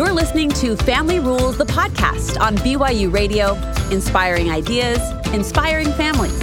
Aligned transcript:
You're 0.00 0.14
listening 0.14 0.48
to 0.52 0.76
Family 0.76 1.20
Rules, 1.20 1.58
the 1.58 1.66
podcast 1.66 2.40
on 2.40 2.56
BYU 2.56 3.12
Radio, 3.12 3.52
inspiring 3.90 4.50
ideas, 4.50 4.98
inspiring 5.34 5.92
families. 5.92 6.40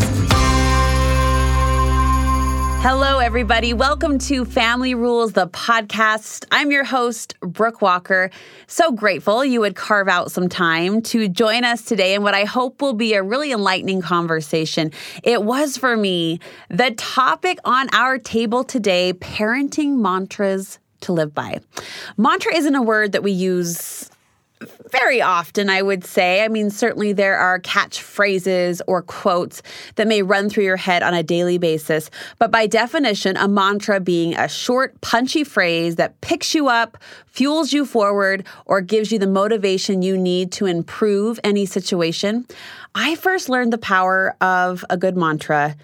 Hello, 2.83 3.17
everybody. 3.17 3.73
Welcome 3.73 4.19
to 4.19 4.45
Family 4.45 4.93
Rules, 4.93 5.33
the 5.33 5.47
podcast. 5.47 6.45
I'm 6.51 6.69
your 6.69 6.83
host, 6.83 7.33
Brooke 7.39 7.81
Walker. 7.81 8.29
So 8.67 8.91
grateful 8.91 9.43
you 9.43 9.61
would 9.61 9.75
carve 9.75 10.07
out 10.07 10.31
some 10.31 10.49
time 10.49 11.01
to 11.01 11.27
join 11.27 11.63
us 11.63 11.81
today 11.81 12.13
in 12.13 12.21
what 12.21 12.35
I 12.35 12.43
hope 12.43 12.79
will 12.79 12.93
be 12.93 13.15
a 13.15 13.23
really 13.23 13.51
enlightening 13.51 14.03
conversation. 14.03 14.91
It 15.23 15.41
was 15.41 15.77
for 15.77 15.97
me 15.97 16.39
the 16.69 16.91
topic 16.91 17.57
on 17.65 17.89
our 17.91 18.19
table 18.19 18.63
today 18.63 19.13
parenting 19.13 19.97
mantras 19.97 20.77
to 21.01 21.13
live 21.13 21.33
by. 21.33 21.59
Mantra 22.17 22.55
isn't 22.55 22.75
a 22.75 22.81
word 22.81 23.11
that 23.11 23.23
we 23.23 23.31
use 23.31 24.09
very 24.91 25.21
often, 25.21 25.69
I 25.69 25.81
would 25.81 26.03
say. 26.03 26.43
I 26.43 26.47
mean, 26.47 26.69
certainly 26.69 27.13
there 27.13 27.37
are 27.37 27.59
catchphrases 27.59 28.81
or 28.87 29.01
quotes 29.01 29.61
that 29.95 30.07
may 30.07 30.21
run 30.21 30.49
through 30.49 30.63
your 30.63 30.77
head 30.77 31.03
on 31.03 31.13
a 31.13 31.23
daily 31.23 31.57
basis. 31.57 32.09
But 32.39 32.51
by 32.51 32.65
definition, 32.67 33.37
a 33.37 33.47
mantra 33.47 33.99
being 33.99 34.35
a 34.35 34.47
short, 34.47 34.99
punchy 35.01 35.43
phrase 35.43 35.97
that 35.97 36.19
picks 36.21 36.55
you 36.55 36.69
up, 36.69 36.97
fuels 37.27 37.71
you 37.71 37.85
forward, 37.85 38.45
or 38.65 38.81
gives 38.81 39.11
you 39.11 39.19
the 39.19 39.27
motivation 39.27 40.01
you 40.01 40.17
need 40.17 40.51
to 40.53 40.65
improve 40.65 41.39
any 41.43 41.65
situation. 41.65 42.47
I 42.95 43.15
first 43.15 43.49
learned 43.49 43.73
the 43.73 43.77
power 43.77 44.35
of 44.41 44.83
a 44.89 44.97
good 44.97 45.15
mantra 45.15 45.75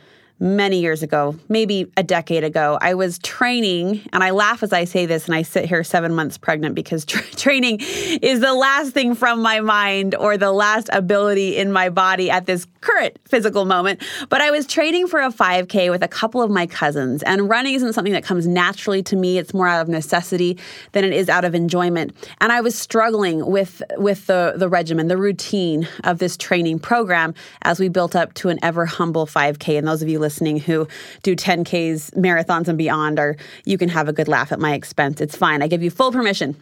many 0.44 0.82
years 0.82 1.02
ago, 1.02 1.40
maybe 1.48 1.90
a 1.96 2.04
decade 2.04 2.44
ago. 2.44 2.78
I 2.82 2.96
was 2.96 3.18
training, 3.20 4.02
and 4.12 4.24
I 4.24 4.32
laugh 4.32 4.62
as 4.62 4.74
I 4.74 4.84
say 4.84 5.06
this, 5.06 5.26
and 5.26 5.34
I 5.34 5.42
sit 5.42 5.66
here 5.66 5.84
seven 5.86 6.14
months 6.14 6.38
pregnant 6.38 6.76
because 6.76 7.06
tra- 7.06 7.22
training 7.38 7.78
is 7.80 8.42
the 8.42 8.54
last 8.54 8.92
thing 8.92 9.16
from 9.16 9.42
my 9.42 9.62
mind 9.62 10.16
or 10.16 10.36
the 10.36 10.52
last 10.52 10.90
ability 10.92 11.56
in 11.56 11.72
my 11.72 11.90
body 11.90 12.30
at 12.30 12.46
this 12.46 12.68
current 12.82 13.18
physical 13.26 13.64
moment. 13.64 14.04
But 14.28 14.42
I 14.42 14.52
was 14.52 14.68
training 14.68 15.08
for 15.08 15.22
a 15.22 15.32
5K 15.32 15.90
with 15.90 16.04
a 16.04 16.10
couple 16.10 16.42
of 16.42 16.52
my 16.52 16.68
cousins, 16.68 17.24
and 17.24 17.50
running 17.50 17.76
isn't 17.76 17.94
something 17.94 18.14
that 18.14 18.26
comes 18.26 18.46
naturally 18.46 19.02
to 19.04 19.16
me. 19.16 19.38
It's 19.38 19.54
more 19.54 19.70
out 19.70 19.82
of 19.82 19.88
necessity 19.88 20.60
than 20.92 21.06
it 21.06 21.14
is 21.14 21.30
out 21.30 21.46
of 21.46 21.56
enjoyment. 21.56 22.14
And 22.42 22.52
I 22.52 22.60
was 22.60 22.78
struggling 22.78 23.46
with 23.46 23.82
with 23.96 24.28
the 24.28 24.56
the 24.58 24.68
regimen, 24.68 25.08
the 25.08 25.18
routine 25.18 25.88
of 26.04 26.20
this 26.20 26.36
training 26.36 26.80
program 26.80 27.34
as 27.62 27.80
we 27.80 27.88
built 27.88 28.14
up 28.14 28.34
to 28.34 28.50
an 28.50 28.60
ever 28.62 28.86
humble 28.86 29.26
5K. 29.26 29.78
And 29.78 29.88
those 29.88 30.02
of 30.02 30.10
you 30.10 30.20
listening 30.20 30.33
listening 30.34 30.58
who 30.58 30.88
do 31.22 31.36
10Ks, 31.36 32.12
marathons, 32.16 32.68
and 32.68 32.78
beyond, 32.78 33.20
or 33.20 33.38
you 33.66 33.78
can 33.78 33.90
have 33.90 34.08
a 34.08 34.14
good 34.14 34.28
laugh 34.28 34.52
at 34.52 34.60
my 34.60 34.74
expense. 34.74 35.22
It's 35.22 35.36
fine. 35.36 35.62
I 35.62 35.68
give 35.68 35.84
you 35.84 35.92
full 35.92 36.12
permission. 36.12 36.56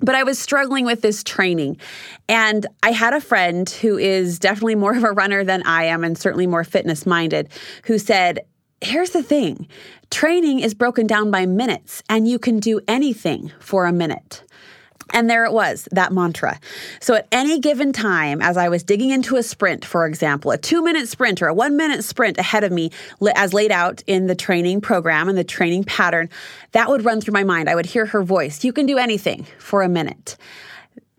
But 0.00 0.14
I 0.14 0.22
was 0.22 0.38
struggling 0.38 0.86
with 0.86 1.02
this 1.02 1.22
training. 1.22 1.76
And 2.30 2.66
I 2.82 2.92
had 2.92 3.12
a 3.12 3.20
friend 3.20 3.68
who 3.68 3.98
is 3.98 4.38
definitely 4.38 4.74
more 4.74 4.96
of 4.96 5.04
a 5.04 5.12
runner 5.12 5.44
than 5.44 5.62
I 5.64 5.84
am 5.84 6.02
and 6.02 6.16
certainly 6.16 6.46
more 6.46 6.64
fitness 6.64 7.04
minded 7.04 7.50
who 7.84 7.98
said, 7.98 8.40
Here's 8.80 9.10
the 9.10 9.22
thing 9.22 9.68
training 10.10 10.60
is 10.60 10.72
broken 10.72 11.06
down 11.06 11.30
by 11.30 11.44
minutes, 11.44 12.02
and 12.08 12.26
you 12.26 12.38
can 12.38 12.58
do 12.58 12.80
anything 12.88 13.52
for 13.60 13.84
a 13.84 13.92
minute. 13.92 14.42
And 15.12 15.28
there 15.28 15.44
it 15.44 15.52
was, 15.52 15.88
that 15.92 16.12
mantra. 16.12 16.58
So 17.00 17.14
at 17.14 17.26
any 17.32 17.58
given 17.58 17.92
time, 17.92 18.40
as 18.42 18.56
I 18.56 18.68
was 18.68 18.82
digging 18.82 19.10
into 19.10 19.36
a 19.36 19.42
sprint, 19.42 19.84
for 19.84 20.06
example, 20.06 20.50
a 20.50 20.58
two 20.58 20.82
minute 20.82 21.08
sprint 21.08 21.42
or 21.42 21.48
a 21.48 21.54
one 21.54 21.76
minute 21.76 22.04
sprint 22.04 22.38
ahead 22.38 22.64
of 22.64 22.72
me, 22.72 22.90
as 23.34 23.52
laid 23.52 23.72
out 23.72 24.02
in 24.06 24.26
the 24.26 24.34
training 24.34 24.80
program 24.80 25.28
and 25.28 25.36
the 25.36 25.44
training 25.44 25.84
pattern, 25.84 26.28
that 26.72 26.88
would 26.88 27.04
run 27.04 27.20
through 27.20 27.32
my 27.32 27.44
mind. 27.44 27.68
I 27.68 27.74
would 27.74 27.86
hear 27.86 28.06
her 28.06 28.22
voice 28.22 28.64
You 28.64 28.72
can 28.72 28.86
do 28.86 28.98
anything 28.98 29.46
for 29.58 29.82
a 29.82 29.88
minute. 29.88 30.36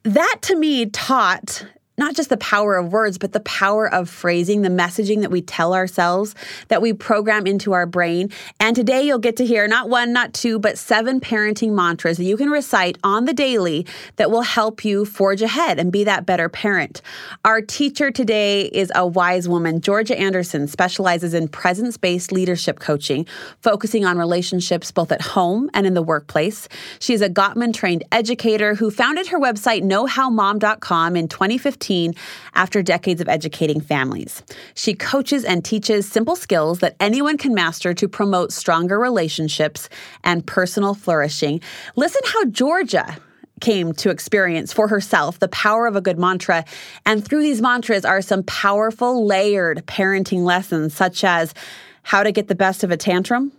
That 0.03 0.37
to 0.43 0.55
me 0.55 0.87
taught 0.87 1.65
not 1.97 2.15
just 2.15 2.29
the 2.29 2.37
power 2.37 2.77
of 2.77 2.91
words, 2.91 3.17
but 3.17 3.33
the 3.33 3.41
power 3.41 3.91
of 3.93 4.09
phrasing, 4.09 4.61
the 4.61 4.69
messaging 4.69 5.21
that 5.21 5.31
we 5.31 5.41
tell 5.41 5.73
ourselves, 5.73 6.35
that 6.69 6.81
we 6.81 6.93
program 6.93 7.45
into 7.45 7.73
our 7.73 7.85
brain. 7.85 8.29
And 8.59 8.75
today 8.75 9.01
you'll 9.03 9.19
get 9.19 9.35
to 9.37 9.45
hear 9.45 9.67
not 9.67 9.89
one, 9.89 10.13
not 10.13 10.33
two, 10.33 10.57
but 10.57 10.77
seven 10.77 11.19
parenting 11.19 11.73
mantras 11.73 12.17
that 12.17 12.23
you 12.23 12.37
can 12.37 12.49
recite 12.49 12.97
on 13.03 13.25
the 13.25 13.33
daily 13.33 13.85
that 14.15 14.31
will 14.31 14.41
help 14.41 14.85
you 14.85 15.05
forge 15.05 15.41
ahead 15.41 15.79
and 15.79 15.91
be 15.91 16.05
that 16.05 16.25
better 16.25 16.47
parent. 16.47 17.01
Our 17.43 17.61
teacher 17.61 18.09
today 18.09 18.63
is 18.63 18.91
a 18.95 19.05
wise 19.05 19.49
woman. 19.49 19.81
Georgia 19.81 20.17
Anderson 20.17 20.67
specializes 20.67 21.33
in 21.33 21.49
presence 21.49 21.97
based 21.97 22.31
leadership 22.31 22.79
coaching, 22.79 23.27
focusing 23.61 24.05
on 24.05 24.17
relationships 24.17 24.91
both 24.91 25.11
at 25.11 25.21
home 25.21 25.69
and 25.73 25.85
in 25.85 25.93
the 25.93 26.01
workplace. 26.01 26.69
She's 26.99 27.21
a 27.21 27.29
Gottman 27.29 27.73
trained 27.73 28.05
educator 28.11 28.75
who 28.75 28.91
founded 28.91 29.27
her 29.27 29.39
website, 29.39 29.83
knowhowmom.com, 29.83 31.15
in 31.15 31.27
2015 31.27 31.80
after 32.53 32.81
decades 32.81 33.21
of 33.21 33.27
educating 33.27 33.81
families. 33.81 34.43
She 34.75 34.93
coaches 34.93 35.43
and 35.43 35.65
teaches 35.65 36.07
simple 36.07 36.35
skills 36.35 36.79
that 36.79 36.95
anyone 36.99 37.37
can 37.37 37.53
master 37.53 37.93
to 37.93 38.07
promote 38.07 38.53
stronger 38.53 38.99
relationships 38.99 39.89
and 40.23 40.45
personal 40.45 40.93
flourishing. 40.93 41.61
Listen 41.95 42.21
how 42.25 42.45
Georgia 42.45 43.17
came 43.59 43.93
to 43.93 44.09
experience 44.09 44.73
for 44.73 44.87
herself 44.87 45.39
the 45.39 45.47
power 45.47 45.87
of 45.87 45.95
a 45.95 46.01
good 46.01 46.19
mantra. 46.19 46.65
And 47.05 47.23
through 47.23 47.41
these 47.41 47.61
mantras 47.61 48.03
are 48.03 48.21
some 48.21 48.43
powerful, 48.43 49.25
layered 49.25 49.85
parenting 49.85 50.43
lessons, 50.43 50.93
such 50.93 51.23
as 51.23 51.53
how 52.03 52.23
to 52.23 52.31
get 52.31 52.47
the 52.47 52.55
best 52.55 52.83
of 52.83 52.91
a 52.91 52.97
tantrum, 52.97 53.51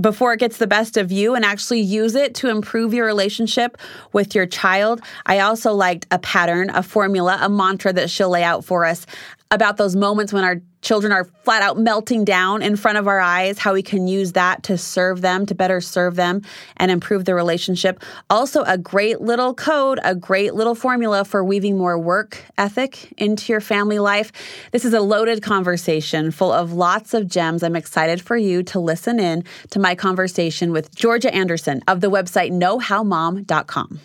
before 0.00 0.32
it 0.32 0.40
gets 0.40 0.56
the 0.56 0.66
best 0.66 0.96
of 0.96 1.12
you 1.12 1.34
and 1.34 1.44
actually 1.44 1.80
use 1.80 2.14
it 2.14 2.34
to 2.36 2.48
improve 2.48 2.94
your 2.94 3.06
relationship 3.06 3.76
with 4.12 4.34
your 4.34 4.46
child. 4.46 5.00
I 5.26 5.40
also 5.40 5.72
liked 5.72 6.06
a 6.10 6.18
pattern, 6.18 6.70
a 6.70 6.82
formula, 6.82 7.38
a 7.40 7.48
mantra 7.48 7.92
that 7.92 8.10
she'll 8.10 8.30
lay 8.30 8.44
out 8.44 8.64
for 8.64 8.84
us 8.84 9.06
about 9.52 9.76
those 9.76 9.96
moments 9.96 10.32
when 10.32 10.44
our 10.44 10.62
children 10.80 11.12
are 11.12 11.24
flat 11.24 11.60
out 11.60 11.76
melting 11.76 12.24
down 12.24 12.62
in 12.62 12.76
front 12.76 12.98
of 12.98 13.08
our 13.08 13.18
eyes, 13.18 13.58
how 13.58 13.72
we 13.72 13.82
can 13.82 14.06
use 14.06 14.32
that 14.32 14.62
to 14.62 14.78
serve 14.78 15.20
them, 15.20 15.44
to 15.44 15.54
better 15.54 15.80
serve 15.80 16.14
them 16.14 16.42
and 16.76 16.90
improve 16.90 17.24
the 17.24 17.34
relationship. 17.34 18.02
Also, 18.30 18.62
a 18.62 18.78
great 18.78 19.20
little 19.20 19.52
code, 19.52 19.98
a 20.04 20.14
great 20.14 20.54
little 20.54 20.74
formula 20.74 21.24
for 21.24 21.44
weaving 21.44 21.76
more 21.76 21.98
work 21.98 22.44
ethic 22.56 23.12
into 23.18 23.52
your 23.52 23.60
family 23.60 23.98
life. 23.98 24.32
This 24.70 24.84
is 24.84 24.94
a 24.94 25.00
loaded 25.00 25.42
conversation 25.42 26.30
full 26.30 26.52
of 26.52 26.72
lots 26.72 27.12
of 27.12 27.26
gems. 27.26 27.62
I'm 27.62 27.76
excited 27.76 28.22
for 28.22 28.36
you 28.36 28.62
to 28.64 28.78
listen 28.78 29.18
in 29.18 29.44
to 29.70 29.78
my 29.78 29.94
conversation 29.94 30.72
with 30.72 30.94
Georgia 30.94 31.34
Anderson 31.34 31.82
of 31.88 32.00
the 32.00 32.10
website 32.10 32.52
knowhowmom.com. 32.52 34.00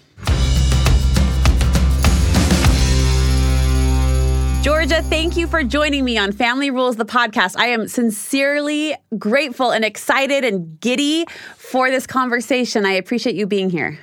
Georgia, 4.65 5.03
thank 5.03 5.37
you 5.37 5.45
for 5.45 5.63
joining 5.63 6.03
me 6.03 6.17
on 6.17 6.31
Family 6.31 6.71
Rules, 6.71 6.95
the 6.95 7.05
podcast. 7.05 7.55
I 7.55 7.67
am 7.67 7.87
sincerely 7.87 8.95
grateful 9.15 9.69
and 9.69 9.85
excited 9.85 10.43
and 10.43 10.79
giddy 10.79 11.27
for 11.55 11.91
this 11.91 12.07
conversation. 12.07 12.83
I 12.83 12.93
appreciate 12.93 13.35
you 13.35 13.45
being 13.45 13.69
here. 13.69 13.99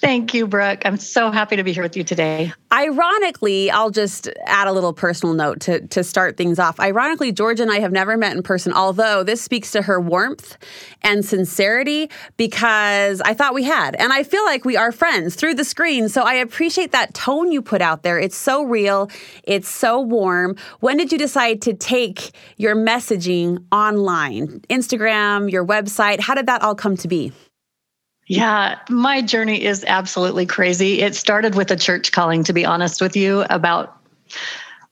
Thank 0.00 0.32
you, 0.32 0.46
Brooke. 0.46 0.82
I'm 0.84 0.96
so 0.96 1.32
happy 1.32 1.56
to 1.56 1.64
be 1.64 1.72
here 1.72 1.82
with 1.82 1.96
you 1.96 2.04
today. 2.04 2.52
Ironically, 2.72 3.68
I'll 3.68 3.90
just 3.90 4.28
add 4.46 4.68
a 4.68 4.72
little 4.72 4.92
personal 4.92 5.34
note 5.34 5.58
to, 5.62 5.88
to 5.88 6.04
start 6.04 6.36
things 6.36 6.60
off. 6.60 6.78
Ironically, 6.78 7.32
Georgia 7.32 7.64
and 7.64 7.72
I 7.72 7.80
have 7.80 7.90
never 7.90 8.16
met 8.16 8.36
in 8.36 8.44
person, 8.44 8.72
although 8.72 9.24
this 9.24 9.42
speaks 9.42 9.72
to 9.72 9.82
her 9.82 10.00
warmth 10.00 10.56
and 11.02 11.24
sincerity 11.24 12.10
because 12.36 13.20
I 13.22 13.34
thought 13.34 13.54
we 13.54 13.64
had. 13.64 13.96
And 13.96 14.12
I 14.12 14.22
feel 14.22 14.44
like 14.44 14.64
we 14.64 14.76
are 14.76 14.92
friends 14.92 15.34
through 15.34 15.54
the 15.54 15.64
screen. 15.64 16.08
So 16.08 16.22
I 16.22 16.34
appreciate 16.34 16.92
that 16.92 17.12
tone 17.12 17.50
you 17.50 17.60
put 17.60 17.82
out 17.82 18.04
there. 18.04 18.20
It's 18.20 18.36
so 18.36 18.62
real, 18.62 19.10
it's 19.42 19.68
so 19.68 20.00
warm. 20.00 20.54
When 20.78 20.96
did 20.96 21.10
you 21.10 21.18
decide 21.18 21.60
to 21.62 21.74
take 21.74 22.30
your 22.56 22.76
messaging 22.76 23.64
online? 23.72 24.60
Instagram, 24.70 25.50
your 25.50 25.66
website? 25.66 26.20
How 26.20 26.36
did 26.36 26.46
that 26.46 26.62
all 26.62 26.76
come 26.76 26.96
to 26.98 27.08
be? 27.08 27.32
Yeah, 28.28 28.78
my 28.90 29.22
journey 29.22 29.64
is 29.64 29.84
absolutely 29.86 30.46
crazy. 30.46 31.00
It 31.00 31.16
started 31.16 31.54
with 31.54 31.70
a 31.70 31.76
church 31.76 32.12
calling, 32.12 32.44
to 32.44 32.52
be 32.52 32.64
honest 32.64 33.00
with 33.00 33.16
you, 33.16 33.44
about, 33.48 33.96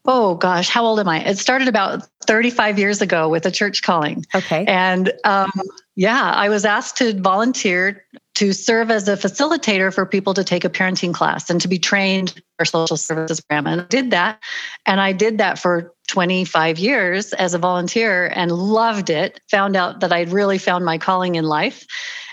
oh 0.07 0.35
gosh, 0.37 0.71
how 0.71 0.85
old 0.85 0.99
am 0.99 1.09
I? 1.09 1.23
It 1.23 1.37
started 1.37 1.69
about 1.69 2.07
35 2.27 2.79
years 2.79 3.03
ago 3.03 3.29
with 3.29 3.45
a 3.45 3.51
church 3.51 3.83
calling. 3.83 4.25
Okay. 4.35 4.65
And 4.67 5.13
um, 5.25 5.53
yeah, 5.97 6.33
I 6.33 6.49
was 6.49 6.65
asked 6.65 6.97
to 6.99 7.13
volunteer 7.21 8.05
to 8.37 8.53
serve 8.53 8.91
as 8.91 9.07
a 9.07 9.17
facilitator 9.17 9.93
for 9.93 10.07
people 10.07 10.35
to 10.35 10.45
take 10.45 10.65
a 10.65 10.71
parenting 10.71 11.13
class 11.13 11.49
and 11.51 11.61
to 11.61 11.69
be 11.69 11.79
trained 11.79 12.41
for 12.59 12.65
social 12.65 12.97
services 12.97 13.41
program. 13.41 13.67
And 13.67 13.81
I 13.83 13.85
did 13.85 14.11
that. 14.13 14.43
And 14.87 15.01
I 15.01 15.13
did 15.13 15.39
that 15.39 15.59
for 15.59 15.95
25 16.09 16.79
years 16.79 17.33
as 17.35 17.55
a 17.55 17.59
volunteer 17.59 18.27
and 18.35 18.53
loved 18.53 19.11
it. 19.11 19.41
Found 19.51 19.77
out 19.77 20.01
that 20.01 20.13
I'd 20.13 20.33
really 20.33 20.59
found 20.59 20.85
my 20.85 20.99
calling 20.99 21.35
in 21.35 21.45
life 21.45 21.87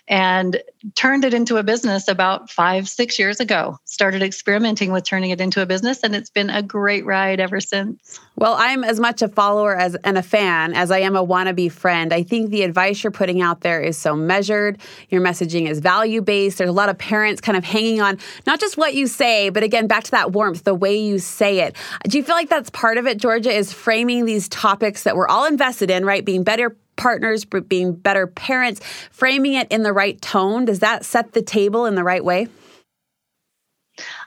and 0.07 0.61
turned 0.95 1.23
it 1.23 1.33
into 1.33 1.57
a 1.57 1.63
business 1.63 2.07
about 2.07 2.49
five, 2.49 2.89
six 2.89 3.17
years 3.17 3.39
ago. 3.39 3.77
Started 3.85 4.21
experimenting 4.21 4.91
with 4.91 5.05
turning 5.05 5.31
it 5.31 5.39
into 5.39 5.61
a 5.61 5.65
business, 5.65 6.03
and 6.03 6.13
it's 6.13 6.29
been 6.29 6.49
a 6.49 6.61
great 6.61 7.05
ride 7.05 7.39
ever 7.39 7.61
since. 7.61 8.19
Well, 8.35 8.55
I'm 8.57 8.83
as 8.83 8.99
much 8.99 9.21
a 9.21 9.29
follower 9.29 9.77
as 9.77 9.95
and 10.03 10.17
a 10.17 10.23
fan 10.23 10.73
as 10.73 10.91
I 10.91 10.99
am 10.99 11.15
a 11.15 11.25
wannabe 11.25 11.71
friend. 11.71 12.11
I 12.11 12.23
think 12.23 12.49
the 12.49 12.63
advice 12.63 13.03
you're 13.03 13.11
putting 13.11 13.41
out 13.41 13.61
there 13.61 13.79
is 13.79 13.97
so 13.97 14.15
measured. 14.15 14.79
Your 15.09 15.21
messaging 15.21 15.69
is 15.69 15.79
value 15.79 16.21
based. 16.21 16.57
There's 16.57 16.69
a 16.69 16.73
lot 16.73 16.89
of 16.89 16.97
parents 16.97 17.39
kind 17.39 17.57
of 17.57 17.63
hanging 17.63 18.01
on 18.01 18.17
not 18.45 18.59
just 18.59 18.75
what 18.75 18.95
you 18.95 19.07
say, 19.07 19.49
but 19.49 19.63
again, 19.63 19.87
back 19.87 20.03
to 20.05 20.11
that 20.11 20.31
warmth, 20.31 20.63
the 20.63 20.75
way 20.75 20.97
you 20.97 21.19
say 21.19 21.61
it. 21.61 21.75
Do 22.03 22.17
you 22.17 22.23
feel 22.23 22.35
like 22.35 22.49
that's 22.49 22.69
part 22.71 22.97
of 22.97 23.07
it, 23.07 23.19
Georgia, 23.19 23.51
is 23.51 23.71
framing 23.71 24.25
these 24.25 24.49
topics 24.49 25.03
that 25.03 25.15
we're 25.15 25.27
all 25.27 25.45
invested 25.45 25.89
in, 25.89 26.03
right? 26.03 26.25
Being 26.25 26.43
better 26.43 26.75
partners, 26.95 27.45
being 27.45 27.93
better 27.93 28.27
parents, 28.27 28.81
framing 29.11 29.53
it 29.53 29.71
in 29.71 29.83
the 29.83 29.93
right 29.93 30.21
tone. 30.21 30.65
Does 30.65 30.79
that 30.79 31.05
set 31.05 31.33
the 31.33 31.41
table 31.41 31.85
in 31.85 31.95
the 31.95 32.03
right 32.03 32.23
way? 32.23 32.47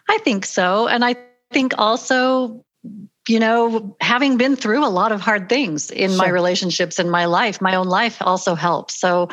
I 0.09 0.19
think 0.19 0.45
so. 0.45 0.89
And 0.89 1.05
I 1.05 1.17
think 1.51 1.75
also, 1.79 2.65
you 3.29 3.41
know, 3.41 3.97
having 4.01 4.37
been 4.37 4.57
through 4.57 4.85
a 4.85 4.89
lot 4.89 5.13
of 5.13 5.21
hard 5.21 5.49
things 5.49 5.91
in 5.91 6.11
sure. 6.11 6.19
my 6.19 6.29
relationships 6.29 6.99
in 6.99 7.11
my 7.11 7.25
life, 7.25 7.61
my 7.61 7.75
own 7.75 7.89
life 7.89 8.19
also 8.21 8.55
helps. 8.55 8.95
So 8.95 9.29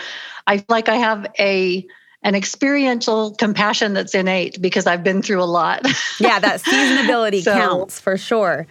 I 0.48 0.58
feel 0.58 0.66
like 0.70 0.90
I 0.90 0.96
have 0.96 1.28
a 1.40 1.86
an 2.24 2.36
experiential 2.36 3.36
compassion 3.36 3.94
that's 3.94 4.16
innate 4.16 4.62
because 4.62 4.88
I've 4.88 5.04
been 5.04 5.22
through 5.22 5.44
a 5.44 5.46
lot. 5.46 5.86
yeah, 6.20 6.40
that 6.40 6.62
seasonability 6.66 7.44
so, 7.44 7.54
counts 7.54 8.00
for 8.00 8.18
sure. 8.18 8.66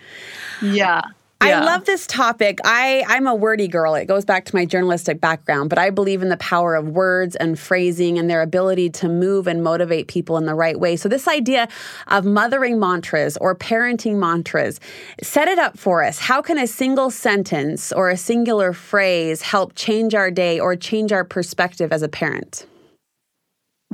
Yeah. 0.63 1.03
Yeah. 1.49 1.61
I 1.61 1.65
love 1.65 1.85
this 1.85 2.07
topic. 2.07 2.59
I, 2.65 3.05
I'm 3.09 3.27
a 3.27 3.35
wordy 3.35 3.69
girl. 3.69 3.95
It 3.95 4.07
goes 4.07 4.25
back 4.25 4.45
to 4.47 4.55
my 4.55 4.65
journalistic 4.65 5.21
background, 5.21 5.69
but 5.71 5.79
I 5.79 5.91
believe 5.91 6.23
in 6.23 6.29
the 6.29 6.37
power 6.37 6.75
of 6.75 6.89
words 6.89 7.37
and 7.37 7.59
phrasing 7.59 8.19
and 8.19 8.29
their 8.29 8.43
ability 8.43 8.91
to 8.91 9.09
move 9.09 9.47
and 9.47 9.63
motivate 9.63 10.09
people 10.09 10.37
in 10.37 10.47
the 10.47 10.55
right 10.55 10.79
way. 10.79 10.97
So, 10.97 11.09
this 11.09 11.29
idea 11.29 11.69
of 12.09 12.25
mothering 12.25 12.79
mantras 12.79 13.37
or 13.39 13.55
parenting 13.55 14.17
mantras, 14.17 14.81
set 15.23 15.49
it 15.49 15.59
up 15.59 15.79
for 15.79 16.03
us. 16.03 16.19
How 16.19 16.43
can 16.43 16.59
a 16.59 16.67
single 16.67 17.11
sentence 17.11 17.93
or 17.93 18.11
a 18.11 18.17
singular 18.17 18.73
phrase 18.73 19.43
help 19.43 19.75
change 19.75 20.15
our 20.15 20.31
day 20.31 20.61
or 20.61 20.77
change 20.77 21.13
our 21.13 21.25
perspective 21.25 21.93
as 21.93 22.03
a 22.03 22.09
parent? 22.09 22.67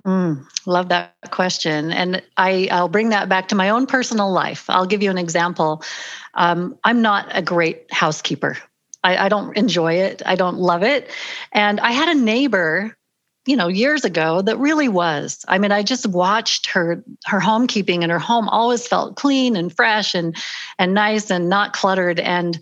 Mm, 0.06 0.46
love 0.66 0.88
that 0.90 1.14
question. 1.30 1.92
And 1.92 2.22
I, 2.36 2.68
I'll 2.70 2.88
bring 2.88 3.10
that 3.10 3.28
back 3.28 3.48
to 3.48 3.54
my 3.54 3.70
own 3.70 3.86
personal 3.86 4.30
life. 4.30 4.64
I'll 4.68 4.86
give 4.86 5.02
you 5.02 5.10
an 5.10 5.18
example. 5.18 5.82
Um, 6.34 6.78
I'm 6.84 7.02
not 7.02 7.26
a 7.30 7.42
great 7.42 7.92
housekeeper. 7.92 8.56
I, 9.02 9.26
I 9.26 9.28
don't 9.28 9.56
enjoy 9.56 9.94
it. 9.94 10.22
I 10.26 10.34
don't 10.34 10.56
love 10.58 10.82
it. 10.82 11.10
And 11.52 11.80
I 11.80 11.92
had 11.92 12.08
a 12.08 12.14
neighbor 12.14 12.96
you 13.46 13.56
know 13.56 13.68
years 13.68 14.04
ago 14.04 14.42
that 14.42 14.58
really 14.58 14.88
was 14.88 15.42
i 15.48 15.56
mean 15.56 15.72
i 15.72 15.82
just 15.82 16.06
watched 16.06 16.66
her 16.66 17.02
her 17.24 17.40
homekeeping 17.40 18.02
and 18.02 18.12
her 18.12 18.18
home 18.18 18.46
always 18.48 18.86
felt 18.86 19.16
clean 19.16 19.56
and 19.56 19.74
fresh 19.74 20.14
and 20.14 20.36
and 20.78 20.92
nice 20.92 21.30
and 21.30 21.48
not 21.48 21.72
cluttered 21.72 22.20
and 22.20 22.60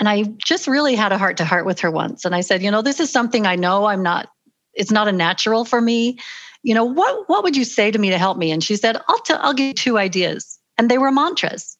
and 0.00 0.08
i 0.08 0.24
just 0.44 0.66
really 0.66 0.96
had 0.96 1.12
a 1.12 1.18
heart 1.18 1.36
to 1.36 1.44
heart 1.44 1.64
with 1.64 1.78
her 1.78 1.90
once 1.90 2.24
and 2.24 2.34
i 2.34 2.40
said 2.40 2.62
you 2.62 2.70
know 2.70 2.82
this 2.82 2.98
is 2.98 3.12
something 3.12 3.46
i 3.46 3.54
know 3.54 3.84
i'm 3.84 4.02
not 4.02 4.28
it's 4.74 4.90
not 4.90 5.06
a 5.06 5.12
natural 5.12 5.64
for 5.64 5.80
me 5.80 6.18
you 6.64 6.74
know 6.74 6.84
what 6.84 7.28
what 7.28 7.44
would 7.44 7.56
you 7.56 7.64
say 7.64 7.90
to 7.92 7.98
me 7.98 8.10
to 8.10 8.18
help 8.18 8.36
me? 8.36 8.50
And 8.50 8.64
she 8.64 8.74
said 8.74 8.96
i'll 9.06 9.20
tell 9.20 9.38
i'll 9.42 9.54
give 9.54 9.68
you 9.68 9.74
two 9.74 9.98
ideas. 9.98 10.58
And 10.76 10.90
they 10.90 10.98
were 10.98 11.12
mantras. 11.12 11.76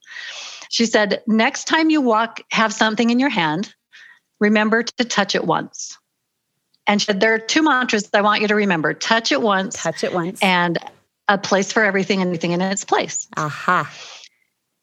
She 0.69 0.87
said 0.87 1.23
next 1.27 1.65
time 1.65 1.91
you 1.91 2.01
walk 2.01 2.41
have 2.53 2.73
something 2.73 3.11
in 3.11 3.19
your 3.19 3.31
hand 3.31 3.75
remember 4.39 4.83
to 4.85 5.05
touch 5.05 5.35
it 5.35 5.45
once. 5.45 5.99
And 6.87 7.01
she 7.01 7.07
said 7.07 7.21
there 7.21 7.35
are 7.35 7.39
two 7.39 7.63
mantras 7.63 8.09
i 8.13 8.21
want 8.21 8.43
you 8.43 8.49
to 8.49 8.55
remember. 8.55 8.95
Touch 8.95 9.33
it 9.33 9.43
once 9.43 9.83
touch 9.83 10.05
it 10.05 10.13
once. 10.13 10.41
and 10.43 10.79
a 11.27 11.39
place 11.39 11.73
for 11.73 11.83
everything 11.83 12.21
and 12.21 12.29
everything 12.29 12.53
in 12.53 12.61
its 12.61 12.85
place. 12.85 13.27
Aha. 13.37 13.91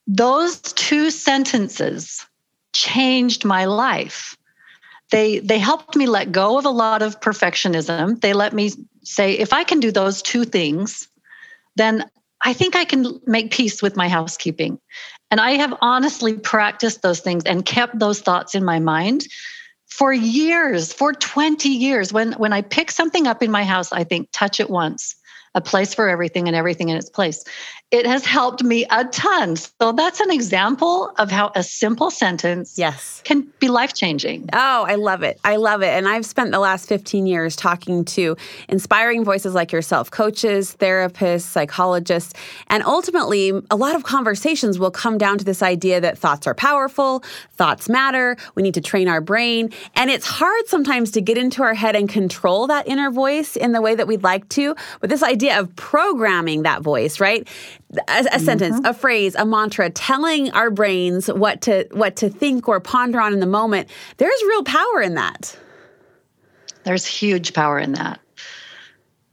Those 0.07 0.59
two 0.59 1.11
sentences 1.11 2.25
changed 2.73 3.45
my 3.45 3.65
life. 3.65 4.35
They 5.11 5.39
they 5.39 5.59
helped 5.59 5.95
me 5.95 6.07
let 6.07 6.31
go 6.31 6.57
of 6.57 6.65
a 6.65 6.69
lot 6.69 7.01
of 7.01 7.19
perfectionism. 7.19 8.19
They 8.21 8.33
let 8.33 8.53
me 8.53 8.71
say 9.03 9.33
if 9.33 9.53
i 9.53 9.63
can 9.63 9.79
do 9.79 9.91
those 9.91 10.21
two 10.21 10.43
things 10.45 11.07
then 11.75 12.03
i 12.43 12.53
think 12.53 12.75
i 12.75 12.85
can 12.85 13.19
make 13.25 13.51
peace 13.51 13.81
with 13.81 13.95
my 13.95 14.07
housekeeping. 14.07 14.79
And 15.29 15.39
i 15.39 15.51
have 15.51 15.73
honestly 15.81 16.37
practiced 16.37 17.01
those 17.01 17.19
things 17.19 17.43
and 17.45 17.65
kept 17.65 17.97
those 17.99 18.21
thoughts 18.21 18.55
in 18.55 18.63
my 18.63 18.79
mind 18.79 19.25
for 19.87 20.13
years 20.13 20.93
for 20.93 21.11
20 21.11 21.67
years. 21.67 22.13
When 22.13 22.33
when 22.33 22.53
i 22.53 22.61
pick 22.61 22.91
something 22.91 23.27
up 23.27 23.43
in 23.43 23.51
my 23.51 23.63
house 23.63 23.91
i 23.91 24.03
think 24.03 24.29
touch 24.31 24.59
it 24.59 24.69
once 24.69 25.15
a 25.53 25.61
place 25.61 25.93
for 25.93 26.07
everything 26.09 26.47
and 26.47 26.55
everything 26.55 26.89
in 26.89 26.97
its 26.97 27.09
place. 27.09 27.43
It 27.91 28.05
has 28.05 28.25
helped 28.25 28.63
me 28.63 28.85
a 28.89 29.03
ton. 29.03 29.57
So 29.57 29.91
that's 29.91 30.21
an 30.21 30.31
example 30.31 31.11
of 31.17 31.29
how 31.29 31.51
a 31.55 31.63
simple 31.63 32.09
sentence 32.09 32.77
yes. 32.77 33.21
can 33.25 33.51
be 33.59 33.67
life 33.67 33.93
changing. 33.93 34.47
Oh, 34.53 34.85
I 34.87 34.95
love 34.95 35.23
it. 35.23 35.41
I 35.43 35.57
love 35.57 35.81
it. 35.81 35.89
And 35.89 36.07
I've 36.07 36.25
spent 36.25 36.51
the 36.51 36.59
last 36.59 36.87
15 36.87 37.27
years 37.27 37.57
talking 37.57 38.05
to 38.05 38.37
inspiring 38.69 39.25
voices 39.25 39.53
like 39.53 39.73
yourself, 39.73 40.09
coaches, 40.09 40.73
therapists, 40.79 41.41
psychologists. 41.41 42.33
And 42.67 42.81
ultimately, 42.83 43.51
a 43.69 43.75
lot 43.75 43.95
of 43.95 44.03
conversations 44.03 44.79
will 44.79 44.91
come 44.91 45.17
down 45.17 45.37
to 45.39 45.43
this 45.43 45.61
idea 45.61 45.99
that 45.99 46.17
thoughts 46.17 46.47
are 46.47 46.55
powerful, 46.55 47.25
thoughts 47.55 47.89
matter, 47.89 48.37
we 48.55 48.63
need 48.63 48.75
to 48.75 48.81
train 48.81 49.09
our 49.09 49.19
brain. 49.19 49.69
And 49.95 50.09
it's 50.09 50.25
hard 50.25 50.67
sometimes 50.67 51.11
to 51.11 51.21
get 51.21 51.37
into 51.37 51.61
our 51.61 51.73
head 51.73 51.97
and 51.97 52.07
control 52.07 52.67
that 52.67 52.87
inner 52.87 53.11
voice 53.11 53.57
in 53.57 53.73
the 53.73 53.81
way 53.81 53.95
that 53.95 54.07
we'd 54.07 54.23
like 54.23 54.47
to. 54.49 54.75
But 55.01 55.09
this 55.09 55.21
idea 55.21 55.40
idea 55.41 55.59
of 55.59 55.75
programming 55.75 56.63
that 56.63 56.81
voice, 56.81 57.19
right? 57.19 57.47
A, 57.91 57.95
a 57.95 58.23
mm-hmm. 58.23 58.45
sentence, 58.45 58.81
a 58.85 58.93
phrase, 58.93 59.35
a 59.35 59.45
mantra, 59.45 59.89
telling 59.89 60.51
our 60.51 60.69
brains 60.69 61.27
what 61.27 61.61
to 61.61 61.87
what 61.91 62.15
to 62.17 62.29
think 62.29 62.67
or 62.67 62.79
ponder 62.79 63.19
on 63.19 63.33
in 63.33 63.39
the 63.39 63.45
moment. 63.45 63.89
There's 64.17 64.41
real 64.43 64.63
power 64.63 65.01
in 65.01 65.15
that. 65.15 65.57
There's 66.83 67.05
huge 67.05 67.53
power 67.53 67.79
in 67.79 67.93
that. 67.93 68.19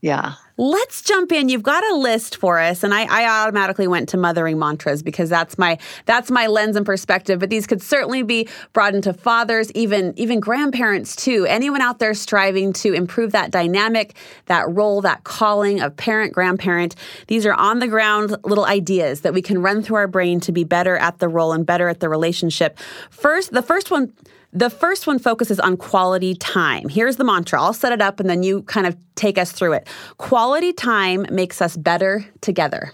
Yeah. 0.01 0.35
Let's 0.55 1.01
jump 1.01 1.31
in. 1.31 1.49
You've 1.49 1.63
got 1.63 1.83
a 1.89 1.95
list 1.95 2.37
for 2.37 2.59
us, 2.59 2.83
and 2.83 2.93
I, 2.93 3.03
I, 3.03 3.43
automatically 3.43 3.87
went 3.87 4.09
to 4.09 4.17
mothering 4.17 4.59
mantras 4.59 5.01
because 5.01 5.29
that's 5.29 5.57
my 5.57 5.77
that's 6.05 6.29
my 6.29 6.47
lens 6.47 6.75
and 6.75 6.85
perspective. 6.85 7.39
But 7.39 7.49
these 7.49 7.65
could 7.65 7.81
certainly 7.81 8.23
be 8.23 8.47
brought 8.73 8.93
into 8.93 9.13
fathers, 9.13 9.71
even 9.71 10.13
even 10.17 10.41
grandparents 10.41 11.15
too. 11.15 11.45
Anyone 11.45 11.81
out 11.81 11.99
there 11.99 12.13
striving 12.13 12.73
to 12.73 12.93
improve 12.93 13.31
that 13.31 13.51
dynamic, 13.51 14.15
that 14.45 14.69
role, 14.69 15.01
that 15.01 15.23
calling 15.23 15.79
of 15.79 15.95
parent, 15.95 16.33
grandparent. 16.33 16.95
These 17.27 17.45
are 17.45 17.53
on 17.53 17.79
the 17.79 17.87
ground 17.87 18.35
little 18.43 18.65
ideas 18.65 19.21
that 19.21 19.33
we 19.33 19.41
can 19.41 19.61
run 19.61 19.81
through 19.81 19.97
our 19.97 20.07
brain 20.07 20.41
to 20.41 20.51
be 20.51 20.65
better 20.65 20.97
at 20.97 21.19
the 21.19 21.29
role 21.29 21.53
and 21.53 21.65
better 21.65 21.87
at 21.87 22.01
the 22.01 22.09
relationship. 22.09 22.77
First, 23.09 23.51
the 23.51 23.61
first 23.61 23.91
one 23.91 24.13
the 24.51 24.69
first 24.69 25.05
one 25.05 25.19
focuses 25.19 25.59
on 25.59 25.77
quality 25.77 26.33
time. 26.35 26.89
Here's 26.89 27.17
the 27.17 27.23
mantra. 27.23 27.61
I'll 27.61 27.73
set 27.73 27.91
it 27.91 28.01
up 28.01 28.19
and 28.19 28.29
then 28.29 28.43
you 28.43 28.63
kind 28.63 28.87
of 28.87 28.97
take 29.15 29.37
us 29.37 29.51
through 29.51 29.73
it. 29.73 29.87
Quality 30.17 30.73
time 30.73 31.25
makes 31.29 31.61
us 31.61 31.77
better 31.77 32.25
together. 32.41 32.93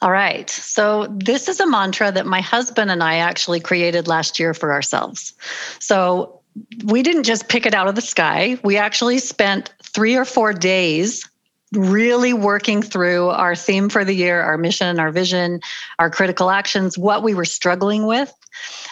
All 0.00 0.10
right. 0.10 0.50
So, 0.50 1.06
this 1.10 1.48
is 1.48 1.60
a 1.60 1.66
mantra 1.66 2.10
that 2.10 2.26
my 2.26 2.40
husband 2.40 2.90
and 2.90 3.04
I 3.04 3.16
actually 3.16 3.60
created 3.60 4.08
last 4.08 4.40
year 4.40 4.52
for 4.52 4.72
ourselves. 4.72 5.32
So, 5.78 6.40
we 6.84 7.02
didn't 7.02 7.22
just 7.22 7.48
pick 7.48 7.66
it 7.66 7.74
out 7.74 7.86
of 7.86 7.94
the 7.94 8.02
sky. 8.02 8.58
We 8.64 8.76
actually 8.76 9.18
spent 9.18 9.72
three 9.82 10.16
or 10.16 10.24
four 10.24 10.52
days 10.52 11.28
really 11.72 12.32
working 12.32 12.82
through 12.82 13.28
our 13.28 13.54
theme 13.54 13.88
for 13.88 14.04
the 14.04 14.12
year, 14.12 14.40
our 14.42 14.58
mission, 14.58 14.98
our 14.98 15.10
vision, 15.10 15.60
our 15.98 16.10
critical 16.10 16.50
actions, 16.50 16.98
what 16.98 17.22
we 17.22 17.34
were 17.34 17.44
struggling 17.44 18.06
with. 18.06 18.34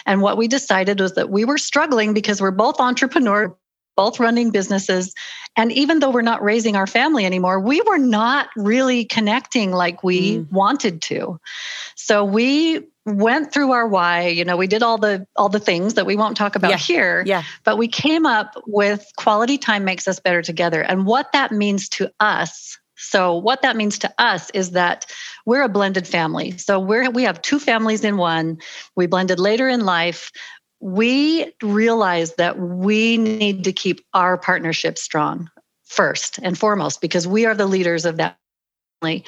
And 0.05 0.21
what 0.21 0.37
we 0.37 0.47
decided 0.47 0.99
was 0.99 1.13
that 1.13 1.29
we 1.29 1.45
were 1.45 1.57
struggling 1.57 2.13
because 2.13 2.41
we're 2.41 2.51
both 2.51 2.79
entrepreneurs, 2.79 3.51
both 3.95 4.19
running 4.19 4.51
businesses. 4.51 5.13
And 5.55 5.71
even 5.71 5.99
though 5.99 6.11
we're 6.11 6.21
not 6.21 6.41
raising 6.41 6.75
our 6.75 6.87
family 6.87 7.25
anymore, 7.25 7.59
we 7.59 7.81
were 7.81 7.97
not 7.97 8.49
really 8.55 9.05
connecting 9.05 9.71
like 9.71 10.03
we 10.03 10.37
mm. 10.37 10.51
wanted 10.51 11.01
to. 11.03 11.39
So 11.95 12.23
we 12.23 12.87
went 13.05 13.51
through 13.51 13.71
our 13.71 13.87
why 13.87 14.27
you 14.27 14.45
know 14.45 14.55
we 14.55 14.67
did 14.67 14.83
all 14.83 14.97
the 14.97 15.25
all 15.35 15.49
the 15.49 15.59
things 15.59 15.95
that 15.95 16.05
we 16.05 16.15
won't 16.15 16.37
talk 16.37 16.55
about 16.55 16.69
yeah. 16.69 16.77
here 16.77 17.23
yeah 17.25 17.41
but 17.63 17.77
we 17.77 17.87
came 17.87 18.27
up 18.27 18.53
with 18.67 19.03
quality 19.17 19.57
time 19.57 19.83
makes 19.83 20.07
us 20.07 20.19
better 20.19 20.43
together 20.43 20.83
and 20.83 21.05
what 21.07 21.31
that 21.31 21.51
means 21.51 21.89
to 21.89 22.11
us 22.19 22.77
so 23.01 23.35
what 23.35 23.63
that 23.63 23.75
means 23.75 23.97
to 23.99 24.13
us 24.19 24.49
is 24.51 24.71
that 24.71 25.05
we're 25.45 25.63
a 25.63 25.69
blended 25.69 26.07
family. 26.07 26.55
So 26.57 26.79
we're 26.79 27.09
we 27.09 27.23
have 27.23 27.41
two 27.41 27.59
families 27.59 28.03
in 28.03 28.17
one. 28.17 28.59
We 28.95 29.07
blended 29.07 29.39
later 29.39 29.67
in 29.67 29.85
life. 29.85 30.31
We 30.79 31.51
realized 31.63 32.37
that 32.37 32.59
we 32.59 33.17
need 33.17 33.63
to 33.63 33.73
keep 33.73 34.05
our 34.13 34.37
partnership 34.37 34.97
strong 34.97 35.49
first 35.85 36.39
and 36.43 36.57
foremost 36.57 37.01
because 37.01 37.27
we 37.27 37.45
are 37.45 37.55
the 37.55 37.65
leaders 37.65 38.05
of 38.05 38.17
that 38.17 38.37
family, 39.01 39.25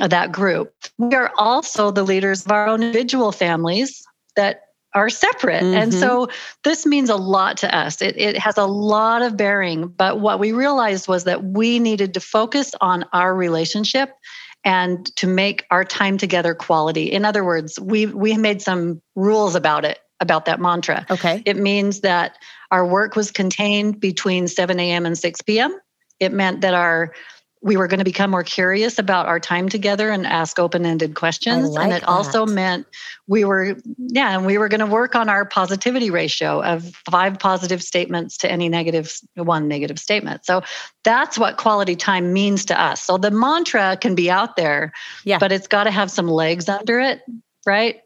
of 0.00 0.10
that 0.10 0.30
group. 0.30 0.72
We 0.98 1.14
are 1.14 1.32
also 1.38 1.90
the 1.90 2.04
leaders 2.04 2.44
of 2.44 2.52
our 2.52 2.68
own 2.68 2.82
individual 2.82 3.32
families 3.32 4.06
that 4.36 4.67
are 4.94 5.08
separate. 5.08 5.62
Mm-hmm. 5.62 5.74
And 5.74 5.94
so 5.94 6.28
this 6.64 6.86
means 6.86 7.10
a 7.10 7.16
lot 7.16 7.58
to 7.58 7.74
us. 7.74 8.00
It, 8.00 8.16
it 8.16 8.38
has 8.38 8.56
a 8.56 8.64
lot 8.64 9.22
of 9.22 9.36
bearing. 9.36 9.88
But 9.88 10.20
what 10.20 10.38
we 10.38 10.52
realized 10.52 11.08
was 11.08 11.24
that 11.24 11.44
we 11.44 11.78
needed 11.78 12.14
to 12.14 12.20
focus 12.20 12.72
on 12.80 13.04
our 13.12 13.34
relationship 13.34 14.10
and 14.64 15.06
to 15.16 15.26
make 15.26 15.64
our 15.70 15.84
time 15.84 16.18
together 16.18 16.54
quality. 16.54 17.12
In 17.12 17.24
other 17.24 17.44
words, 17.44 17.78
we 17.78 18.06
we 18.06 18.36
made 18.36 18.60
some 18.60 19.00
rules 19.14 19.54
about 19.54 19.84
it, 19.84 19.98
about 20.20 20.46
that 20.46 20.60
mantra. 20.60 21.06
Okay. 21.10 21.42
It 21.46 21.56
means 21.56 22.00
that 22.00 22.36
our 22.70 22.86
work 22.86 23.14
was 23.14 23.30
contained 23.30 24.00
between 24.00 24.48
7 24.48 24.78
a.m. 24.80 25.06
and 25.06 25.16
6 25.16 25.42
p.m. 25.42 25.78
It 26.18 26.32
meant 26.32 26.62
that 26.62 26.74
our 26.74 27.14
we 27.60 27.76
were 27.76 27.88
going 27.88 27.98
to 27.98 28.04
become 28.04 28.30
more 28.30 28.44
curious 28.44 28.98
about 28.98 29.26
our 29.26 29.40
time 29.40 29.68
together 29.68 30.10
and 30.10 30.26
ask 30.26 30.58
open-ended 30.58 31.14
questions. 31.14 31.70
Like 31.70 31.84
and 31.84 31.92
it 31.92 32.00
that. 32.00 32.08
also 32.08 32.46
meant 32.46 32.86
we 33.26 33.44
were 33.44 33.76
yeah 33.96 34.36
and 34.36 34.46
we 34.46 34.58
were 34.58 34.68
going 34.68 34.80
to 34.80 34.86
work 34.86 35.14
on 35.14 35.28
our 35.28 35.44
positivity 35.44 36.10
ratio 36.10 36.62
of 36.62 36.94
five 37.10 37.38
positive 37.38 37.82
statements 37.82 38.36
to 38.38 38.50
any 38.50 38.68
negative 38.68 39.18
one 39.34 39.68
negative 39.68 39.98
statement. 39.98 40.46
So 40.46 40.62
that's 41.04 41.38
what 41.38 41.56
quality 41.56 41.96
time 41.96 42.32
means 42.32 42.64
to 42.66 42.80
us. 42.80 43.02
So 43.02 43.18
the 43.18 43.30
mantra 43.30 43.96
can 43.96 44.14
be 44.14 44.30
out 44.30 44.56
there 44.56 44.92
yeah. 45.24 45.38
but 45.38 45.52
it's 45.52 45.66
got 45.66 45.84
to 45.84 45.90
have 45.90 46.10
some 46.10 46.28
legs 46.28 46.68
under 46.68 47.00
it 47.00 47.22
right? 47.68 48.00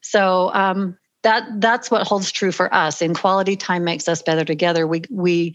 So 0.00 0.50
um, 0.52 0.96
that 1.22 1.44
that's 1.60 1.90
what 1.90 2.06
holds 2.06 2.32
true 2.32 2.50
for 2.50 2.72
us. 2.74 3.00
In 3.00 3.14
quality 3.14 3.56
time 3.56 3.84
makes 3.84 4.08
us 4.08 4.22
better 4.22 4.44
together. 4.44 4.86
We 4.86 5.02
we 5.10 5.54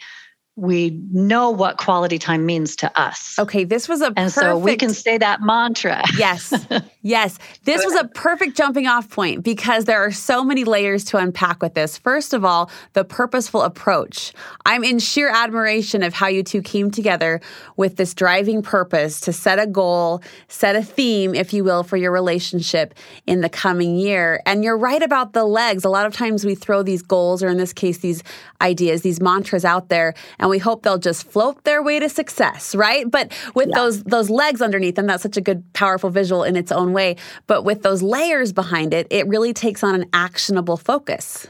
we 0.59 0.99
know 1.11 1.49
what 1.49 1.77
quality 1.77 2.19
time 2.19 2.45
means 2.45 2.75
to 2.77 2.99
us. 2.99 3.37
Okay, 3.39 3.63
this 3.63 3.87
was 3.87 4.01
a 4.01 4.07
and 4.07 4.15
perfect, 4.15 4.33
so 4.33 4.57
we 4.57 4.75
can 4.75 4.89
say 4.89 5.17
that 5.17 5.41
mantra. 5.41 6.03
yes, 6.17 6.53
yes. 7.01 7.37
This 7.63 7.83
was 7.85 7.95
a 7.95 8.05
perfect 8.09 8.57
jumping 8.57 8.87
off 8.87 9.09
point 9.09 9.43
because 9.43 9.85
there 9.85 10.03
are 10.03 10.11
so 10.11 10.43
many 10.43 10.63
layers 10.63 11.03
to 11.05 11.17
unpack 11.17 11.61
with 11.61 11.73
this. 11.73 11.97
First 11.97 12.33
of 12.33 12.43
all, 12.43 12.69
the 12.93 13.03
purposeful 13.03 13.61
approach. 13.61 14.33
I'm 14.65 14.83
in 14.83 14.99
sheer 14.99 15.29
admiration 15.29 16.03
of 16.03 16.13
how 16.13 16.27
you 16.27 16.43
two 16.43 16.61
came 16.61 16.91
together 16.91 17.39
with 17.77 17.95
this 17.95 18.13
driving 18.13 18.61
purpose 18.61 19.21
to 19.21 19.33
set 19.33 19.59
a 19.59 19.67
goal, 19.67 20.21
set 20.47 20.75
a 20.75 20.83
theme, 20.83 21.33
if 21.33 21.53
you 21.53 21.63
will, 21.63 21.83
for 21.83 21.95
your 21.95 22.11
relationship 22.11 22.93
in 23.25 23.41
the 23.41 23.49
coming 23.49 23.97
year. 23.97 24.41
And 24.45 24.63
you're 24.63 24.77
right 24.77 25.01
about 25.01 25.33
the 25.33 25.45
legs. 25.45 25.85
A 25.85 25.89
lot 25.89 26.05
of 26.05 26.13
times 26.13 26.45
we 26.45 26.55
throw 26.55 26.83
these 26.83 27.01
goals, 27.01 27.41
or 27.41 27.47
in 27.47 27.57
this 27.57 27.73
case, 27.73 27.99
these 27.99 28.23
ideas, 28.61 29.01
these 29.01 29.21
mantras 29.21 29.63
out 29.63 29.89
there, 29.89 30.13
and 30.39 30.48
we 30.49 30.59
hope 30.59 30.83
they'll 30.83 30.97
just 30.97 31.29
float 31.29 31.63
their 31.63 31.81
way 31.81 31.99
to 31.99 32.09
success, 32.09 32.75
right? 32.75 33.09
But 33.09 33.31
with 33.55 33.69
yeah. 33.69 33.75
those 33.75 34.03
those 34.03 34.29
legs 34.29 34.61
underneath 34.61 34.95
them, 34.95 35.07
that's 35.07 35.23
such 35.23 35.37
a 35.37 35.41
good, 35.41 35.63
powerful 35.73 36.09
visual 36.09 36.43
in 36.43 36.55
its 36.55 36.71
own 36.71 36.93
way. 36.93 37.15
But 37.47 37.63
with 37.63 37.81
those 37.83 38.01
layers 38.01 38.51
behind 38.51 38.93
it, 38.93 39.07
it 39.09 39.27
really 39.27 39.53
takes 39.53 39.83
on 39.83 39.95
an 39.95 40.09
actionable 40.13 40.77
focus. 40.77 41.47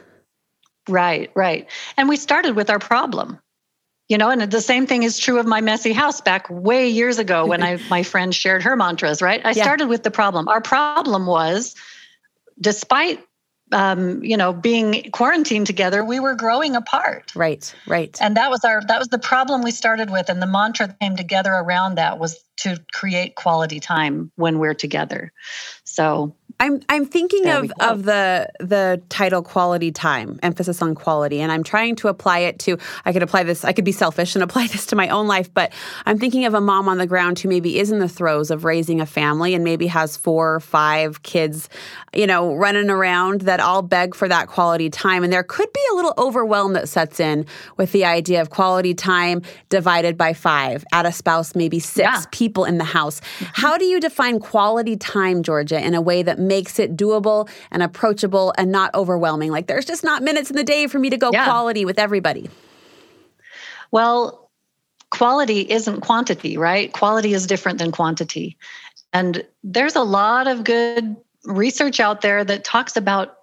Right, 0.88 1.32
right. 1.36 1.68
And 1.98 2.10
we 2.10 2.18
started 2.18 2.56
with 2.56 2.70
our 2.70 2.80
problem. 2.80 3.40
You 4.08 4.18
know, 4.18 4.32
and 4.32 4.42
the 4.42 4.60
same 4.60 4.88
thing 4.88 5.04
is 5.04 5.20
true 5.20 5.38
of 5.38 5.46
my 5.46 5.62
messy 5.62 5.94
house 5.94 6.20
back 6.20 6.48
way 6.50 6.90
years 6.90 7.20
ago 7.20 7.46
when 7.48 7.62
I 7.62 7.80
my 7.90 8.04
friend 8.04 8.34
shared 8.34 8.64
her 8.64 8.76
mantras, 8.76 9.22
right? 9.22 9.42
I 9.46 9.52
yeah. 9.52 9.64
started 9.64 9.88
with 9.88 10.04
the 10.04 10.12
problem. 10.12 10.48
Our 10.48 10.62
problem 10.62 11.28
was 11.28 11.76
despite 12.60 13.24
um, 13.72 14.24
you 14.24 14.38
know, 14.38 14.54
being 14.54 15.10
quarantined 15.12 15.68
together, 15.68 16.04
we 16.04 16.20
were 16.20 16.36
growing 16.36 16.76
apart. 16.76 17.32
Right, 17.36 17.74
right. 17.88 18.18
And 18.22 18.36
that 18.38 18.50
was 18.50 18.64
our 18.64 18.82
that 18.88 19.00
was 19.00 19.10
the 19.10 19.20
problem 19.20 19.62
we 19.62 19.72
started 19.72 20.10
with, 20.10 20.30
and 20.30 20.42
the 20.42 20.48
mantra 20.48 20.88
that 20.88 21.00
came 21.00 21.16
together 21.16 21.52
around 21.52 21.96
that 21.96 22.20
was 22.20 22.44
to 22.58 22.84
create 22.92 23.36
quality 23.36 23.80
time 23.80 24.32
when 24.36 24.60
we're 24.60 24.74
together. 24.74 25.32
So 25.84 26.36
I'm 26.62 26.82
I'm 26.90 27.06
thinking 27.06 27.48
of 27.48 27.72
of 27.80 28.04
the 28.04 28.50
the 28.60 29.02
title 29.08 29.42
quality 29.42 29.92
time, 29.92 30.40
emphasis 30.44 30.82
on 30.82 30.94
quality, 30.94 31.40
and 31.40 31.54
I'm 31.54 31.64
trying 31.64 31.96
to 31.98 32.10
apply 32.10 32.40
it 32.40 32.60
to 32.60 32.78
I 33.06 33.14
could 33.14 33.24
apply 33.24 33.44
this 33.44 33.64
I 33.64 33.72
could 33.72 33.86
be 33.86 33.94
selfish 33.94 34.36
and 34.36 34.44
apply 34.50 34.68
this 34.68 34.86
to 34.88 34.96
my 34.98 35.08
own 35.08 35.28
life, 35.28 35.54
but 35.54 35.72
I'm 36.06 36.20
thinking 36.20 36.46
of 36.46 36.54
a 36.54 36.60
mom 36.60 36.90
on 36.90 36.98
the 36.98 37.08
ground 37.08 37.40
who 37.40 37.48
maybe 37.48 37.80
is 37.80 37.92
in 37.92 38.00
the 38.00 38.10
throes 38.10 38.52
of 38.52 38.66
raising 38.66 39.00
a 39.00 39.06
family 39.06 39.54
and 39.54 39.64
maybe 39.64 39.88
has 39.88 40.18
four 40.18 40.56
or 40.56 40.60
five 40.60 41.24
kids, 41.24 41.70
you 42.14 42.28
know, 42.28 42.54
running 42.54 42.90
around 42.90 43.42
that 43.42 43.62
all 43.62 43.82
beg 43.82 44.14
for 44.14 44.28
that 44.28 44.48
quality 44.48 44.90
time. 44.90 45.24
And 45.24 45.32
there 45.32 45.44
could 45.44 45.72
be 45.72 45.82
a 45.94 45.96
little 45.96 46.14
overwhelm 46.18 46.74
that 46.74 46.90
sets 46.90 47.22
in 47.22 47.46
with 47.78 47.94
the 47.94 48.04
idea 48.04 48.42
of 48.42 48.50
quality 48.50 48.94
time 48.94 49.44
divided 49.70 50.18
by 50.18 50.34
five, 50.34 50.84
at 50.92 51.06
a 51.06 51.12
spouse, 51.12 51.56
maybe 51.56 51.80
six 51.80 52.00
yeah. 52.00 52.24
people 52.32 52.66
in 52.66 52.80
the 52.80 52.84
house. 52.84 53.22
How 53.54 53.78
do 53.78 53.86
you 53.86 54.02
define 54.02 54.40
quality 54.40 54.98
time, 54.98 55.42
Georgia, 55.42 55.80
in 55.80 55.96
a 55.96 56.02
way 56.02 56.22
that 56.24 56.38
makes 56.50 56.80
it 56.80 56.98
doable 56.98 57.50
and 57.72 57.82
approachable 57.82 58.54
and 58.58 58.70
not 58.74 58.94
overwhelming. 58.94 59.52
Like 59.52 59.68
there's 59.68 59.86
just 59.86 60.04
not 60.04 60.22
minutes 60.22 60.50
in 60.50 60.58
the 60.58 60.66
day 60.66 60.88
for 60.88 61.00
me 61.00 61.10
to 61.10 61.18
go 61.18 61.30
yeah. 61.32 61.46
quality 61.46 61.86
with 61.86 61.98
everybody. 61.98 62.50
Well, 63.92 64.52
quality 65.12 65.62
isn't 65.62 66.02
quantity, 66.02 66.58
right? 66.58 66.92
Quality 66.92 67.34
is 67.34 67.48
different 67.48 67.80
than 67.80 67.94
quantity. 67.94 68.58
And 69.14 69.46
there's 69.64 69.96
a 69.96 70.04
lot 70.04 70.48
of 70.48 70.66
good 70.66 71.16
research 71.46 72.02
out 72.02 72.20
there 72.20 72.44
that 72.44 72.66
talks 72.66 72.98
about 72.98 73.38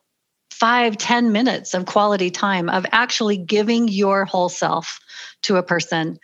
five, 0.51 0.99
ten 0.99 1.33
minutes 1.33 1.73
of 1.73 1.87
quality 1.87 2.31
time 2.31 2.69
of 2.69 2.85
actually 2.93 3.39
giving 3.39 3.89
your 3.89 4.27
whole 4.27 4.51
self 4.51 5.01
to 5.43 5.57
a 5.57 5.63
person 5.63 6.19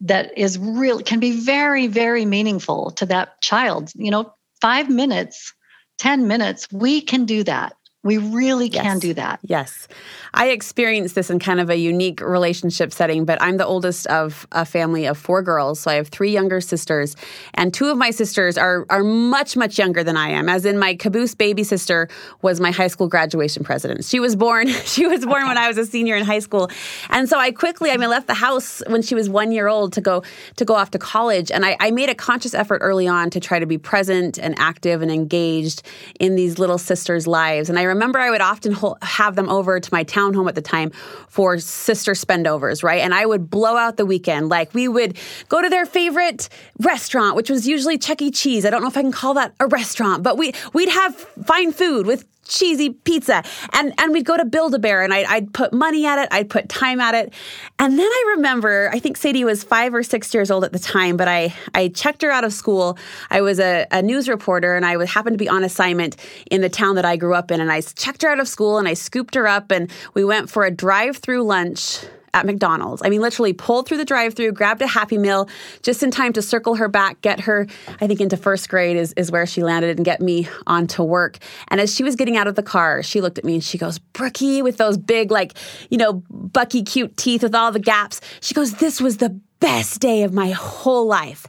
that 0.00 0.36
is 0.36 0.58
real 0.58 1.00
can 1.00 1.20
be 1.20 1.32
very 1.32 1.86
very 1.86 2.24
meaningful 2.24 2.90
to 2.92 3.06
that 3.06 3.40
child 3.40 3.90
you 3.94 4.10
know 4.10 4.32
5 4.60 4.90
minutes 4.90 5.52
10 5.98 6.26
minutes, 6.26 6.68
we 6.72 7.00
can 7.00 7.24
do 7.24 7.44
that. 7.44 7.76
We 8.04 8.18
really 8.18 8.68
yes. 8.68 8.82
can 8.82 8.98
do 8.98 9.14
that. 9.14 9.40
Yes. 9.42 9.88
I 10.34 10.48
experienced 10.48 11.14
this 11.14 11.30
in 11.30 11.38
kind 11.38 11.58
of 11.58 11.70
a 11.70 11.76
unique 11.76 12.20
relationship 12.20 12.92
setting, 12.92 13.24
but 13.24 13.40
I'm 13.40 13.56
the 13.56 13.64
oldest 13.64 14.06
of 14.08 14.46
a 14.52 14.66
family 14.66 15.06
of 15.06 15.16
four 15.16 15.40
girls. 15.42 15.80
So 15.80 15.90
I 15.90 15.94
have 15.94 16.08
three 16.08 16.30
younger 16.30 16.60
sisters, 16.60 17.16
and 17.54 17.72
two 17.72 17.86
of 17.86 17.96
my 17.96 18.10
sisters 18.10 18.58
are, 18.58 18.84
are 18.90 19.02
much, 19.02 19.56
much 19.56 19.78
younger 19.78 20.04
than 20.04 20.18
I 20.18 20.28
am. 20.28 20.50
As 20.50 20.66
in, 20.66 20.78
my 20.78 20.94
caboose 20.94 21.34
baby 21.34 21.64
sister 21.64 22.08
was 22.42 22.60
my 22.60 22.72
high 22.72 22.88
school 22.88 23.08
graduation 23.08 23.64
president. 23.64 24.04
She 24.04 24.20
was 24.20 24.36
born, 24.36 24.68
she 24.84 25.06
was 25.06 25.24
born 25.24 25.46
when 25.46 25.56
I 25.56 25.66
was 25.66 25.78
a 25.78 25.86
senior 25.86 26.14
in 26.14 26.24
high 26.24 26.40
school. 26.40 26.70
And 27.08 27.26
so 27.26 27.38
I 27.38 27.52
quickly, 27.52 27.90
I 27.90 27.96
mean, 27.96 28.10
left 28.10 28.26
the 28.26 28.34
house 28.34 28.82
when 28.86 29.00
she 29.00 29.14
was 29.14 29.30
one 29.30 29.50
year 29.50 29.68
old 29.68 29.94
to 29.94 30.02
go 30.02 30.22
to 30.56 30.64
go 30.66 30.74
off 30.74 30.90
to 30.90 30.98
college. 30.98 31.50
And 31.50 31.64
I, 31.64 31.76
I 31.80 31.90
made 31.90 32.10
a 32.10 32.14
conscious 32.14 32.52
effort 32.52 32.80
early 32.80 33.08
on 33.08 33.30
to 33.30 33.40
try 33.40 33.58
to 33.58 33.66
be 33.66 33.78
present 33.78 34.38
and 34.38 34.54
active 34.58 35.00
and 35.00 35.10
engaged 35.10 35.82
in 36.20 36.34
these 36.34 36.58
little 36.58 36.78
sisters' 36.78 37.26
lives. 37.26 37.70
And 37.70 37.78
I 37.78 37.93
remember 37.94 38.18
I 38.18 38.30
would 38.30 38.40
often 38.40 38.76
have 39.02 39.36
them 39.36 39.48
over 39.48 39.80
to 39.80 39.88
my 39.92 40.04
townhome 40.04 40.48
at 40.48 40.54
the 40.54 40.62
time 40.62 40.90
for 41.28 41.58
sister 41.58 42.12
spendovers, 42.12 42.82
right? 42.82 43.00
And 43.00 43.14
I 43.14 43.24
would 43.26 43.48
blow 43.48 43.76
out 43.76 43.96
the 43.96 44.06
weekend. 44.06 44.48
Like 44.48 44.74
we 44.74 44.88
would 44.88 45.16
go 45.48 45.62
to 45.62 45.68
their 45.68 45.86
favorite 45.86 46.48
restaurant, 46.78 47.36
which 47.36 47.50
was 47.50 47.66
usually 47.66 47.98
Chuck 47.98 48.20
E. 48.22 48.30
Cheese. 48.30 48.64
I 48.64 48.70
don't 48.70 48.82
know 48.82 48.88
if 48.88 48.96
I 48.96 49.02
can 49.02 49.12
call 49.12 49.34
that 49.34 49.54
a 49.60 49.66
restaurant, 49.66 50.22
but 50.22 50.36
we 50.36 50.52
we'd 50.72 50.88
have 50.88 51.16
fine 51.46 51.72
food 51.72 52.06
with 52.06 52.24
cheesy 52.44 52.90
pizza. 52.90 53.42
And 53.72 53.92
and 53.98 54.12
we'd 54.12 54.24
go 54.24 54.36
to 54.36 54.44
Build 54.44 54.74
a 54.74 54.78
Bear 54.78 55.02
and 55.02 55.12
I'd, 55.12 55.26
I'd 55.26 55.52
put 55.52 55.72
money 55.72 56.06
at 56.06 56.18
it, 56.18 56.28
I'd 56.30 56.48
put 56.50 56.68
time 56.68 57.00
at 57.00 57.14
it. 57.14 57.32
And 57.78 57.98
then 57.98 58.06
I 58.06 58.34
remember, 58.36 58.90
I 58.92 58.98
think 58.98 59.16
Sadie 59.16 59.44
was 59.44 59.64
five 59.64 59.94
or 59.94 60.02
six 60.02 60.32
years 60.32 60.50
old 60.50 60.64
at 60.64 60.72
the 60.72 60.78
time, 60.78 61.16
but 61.16 61.28
I, 61.28 61.54
I 61.74 61.88
checked 61.88 62.22
her 62.22 62.30
out 62.30 62.44
of 62.44 62.52
school. 62.52 62.98
I 63.30 63.40
was 63.40 63.58
a, 63.60 63.86
a 63.90 64.02
news 64.02 64.28
reporter 64.28 64.74
and 64.76 64.84
I 64.84 64.96
would 64.96 65.08
happen 65.08 65.32
to 65.32 65.38
be 65.38 65.48
on 65.48 65.64
assignment 65.64 66.16
in 66.50 66.60
the 66.60 66.68
town 66.68 66.94
that 66.96 67.04
I 67.04 67.16
grew 67.16 67.34
up 67.34 67.50
in. 67.50 67.60
And 67.60 67.70
I 67.70 67.80
checked 67.80 68.22
her 68.22 68.28
out 68.28 68.40
of 68.40 68.48
school 68.48 68.78
and 68.78 68.86
I 68.88 68.94
scooped 68.94 69.34
her 69.34 69.46
up 69.46 69.70
and 69.70 69.90
we 70.14 70.24
went 70.24 70.50
for 70.50 70.64
a 70.64 70.70
drive 70.70 71.18
through 71.18 71.42
lunch 71.42 72.04
at 72.34 72.44
McDonald's. 72.44 73.00
I 73.04 73.08
mean, 73.08 73.20
literally 73.20 73.52
pulled 73.52 73.86
through 73.88 73.98
the 73.98 74.04
drive 74.04 74.34
through, 74.34 74.52
grabbed 74.52 74.82
a 74.82 74.86
Happy 74.86 75.16
Meal 75.16 75.48
just 75.82 76.02
in 76.02 76.10
time 76.10 76.32
to 76.34 76.42
circle 76.42 76.74
her 76.74 76.88
back, 76.88 77.20
get 77.22 77.40
her, 77.40 77.66
I 78.00 78.06
think, 78.06 78.20
into 78.20 78.36
first 78.36 78.68
grade 78.68 78.96
is, 78.96 79.14
is 79.16 79.30
where 79.30 79.46
she 79.46 79.62
landed 79.62 79.96
and 79.96 80.04
get 80.04 80.20
me 80.20 80.48
on 80.66 80.86
to 80.88 81.04
work. 81.04 81.38
And 81.68 81.80
as 81.80 81.94
she 81.94 82.02
was 82.02 82.16
getting 82.16 82.36
out 82.36 82.46
of 82.46 82.56
the 82.56 82.62
car, 82.62 83.02
she 83.02 83.20
looked 83.20 83.38
at 83.38 83.44
me 83.44 83.54
and 83.54 83.64
she 83.64 83.78
goes, 83.78 83.98
Brookie, 83.98 84.60
with 84.60 84.76
those 84.76 84.98
big, 84.98 85.30
like, 85.30 85.54
you 85.88 85.96
know, 85.96 86.22
Bucky 86.28 86.82
cute 86.82 87.16
teeth 87.16 87.42
with 87.42 87.54
all 87.54 87.70
the 87.70 87.80
gaps. 87.80 88.20
She 88.40 88.52
goes, 88.52 88.74
This 88.74 89.00
was 89.00 89.18
the 89.18 89.40
best 89.60 90.00
day 90.00 90.24
of 90.24 90.32
my 90.34 90.50
whole 90.50 91.06
life. 91.06 91.46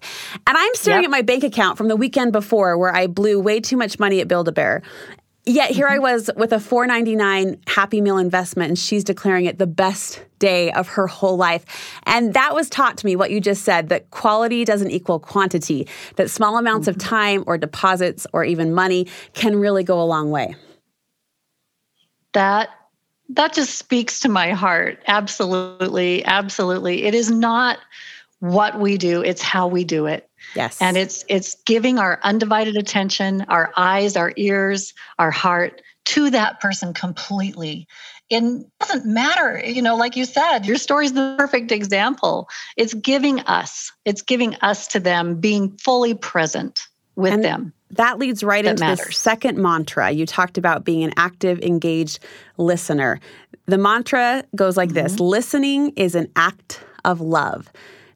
And 0.48 0.58
I'm 0.58 0.76
staring 0.76 1.04
yep. 1.04 1.10
at 1.10 1.12
my 1.12 1.22
bank 1.22 1.44
account 1.44 1.78
from 1.78 1.90
the 1.90 1.96
weekend 1.96 2.32
before 2.32 2.78
where 2.78 2.96
I 2.96 3.08
blew 3.08 3.40
way 3.40 3.60
too 3.60 3.76
much 3.76 4.00
money 4.00 4.22
at 4.22 4.28
Build 4.28 4.48
a 4.48 4.52
Bear. 4.52 4.84
Yet 5.46 5.72
here 5.72 5.88
I 5.88 5.96
mm-hmm. 5.96 6.02
was 6.02 6.30
with 6.36 6.52
a 6.54 6.60
499 6.60 7.60
Happy 7.68 8.02
Meal 8.02 8.18
investment 8.18 8.70
and 8.70 8.80
she's 8.80 9.04
declaring 9.04 9.46
it 9.46 9.60
the 9.60 9.68
best 9.68 10.24
day 10.40 10.72
of 10.72 10.88
her 10.90 11.06
whole 11.06 11.38
life. 11.38 11.66
And 12.04 12.34
that 12.34 12.56
was 12.56 12.70
taught 12.70 12.98
to 12.98 13.06
me 13.06 13.16
what 13.16 13.30
you 13.30 13.40
just 13.40 13.64
said 13.64 13.90
that 13.90 14.10
quality 14.10 14.66
doesn't 14.66 14.90
equal 14.90 15.20
quantity, 15.20 15.88
that 16.16 16.32
small 16.32 16.58
amounts 16.58 16.88
of 16.88 16.98
mm-hmm. 16.98 17.10
time 17.10 17.44
or 17.46 17.58
deposits 17.58 18.26
or 18.34 18.44
even 18.44 18.74
money 18.74 19.08
can 19.34 19.58
really 19.58 19.84
go 19.84 20.02
a 20.02 20.04
long 20.04 20.32
way. 20.32 20.56
That 22.34 22.70
that 23.30 23.54
just 23.54 23.78
speaks 23.78 24.20
to 24.22 24.30
my 24.30 24.52
heart. 24.52 25.02
Absolutely, 25.08 26.24
absolutely. 26.26 27.04
It 27.04 27.16
is 27.16 27.32
not 27.32 27.80
what 28.40 28.80
we 28.80 28.98
do, 28.98 29.22
it's 29.22 29.42
how 29.42 29.68
we 29.68 29.84
do 29.84 30.06
it. 30.06 30.30
Yes. 30.56 30.82
And 30.82 30.98
it's 30.98 31.26
it's 31.28 31.56
giving 31.66 32.00
our 32.00 32.20
undivided 32.24 32.78
attention, 32.78 33.42
our 33.50 33.72
eyes, 33.76 34.16
our 34.16 34.34
ears, 34.38 34.94
our 35.20 35.32
heart 35.32 35.82
to 36.06 36.30
that 36.30 36.60
person 36.60 36.94
completely. 36.94 37.88
It 38.30 38.44
doesn't 38.80 39.06
matter, 39.06 39.62
you 39.64 39.84
know, 39.84 39.96
like 39.96 40.16
you 40.16 40.26
said, 40.26 40.66
your 40.66 40.78
story 40.78 41.06
is 41.06 41.14
the 41.14 41.36
perfect 41.38 41.72
example. 41.72 42.50
It's 42.76 42.94
giving 42.94 43.42
us, 43.42 43.92
it's 44.04 44.24
giving 44.24 44.56
us 44.56 44.88
to 44.88 45.00
them, 45.00 45.40
being 45.40 45.78
fully 45.78 46.16
present 46.16 46.88
with 47.16 47.34
And 47.34 47.44
them. 47.44 47.74
That 47.92 48.18
leads 48.18 48.44
right 48.44 48.66
That 48.66 48.82
into 48.82 49.04
the 49.06 49.12
second 49.12 49.60
mantra. 49.60 50.10
You 50.10 50.26
talked 50.26 50.58
about 50.58 50.84
being 50.84 51.04
an 51.04 51.14
active, 51.18 51.60
engaged 51.62 52.20
listener. 52.58 53.20
The 53.68 53.78
mantra 53.78 54.44
goes 54.56 54.76
like 54.76 54.90
this 54.90 55.14
mm-hmm. 55.14 55.24
listening 55.24 55.90
is 55.96 56.16
an 56.16 56.32
act 56.36 56.82
of 57.04 57.22
love. 57.22 57.72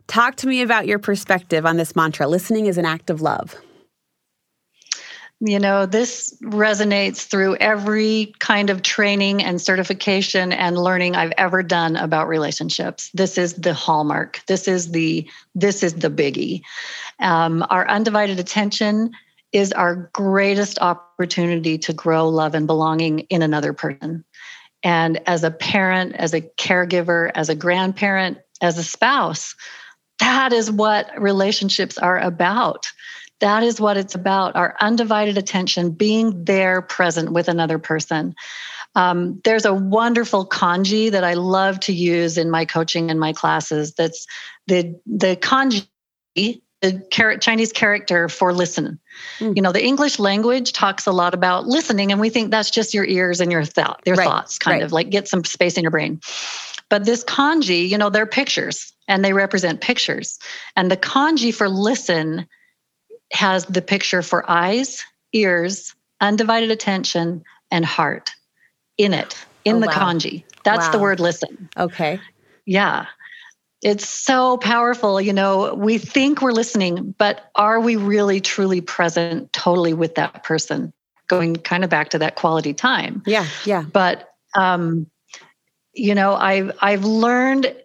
Talk 0.10 0.38
to 0.38 0.48
me 0.48 0.64
about 0.64 0.88
your 0.88 0.98
perspective 0.98 1.68
on 1.68 1.78
this 1.78 1.96
mantra. 1.96 2.28
Listening 2.28 2.66
is 2.66 2.80
an 2.80 2.86
act 2.86 3.12
of 3.12 3.22
love. 3.22 3.56
You 5.40 5.60
know, 5.60 5.86
this 5.86 6.36
resonates 6.44 7.28
through 7.28 7.58
every 7.58 8.34
kind 8.40 8.72
of 8.72 8.82
training 8.82 9.44
and 9.44 9.62
certification 9.62 10.52
and 10.52 10.80
learning 10.80 11.16
I've 11.16 11.32
ever 11.38 11.62
done 11.62 11.96
about 11.96 12.28
relationships. 12.28 13.12
This 13.14 13.38
is 13.38 13.54
the 13.54 13.76
hallmark. 13.76 14.42
This 14.48 14.68
is 14.68 14.92
the 14.92 15.30
this 15.54 15.84
is 15.84 15.94
the 15.94 16.10
biggie. 16.10 16.64
Um, 17.20 17.64
our 17.70 17.88
undivided 17.88 18.40
attention 18.40 19.12
is 19.52 19.72
our 19.74 20.10
greatest 20.14 20.80
opportunity 20.82 21.78
to 21.78 21.94
grow 21.94 22.28
love 22.28 22.56
and 22.56 22.66
belonging 22.66 23.20
in 23.30 23.44
another 23.44 23.74
person. 23.74 24.26
And 24.82 25.22
as 25.28 25.44
a 25.44 25.52
parent, 25.52 26.16
as 26.16 26.34
a 26.34 26.42
caregiver, 26.42 27.32
as 27.36 27.50
a 27.50 27.56
grandparent, 27.56 28.40
as 28.60 28.80
a 28.80 28.84
spouse, 28.84 29.56
that 30.20 30.54
is 30.54 30.72
what 30.72 31.10
relationships 31.20 31.98
are 31.98 32.20
about. 32.20 32.92
That 33.40 33.64
is 33.64 33.80
what 33.80 33.98
it's 33.98 34.16
about 34.16 34.56
our 34.56 34.76
undivided 34.82 35.38
attention, 35.38 35.92
being 35.92 36.44
there 36.44 36.82
present 36.82 37.32
with 37.32 37.48
another 37.48 37.80
person. 37.80 38.36
Um, 38.96 39.40
there's 39.44 39.66
a 39.66 39.74
wonderful 39.74 40.46
kanji 40.48 41.12
that 41.12 41.24
I 41.24 41.36
love 41.36 41.80
to 41.82 41.94
use 41.94 42.38
in 42.38 42.50
my 42.50 42.66
coaching 42.66 43.10
and 43.10 43.20
my 43.20 43.34
classes. 43.34 43.94
That's 43.94 44.26
the, 44.68 45.00
the 45.06 45.38
kanji, 45.38 45.88
the 46.82 47.38
Chinese 47.40 47.72
character 47.72 48.28
for 48.28 48.52
listen. 48.52 49.00
Mm. 49.40 49.56
You 49.56 49.62
know, 49.62 49.72
the 49.72 49.84
English 49.84 50.20
language 50.20 50.74
talks 50.74 51.08
a 51.08 51.12
lot 51.12 51.34
about 51.34 51.66
listening, 51.66 52.12
and 52.12 52.20
we 52.20 52.30
think 52.30 52.52
that's 52.52 52.72
just 52.72 52.94
your 52.94 53.06
ears 53.06 53.42
and 53.42 53.52
your, 53.52 53.64
thought, 53.64 54.02
your 54.06 54.16
Right, 54.16 54.28
thoughts, 54.28 54.58
kind 54.58 54.76
right. 54.76 54.84
of 54.84 54.92
like 54.92 55.10
get 55.10 55.28
some 55.28 55.46
space 55.46 55.78
in 55.78 55.84
your 55.84 55.92
brain. 55.92 56.20
But 56.90 57.06
this 57.06 57.24
kanji, 57.24 57.88
you 57.88 57.98
know, 57.98 58.10
they're 58.10 58.26
pictures 58.26 58.92
and 59.08 59.24
they 59.24 59.34
represent 59.34 59.82
pictures. 59.82 60.40
And 60.76 60.90
the 60.90 60.98
kanji 60.98 61.54
for 61.54 61.70
listen 61.70 62.48
has 63.32 63.66
the 63.66 63.82
picture 63.82 64.22
for 64.22 64.50
eyes, 64.50 65.04
ears, 65.34 65.94
undivided 66.20 66.72
attention, 66.72 67.44
and 67.72 67.86
heart 67.86 68.32
in 68.98 69.14
it, 69.14 69.36
in 69.66 69.78
Oh, 69.78 69.80
the 69.82 69.88
wow. 69.88 69.94
kanji. 69.94 70.44
That's 70.64 70.90
the 70.90 71.00
word 71.00 71.20
listen. 71.20 71.70
Okay. 71.78 72.20
Yeah. 72.66 73.06
It's 73.82 74.10
so 74.10 74.58
powerful. 74.58 75.22
You 75.22 75.32
know, 75.32 75.74
we 75.74 75.98
think 76.00 76.42
we're 76.42 76.52
listening, 76.52 77.16
but 77.18 77.50
are 77.56 77.80
we 77.80 77.96
really 77.96 78.42
truly 78.42 78.82
present 78.82 79.54
totally 79.54 79.94
with 79.94 80.16
that 80.16 80.44
person? 80.44 80.92
Going 81.28 81.56
kind 81.56 81.84
of 81.84 81.90
back 81.92 82.10
to 82.10 82.20
that 82.20 82.36
quality 82.36 82.74
time 82.74 83.22
Yeah. 83.28 83.46
Yeah. 83.64 83.84
but 83.84 84.30
um, 84.56 85.06
you 85.94 86.14
know 86.16 86.36
i've 86.36 86.72
i've 86.82 87.04
learned 87.04 87.76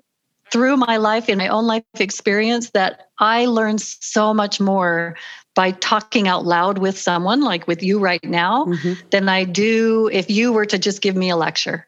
through 0.53 0.77
my 0.77 0.97
life 0.99 1.29
in 1.29 1.39
my 1.39 1.49
own 1.49 1.67
life 1.67 1.83
experience 1.99 2.71
that 2.71 3.09
i 3.19 3.47
learn 3.47 3.79
so 3.79 4.33
much 4.35 4.61
more 4.61 5.17
by 5.55 5.71
talking 5.71 6.29
out 6.29 6.45
loud 6.45 6.79
with 6.79 6.99
someone 6.99 7.41
like 7.41 7.67
with 7.67 7.83
you 7.83 7.99
right 7.99 8.25
now 8.25 8.67
Mhm. 8.67 9.11
than 9.11 9.29
i 9.29 9.45
do 9.45 10.09
if 10.13 10.31
you 10.31 10.53
were 10.53 10.67
to 10.67 10.79
just 10.79 11.01
give 11.01 11.17
me 11.17 11.31
a 11.31 11.37
lecture. 11.37 11.87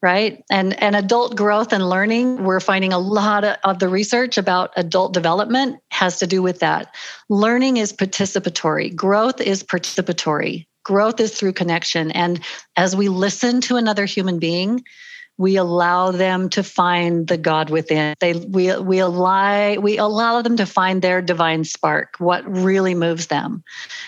Right? 0.00 0.44
And 0.48 0.80
and 0.80 0.94
adult 0.94 1.34
growth 1.34 1.72
and 1.72 1.88
learning 1.88 2.44
we're 2.44 2.60
finding 2.60 2.92
a 2.92 3.00
lot 3.00 3.42
of, 3.42 3.56
of 3.64 3.80
the 3.80 3.88
research 3.88 4.38
about 4.38 4.70
adult 4.76 5.12
development 5.12 5.80
has 5.90 6.18
to 6.20 6.26
do 6.26 6.40
with 6.40 6.60
that. 6.60 6.94
Learning 7.28 7.78
is 7.78 7.92
participatory. 7.92 8.94
Growth 8.94 9.40
is 9.40 9.64
participatory 9.64 10.66
growth 10.88 11.20
is 11.20 11.36
through 11.36 11.52
connection. 11.52 12.10
And 12.10 12.40
as 12.74 12.96
we 12.96 13.10
listen 13.10 13.60
to 13.62 13.76
another 13.76 14.06
human 14.06 14.38
being 14.38 14.82
we 15.38 15.56
allow 15.56 16.10
them 16.10 16.50
to 16.50 16.64
find 16.64 17.28
the 17.28 17.38
god 17.38 17.70
within. 17.70 18.16
They 18.18 18.32
we 18.32 18.76
we 18.76 18.98
allow 18.98 19.74
we 19.76 19.96
allow 19.96 20.42
them 20.42 20.56
to 20.56 20.66
find 20.66 21.00
their 21.00 21.22
divine 21.22 21.62
spark 21.62 22.16
what 22.18 22.44
really 22.50 22.94
moves 22.94 23.28
them. 23.28 23.62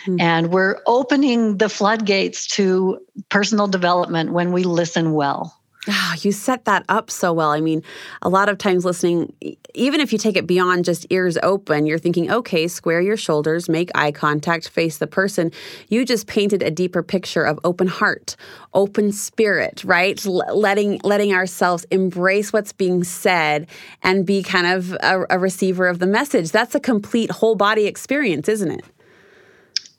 Hmm. 0.04 0.16
and 0.20 0.52
we're 0.52 0.78
opening 0.86 1.58
the 1.58 1.68
floodgates 1.68 2.48
to 2.56 2.98
personal 3.28 3.68
development 3.68 4.32
when 4.32 4.50
we 4.50 4.64
listen 4.64 5.12
well 5.12 5.59
Ah, 5.88 6.14
you 6.20 6.30
set 6.30 6.66
that 6.66 6.84
up 6.90 7.10
so 7.10 7.32
well. 7.32 7.50
I 7.50 7.60
mean, 7.60 7.82
a 8.20 8.28
lot 8.28 8.50
of 8.50 8.58
times 8.58 8.84
listening, 8.84 9.32
even 9.74 10.00
if 10.00 10.12
you 10.12 10.18
take 10.18 10.36
it 10.36 10.46
beyond 10.46 10.84
just 10.84 11.06
ears 11.08 11.38
open, 11.42 11.86
you're 11.86 11.98
thinking, 11.98 12.30
okay, 12.30 12.68
square 12.68 13.00
your 13.00 13.16
shoulders, 13.16 13.66
make 13.66 13.90
eye 13.94 14.12
contact, 14.12 14.68
face 14.68 14.98
the 14.98 15.06
person. 15.06 15.50
You 15.88 16.04
just 16.04 16.26
painted 16.26 16.62
a 16.62 16.70
deeper 16.70 17.02
picture 17.02 17.44
of 17.44 17.58
open 17.64 17.86
heart, 17.86 18.36
open 18.74 19.10
spirit, 19.10 19.82
right? 19.82 20.24
L- 20.26 20.44
letting 20.54 21.00
letting 21.02 21.32
ourselves 21.32 21.86
embrace 21.90 22.52
what's 22.52 22.74
being 22.74 23.02
said 23.02 23.66
and 24.02 24.26
be 24.26 24.42
kind 24.42 24.66
of 24.66 24.92
a, 25.00 25.24
a 25.30 25.38
receiver 25.38 25.88
of 25.88 25.98
the 25.98 26.06
message. 26.06 26.50
That's 26.50 26.74
a 26.74 26.80
complete 26.80 27.30
whole 27.30 27.54
body 27.54 27.86
experience, 27.86 28.50
isn't 28.50 28.70
it? 28.70 28.84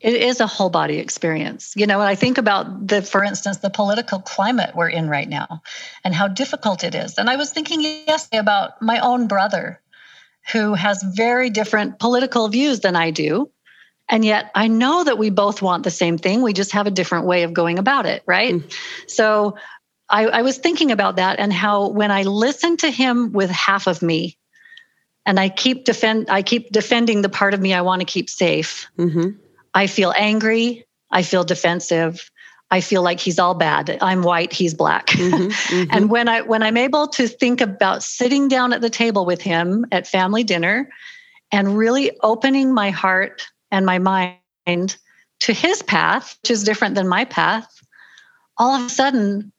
It 0.02 0.14
is 0.14 0.40
a 0.40 0.46
whole 0.46 0.68
body 0.68 0.98
experience. 0.98 1.72
You 1.76 1.86
know 1.86 1.98
when 1.98 2.08
i 2.08 2.14
think 2.14 2.38
about 2.38 2.86
the 2.86 3.02
for 3.02 3.24
instance 3.24 3.58
the 3.58 3.70
political 3.70 4.18
climate 4.20 4.74
we're 4.74 4.88
in 4.88 5.08
right 5.08 5.28
now 5.28 5.62
and 6.04 6.14
how 6.14 6.28
difficult 6.28 6.84
it 6.84 6.94
is. 6.94 7.18
And 7.18 7.30
i 7.30 7.36
was 7.36 7.50
thinking 7.50 7.80
yesterday 7.80 8.38
about 8.38 8.82
my 8.82 8.98
own 8.98 9.28
brother 9.28 9.80
who 10.52 10.74
has 10.74 11.02
very 11.14 11.50
different 11.50 11.98
political 11.98 12.48
views 12.48 12.80
than 12.80 12.96
i 12.96 13.10
do. 13.10 13.50
And 14.08 14.24
yet 14.24 14.50
i 14.54 14.68
know 14.68 15.04
that 15.04 15.18
we 15.18 15.30
both 15.30 15.62
want 15.62 15.84
the 15.84 15.90
same 15.90 16.18
thing. 16.18 16.42
We 16.42 16.52
just 16.52 16.72
have 16.72 16.86
a 16.86 16.90
different 16.90 17.26
way 17.26 17.44
of 17.44 17.52
going 17.52 17.78
about 17.78 18.06
it 18.06 18.22
right? 18.26 18.54
So 19.06 19.56
I, 20.08 20.26
I 20.26 20.42
was 20.42 20.58
thinking 20.58 20.90
about 20.90 21.16
that 21.16 21.38
and 21.38 21.52
how 21.52 21.88
when 21.88 22.10
i 22.10 22.22
listen 22.22 22.76
to 22.78 22.90
him 22.90 23.32
with 23.32 23.50
half 23.50 23.86
of 23.86 24.02
me 24.02 24.36
and 25.24 25.40
i 25.40 25.48
keep 25.48 25.84
defend 25.84 26.28
i 26.28 26.42
keep 26.42 26.70
defending 26.70 27.22
the 27.22 27.28
part 27.28 27.54
of 27.54 27.60
me 27.60 27.72
i 27.72 27.80
want 27.80 28.00
to 28.00 28.06
keep 28.06 28.28
safe 28.28 28.88
hmm 28.96 29.30
I 29.74 29.86
feel 29.86 30.12
angry. 30.16 30.84
I 31.10 31.22
feel 31.22 31.44
defensive. 31.44 32.30
I 32.70 32.80
feel 32.80 33.02
like 33.02 33.20
he's 33.20 33.38
all 33.38 33.54
bad. 33.54 33.98
I'm 34.00 34.22
white, 34.22 34.52
he's 34.52 34.74
black. 34.74 35.08
Mm-hmm. 35.22 35.90
and 35.90 36.10
when 36.10 36.28
I 36.28 36.40
when 36.42 36.62
I'm 36.62 36.76
able 36.76 37.06
to 37.08 37.28
think 37.28 37.60
about 37.60 38.02
sitting 38.02 38.48
down 38.48 38.72
at 38.72 38.80
the 38.80 38.90
table 38.90 39.24
with 39.24 39.40
him 39.40 39.86
at 39.92 40.06
family 40.06 40.42
dinner 40.44 40.88
and 41.50 41.76
really 41.76 42.12
opening 42.22 42.72
my 42.72 42.90
heart 42.90 43.46
and 43.70 43.86
my 43.86 43.98
mind 43.98 44.96
to 45.40 45.52
his 45.52 45.82
path, 45.82 46.38
which 46.42 46.50
is 46.50 46.64
different 46.64 46.94
than 46.94 47.08
my 47.08 47.24
path, 47.24 47.68
all 48.56 48.74
of 48.74 48.86
a 48.86 48.88
sudden, 48.88 49.52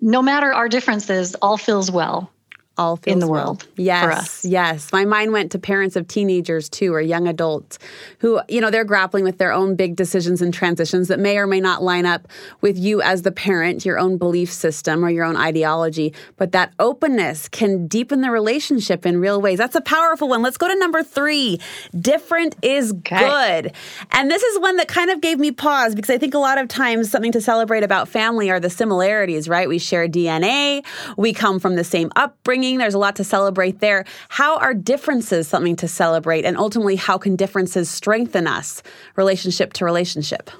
no 0.00 0.22
matter 0.22 0.52
our 0.52 0.68
differences, 0.68 1.34
all 1.36 1.56
feels 1.56 1.90
well. 1.90 2.30
All 2.78 2.96
feels 2.96 3.12
in 3.14 3.18
the 3.20 3.26
well. 3.28 3.44
world 3.44 3.66
Yes, 3.76 4.04
for 4.04 4.12
us. 4.12 4.44
yes. 4.44 4.92
My 4.92 5.04
mind 5.04 5.32
went 5.32 5.52
to 5.52 5.58
parents 5.58 5.96
of 5.96 6.08
teenagers 6.08 6.68
too, 6.68 6.94
or 6.94 7.00
young 7.00 7.28
adults 7.28 7.78
who, 8.20 8.40
you 8.48 8.60
know, 8.60 8.70
they're 8.70 8.84
grappling 8.84 9.24
with 9.24 9.38
their 9.38 9.52
own 9.52 9.74
big 9.76 9.96
decisions 9.96 10.40
and 10.40 10.54
transitions 10.54 11.08
that 11.08 11.18
may 11.18 11.36
or 11.38 11.46
may 11.46 11.60
not 11.60 11.82
line 11.82 12.06
up 12.06 12.28
with 12.60 12.78
you 12.78 13.02
as 13.02 13.22
the 13.22 13.32
parent, 13.32 13.84
your 13.84 13.98
own 13.98 14.16
belief 14.16 14.52
system 14.52 15.04
or 15.04 15.10
your 15.10 15.24
own 15.24 15.36
ideology. 15.36 16.14
But 16.36 16.52
that 16.52 16.72
openness 16.78 17.48
can 17.48 17.86
deepen 17.88 18.20
the 18.20 18.30
relationship 18.30 19.04
in 19.04 19.18
real 19.20 19.40
ways. 19.40 19.58
That's 19.58 19.74
a 19.76 19.80
powerful 19.80 20.28
one. 20.28 20.42
Let's 20.42 20.56
go 20.56 20.68
to 20.68 20.78
number 20.78 21.02
three. 21.02 21.60
Different 21.98 22.54
is 22.62 22.92
good. 22.92 23.72
And 24.12 24.30
this 24.30 24.42
is 24.42 24.60
one 24.60 24.76
that 24.76 24.88
kind 24.88 25.10
of 25.10 25.20
gave 25.20 25.38
me 25.38 25.50
pause 25.50 25.94
because 25.94 26.10
I 26.10 26.18
think 26.18 26.34
a 26.34 26.38
lot 26.38 26.58
of 26.58 26.68
times 26.68 27.10
something 27.10 27.32
to 27.32 27.40
celebrate 27.40 27.82
about 27.82 28.08
family 28.08 28.50
are 28.50 28.60
the 28.60 28.70
similarities, 28.70 29.48
right? 29.48 29.68
We 29.68 29.78
share 29.78 30.06
DNA, 30.08 30.84
we 31.16 31.32
come 31.32 31.58
from 31.58 31.74
the 31.74 31.84
same 31.84 32.10
upbringing. 32.14 32.67
There's 32.76 32.92
a 32.94 32.98
lot 32.98 33.16
to 33.16 33.24
celebrate 33.24 33.80
there. 33.80 34.04
How 34.28 34.58
are 34.58 34.74
differences 34.74 35.48
something 35.48 35.76
to 35.76 35.88
celebrate? 35.88 36.44
And 36.44 36.58
ultimately, 36.58 36.96
how 36.96 37.16
can 37.16 37.36
differences 37.36 37.88
strengthen 37.88 38.46
us 38.46 38.82
relationship 39.16 39.72
to 39.74 39.86
relationship? 39.86 40.50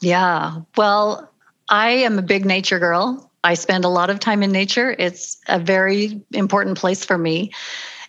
Yeah. 0.00 0.60
Well, 0.76 1.30
I 1.68 1.90
am 1.90 2.18
a 2.18 2.22
big 2.22 2.44
nature 2.44 2.78
girl. 2.78 3.30
I 3.42 3.54
spend 3.54 3.84
a 3.84 3.88
lot 3.88 4.10
of 4.10 4.20
time 4.20 4.42
in 4.42 4.52
nature. 4.52 4.94
It's 4.98 5.38
a 5.46 5.58
very 5.58 6.20
important 6.32 6.76
place 6.76 7.04
for 7.04 7.16
me. 7.16 7.52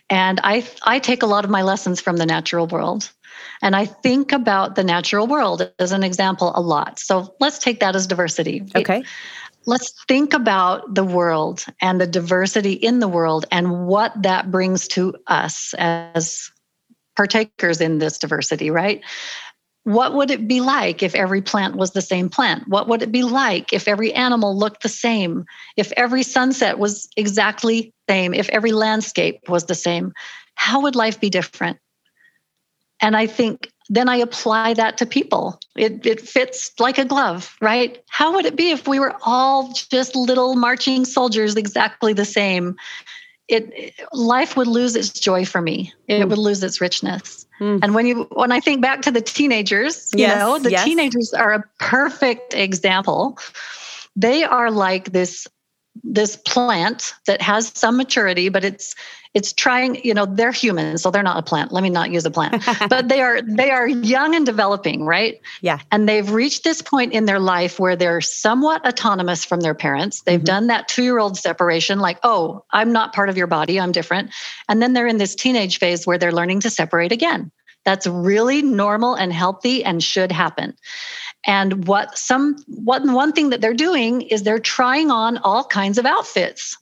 And 0.09 0.41
I 0.43 0.67
I 0.83 0.99
take 0.99 1.23
a 1.23 1.27
lot 1.27 1.45
of 1.45 1.51
my 1.51 1.61
lessons 1.61 2.01
from 2.01 2.17
the 2.17 2.25
natural 2.25 2.67
world. 2.67 3.09
And 3.61 3.75
I 3.75 3.85
think 3.85 4.31
about 4.31 4.75
the 4.75 4.83
natural 4.83 5.27
world 5.27 5.71
as 5.79 5.91
an 5.91 6.03
example 6.03 6.51
a 6.55 6.61
lot. 6.61 6.99
So 6.99 7.35
let's 7.39 7.59
take 7.59 7.81
that 7.81 7.95
as 7.95 8.07
diversity. 8.07 8.65
Okay. 8.75 9.03
Let's 9.65 9.93
think 10.07 10.33
about 10.33 10.95
the 10.95 11.03
world 11.03 11.65
and 11.81 11.99
the 11.99 12.07
diversity 12.07 12.73
in 12.73 12.99
the 12.99 13.07
world 13.07 13.45
and 13.51 13.85
what 13.85 14.13
that 14.23 14.49
brings 14.49 14.87
to 14.89 15.15
us 15.27 15.73
as 15.77 16.49
partakers 17.15 17.81
in 17.81 17.99
this 17.99 18.17
diversity, 18.17 18.71
right? 18.71 19.03
what 19.89 20.13
would 20.13 20.29
it 20.29 20.47
be 20.47 20.61
like 20.61 21.01
if 21.01 21.15
every 21.15 21.41
plant 21.41 21.75
was 21.75 21.91
the 21.91 22.01
same 22.01 22.29
plant? 22.29 22.67
What 22.67 22.87
would 22.87 23.01
it 23.01 23.11
be 23.11 23.23
like 23.23 23.73
if 23.73 23.87
every 23.87 24.13
animal 24.13 24.55
looked 24.55 24.83
the 24.83 24.89
same? 24.89 25.45
If 25.77 25.91
every 25.93 26.21
sunset 26.21 26.77
was 26.77 27.09
exactly 27.17 27.93
the 28.07 28.13
same? 28.13 28.33
If 28.33 28.49
every 28.49 28.71
landscape 28.71 29.49
was 29.49 29.65
the 29.65 29.75
same? 29.75 30.13
How 30.55 30.81
would 30.81 30.95
life 30.95 31.19
be 31.19 31.31
different? 31.31 31.79
And 33.01 33.15
I 33.15 33.27
think 33.27 33.71
then 33.89 34.07
I 34.07 34.17
apply 34.17 34.75
that 34.75 34.97
to 34.99 35.05
people. 35.05 35.59
It, 35.75 36.05
it 36.05 36.21
fits 36.21 36.71
like 36.79 36.99
a 36.99 37.05
glove, 37.05 37.55
right? 37.59 38.03
How 38.07 38.33
would 38.35 38.45
it 38.45 38.55
be 38.55 38.69
if 38.69 38.87
we 38.87 38.99
were 38.99 39.15
all 39.23 39.73
just 39.73 40.15
little 40.15 40.55
marching 40.55 41.05
soldiers 41.05 41.55
exactly 41.55 42.13
the 42.13 42.25
same? 42.25 42.75
It 43.47 43.95
life 44.13 44.55
would 44.55 44.67
lose 44.67 44.95
its 44.95 45.09
joy 45.09 45.43
for 45.43 45.59
me. 45.59 45.91
It 46.07 46.19
mm. 46.19 46.29
would 46.29 46.37
lose 46.37 46.61
its 46.61 46.79
richness. 46.79 47.47
Mm. 47.59 47.79
And 47.81 47.95
when 47.95 48.05
you 48.05 48.27
when 48.33 48.51
I 48.51 48.59
think 48.59 48.79
back 48.79 49.01
to 49.03 49.11
the 49.11 49.21
teenagers, 49.21 50.11
you 50.15 50.27
know, 50.27 50.59
the 50.59 50.69
yes. 50.69 50.85
teenagers 50.85 51.33
are 51.33 51.53
a 51.53 51.63
perfect 51.79 52.53
example. 52.53 53.39
They 54.15 54.43
are 54.43 54.69
like 54.69 55.13
this 55.13 55.47
this 56.03 56.37
plant 56.37 57.13
that 57.25 57.41
has 57.41 57.71
some 57.75 57.97
maturity 57.97 58.49
but 58.49 58.63
it's 58.63 58.95
it's 59.33 59.53
trying 59.53 60.03
you 60.03 60.13
know 60.13 60.25
they're 60.25 60.51
humans 60.51 61.03
so 61.03 61.11
they're 61.11 61.23
not 61.23 61.37
a 61.37 61.43
plant. 61.43 61.71
Let 61.71 61.83
me 61.83 61.89
not 61.89 62.11
use 62.11 62.25
a 62.25 62.31
plant. 62.31 62.63
But 62.89 63.09
they 63.09 63.21
are 63.21 63.41
they 63.41 63.69
are 63.71 63.87
young 63.87 64.35
and 64.35 64.45
developing 64.45 65.05
right? 65.05 65.39
Yeah. 65.61 65.79
And 65.91 66.09
they've 66.09 66.29
reached 66.29 66.63
this 66.63 66.81
point 66.81 67.13
in 67.13 67.25
their 67.25 67.39
life 67.39 67.79
where 67.79 67.95
they're 67.95 68.21
somewhat 68.21 68.85
autonomous 68.85 69.45
from 69.45 69.61
their 69.61 69.75
parents. 69.75 70.21
They've 70.21 70.39
mm-hmm. 70.39 70.45
done 70.45 70.67
that 70.67 70.87
2 70.87 71.03
year 71.03 71.19
old 71.19 71.37
separation 71.37 71.99
like 71.99 72.19
oh 72.23 72.63
i'm 72.71 72.91
not 72.91 73.13
part 73.13 73.29
of 73.29 73.37
your 73.37 73.47
body 73.47 73.79
i'm 73.79 73.91
different. 73.91 74.31
And 74.67 74.81
then 74.81 74.93
they're 74.93 75.07
in 75.07 75.17
this 75.17 75.35
teenage 75.35 75.77
phase 75.77 76.07
where 76.07 76.17
they're 76.17 76.31
learning 76.31 76.61
to 76.61 76.69
separate 76.69 77.11
again. 77.11 77.51
That's 77.85 78.07
really 78.07 78.61
normal 78.61 79.15
and 79.15 79.31
healthy 79.31 79.83
and 79.83 80.03
should 80.03 80.31
happen 80.31 80.75
and 81.45 81.87
what 81.87 82.17
some 82.17 82.57
what 82.67 83.03
one 83.03 83.31
thing 83.31 83.49
that 83.51 83.61
they're 83.61 83.73
doing 83.73 84.21
is 84.21 84.43
they're 84.43 84.59
trying 84.59 85.09
on 85.11 85.37
all 85.37 85.63
kinds 85.63 85.97
of 85.97 86.05
outfits 86.05 86.77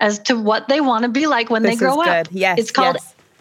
as 0.00 0.18
to 0.18 0.38
what 0.38 0.68
they 0.68 0.80
want 0.80 1.04
to 1.04 1.08
be 1.08 1.26
like 1.26 1.50
when 1.50 1.62
this 1.62 1.72
they 1.72 1.76
grow 1.76 2.02
up. 2.02 2.28
Yes. 2.30 2.58
It's 2.58 2.70
called 2.70 2.96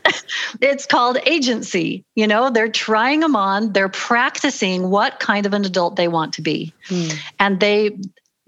yes. 0.05 0.23
it's 0.61 0.85
called 0.85 1.17
agency. 1.25 2.05
You 2.15 2.27
know, 2.27 2.49
they're 2.49 2.69
trying 2.69 3.21
them 3.21 3.35
on, 3.35 3.73
they're 3.73 3.89
practicing 3.89 4.89
what 4.89 5.19
kind 5.19 5.45
of 5.45 5.53
an 5.53 5.65
adult 5.65 5.95
they 5.95 6.07
want 6.07 6.33
to 6.35 6.41
be. 6.41 6.73
Hmm. 6.87 7.07
And 7.39 7.59
they 7.59 7.97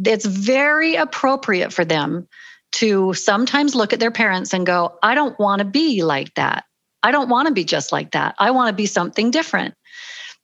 it's 0.04 0.26
very 0.26 0.96
appropriate 0.96 1.74
for 1.74 1.86
them 1.86 2.28
to 2.74 3.14
sometimes 3.14 3.76
look 3.76 3.94
at 3.94 4.00
their 4.00 4.12
parents 4.12 4.54
and 4.54 4.66
go, 4.66 4.98
I 5.02 5.16
don't 5.16 5.38
want 5.40 5.60
to 5.60 5.66
be 5.66 6.04
like 6.04 6.34
that. 6.36 6.66
I 7.04 7.12
don't 7.12 7.30
want 7.30 7.48
to 7.48 7.54
be 7.54 7.64
just 7.64 7.92
like 7.92 8.12
that. 8.12 8.36
I 8.40 8.52
want 8.52 8.70
to 8.70 8.74
be 8.74 8.86
something 8.86 9.32
different 9.32 9.76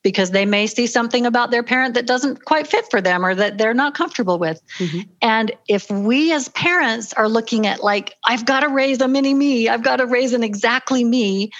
because 0.02 0.30
they 0.30 0.44
may 0.44 0.66
see 0.66 0.86
something 0.86 1.26
about 1.26 1.50
their 1.50 1.62
parent 1.62 1.94
that 1.94 2.06
doesn't 2.06 2.44
quite 2.44 2.66
fit 2.66 2.90
for 2.90 3.00
them 3.00 3.24
or 3.24 3.34
that 3.34 3.58
they're 3.58 3.74
not 3.74 3.94
comfortable 3.94 4.38
with. 4.38 4.60
Mm-hmm. 4.78 5.00
And 5.20 5.52
if 5.68 5.90
we 5.90 6.32
as 6.32 6.48
parents 6.48 7.12
are 7.12 7.28
looking 7.28 7.66
at, 7.66 7.82
like, 7.82 8.16
I've 8.24 8.44
got 8.44 8.60
to 8.60 8.68
raise 8.68 9.00
a 9.00 9.08
mini 9.08 9.34
me, 9.34 9.68
I've 9.68 9.82
got 9.82 9.96
to 9.96 10.06
raise 10.06 10.32
an 10.32 10.42
exactly 10.42 11.04
me, 11.04 11.52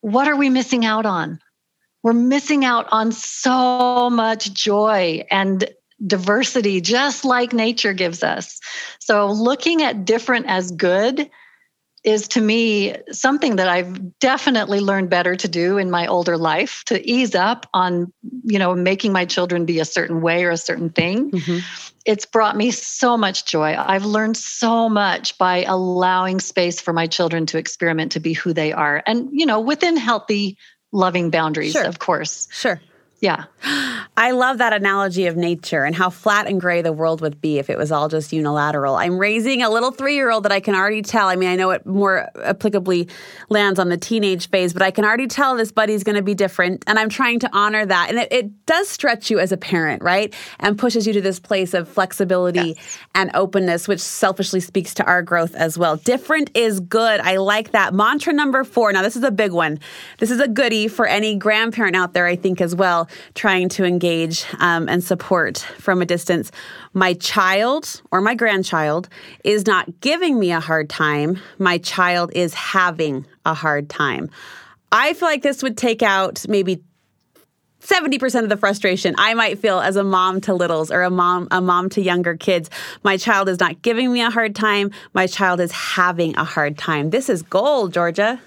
what 0.00 0.28
are 0.28 0.36
we 0.36 0.50
missing 0.50 0.84
out 0.84 1.06
on? 1.06 1.40
We're 2.02 2.12
missing 2.12 2.64
out 2.64 2.86
on 2.92 3.12
so 3.12 4.10
much 4.10 4.52
joy 4.52 5.24
and 5.30 5.68
diversity, 6.06 6.80
just 6.80 7.24
like 7.24 7.52
nature 7.52 7.94
gives 7.94 8.22
us. 8.22 8.60
So, 8.98 9.26
looking 9.30 9.82
at 9.82 10.04
different 10.04 10.46
as 10.46 10.70
good 10.70 11.30
is 12.04 12.28
to 12.28 12.40
me 12.40 12.94
something 13.10 13.56
that 13.56 13.68
I've 13.68 14.18
definitely 14.18 14.80
learned 14.80 15.08
better 15.08 15.34
to 15.36 15.48
do 15.48 15.78
in 15.78 15.90
my 15.90 16.06
older 16.06 16.36
life 16.36 16.84
to 16.86 17.10
ease 17.10 17.34
up 17.34 17.66
on, 17.72 18.12
you 18.44 18.58
know, 18.58 18.74
making 18.74 19.12
my 19.12 19.24
children 19.24 19.64
be 19.64 19.80
a 19.80 19.86
certain 19.86 20.20
way 20.20 20.44
or 20.44 20.50
a 20.50 20.56
certain 20.58 20.90
thing. 20.90 21.30
Mm-hmm. 21.30 21.58
It's 22.04 22.26
brought 22.26 22.56
me 22.56 22.70
so 22.70 23.16
much 23.16 23.46
joy. 23.46 23.74
I've 23.78 24.04
learned 24.04 24.36
so 24.36 24.90
much 24.90 25.38
by 25.38 25.64
allowing 25.64 26.40
space 26.40 26.78
for 26.78 26.92
my 26.92 27.06
children 27.06 27.46
to 27.46 27.58
experiment 27.58 28.12
to 28.12 28.20
be 28.20 28.34
who 28.34 28.52
they 28.52 28.72
are 28.72 29.02
and, 29.06 29.30
you 29.32 29.46
know, 29.46 29.60
within 29.60 29.96
healthy, 29.96 30.58
loving 30.92 31.30
boundaries, 31.30 31.72
sure. 31.72 31.84
of 31.84 31.98
course. 31.98 32.48
Sure. 32.52 32.80
Yeah. 33.20 33.44
I 34.16 34.30
love 34.30 34.58
that 34.58 34.72
analogy 34.72 35.26
of 35.26 35.36
nature 35.36 35.84
and 35.84 35.94
how 35.94 36.08
flat 36.08 36.46
and 36.46 36.60
gray 36.60 36.82
the 36.82 36.92
world 36.92 37.20
would 37.20 37.40
be 37.40 37.58
if 37.58 37.68
it 37.68 37.76
was 37.76 37.90
all 37.90 38.08
just 38.08 38.32
unilateral. 38.32 38.94
I'm 38.94 39.18
raising 39.18 39.62
a 39.62 39.70
little 39.70 39.90
three 39.90 40.14
year 40.14 40.30
old 40.30 40.44
that 40.44 40.52
I 40.52 40.60
can 40.60 40.74
already 40.74 41.02
tell. 41.02 41.28
I 41.28 41.36
mean, 41.36 41.48
I 41.48 41.56
know 41.56 41.70
it 41.70 41.84
more 41.84 42.28
applicably 42.36 43.10
lands 43.48 43.80
on 43.80 43.88
the 43.88 43.96
teenage 43.96 44.50
phase, 44.50 44.72
but 44.72 44.82
I 44.82 44.90
can 44.92 45.04
already 45.04 45.26
tell 45.26 45.56
this 45.56 45.72
buddy's 45.72 46.04
going 46.04 46.16
to 46.16 46.22
be 46.22 46.34
different. 46.34 46.84
And 46.86 46.98
I'm 46.98 47.08
trying 47.08 47.40
to 47.40 47.50
honor 47.52 47.84
that. 47.84 48.10
And 48.10 48.18
it, 48.18 48.32
it, 48.32 48.50
does 48.66 48.88
stretch 48.88 49.30
you 49.30 49.38
as 49.38 49.52
a 49.52 49.58
parent, 49.58 50.02
right? 50.02 50.34
And 50.58 50.78
pushes 50.78 51.06
you 51.06 51.12
to 51.12 51.20
this 51.20 51.38
place 51.38 51.74
of 51.74 51.86
flexibility 51.86 52.68
yes. 52.68 52.98
and 53.14 53.30
openness, 53.34 53.86
which 53.86 54.00
selfishly 54.00 54.60
speaks 54.60 54.94
to 54.94 55.04
our 55.04 55.20
growth 55.20 55.54
as 55.54 55.76
well. 55.76 55.98
Different 55.98 56.50
is 56.54 56.80
good. 56.80 57.20
I 57.20 57.36
like 57.36 57.72
that. 57.72 57.92
Mantra 57.92 58.32
number 58.32 58.64
four. 58.64 58.90
Now, 58.90 59.02
this 59.02 59.16
is 59.16 59.22
a 59.22 59.30
big 59.30 59.52
one. 59.52 59.80
This 60.18 60.30
is 60.30 60.40
a 60.40 60.48
goodie 60.48 60.88
for 60.88 61.06
any 61.06 61.36
grandparent 61.36 61.94
out 61.94 62.14
there, 62.14 62.26
I 62.26 62.36
think, 62.36 62.62
as 62.62 62.74
well, 62.74 63.03
trying 63.34 63.68
to 63.70 63.84
engage 63.84 64.04
engage 64.24 64.44
um, 64.58 64.88
and 64.88 65.02
support 65.02 65.58
from 65.78 66.02
a 66.02 66.06
distance. 66.06 66.50
My 66.92 67.14
child 67.14 68.02
or 68.10 68.20
my 68.20 68.34
grandchild 68.34 69.08
is 69.44 69.66
not 69.66 70.00
giving 70.00 70.38
me 70.38 70.52
a 70.52 70.60
hard 70.60 70.90
time. 70.90 71.38
My 71.58 71.78
child 71.78 72.32
is 72.34 72.54
having 72.54 73.26
a 73.44 73.54
hard 73.54 73.88
time. 73.88 74.30
I 74.92 75.12
feel 75.14 75.28
like 75.28 75.42
this 75.42 75.62
would 75.62 75.76
take 75.76 76.02
out 76.02 76.44
maybe 76.48 76.82
70% 77.80 78.42
of 78.42 78.48
the 78.48 78.56
frustration 78.56 79.14
I 79.18 79.34
might 79.34 79.58
feel 79.58 79.78
as 79.78 79.96
a 79.96 80.04
mom 80.04 80.40
to 80.42 80.54
littles 80.54 80.90
or 80.90 81.02
a 81.02 81.10
mom 81.10 81.48
a 81.50 81.60
mom 81.60 81.90
to 81.90 82.00
younger 82.00 82.34
kids. 82.34 82.70
My 83.02 83.18
child 83.18 83.48
is 83.48 83.60
not 83.60 83.82
giving 83.82 84.10
me 84.10 84.22
a 84.22 84.30
hard 84.30 84.54
time. 84.54 84.90
My 85.12 85.26
child 85.26 85.60
is 85.60 85.70
having 85.70 86.36
a 86.36 86.44
hard 86.44 86.78
time. 86.78 87.10
This 87.10 87.28
is 87.28 87.42
gold, 87.42 87.92
Georgia. 87.92 88.40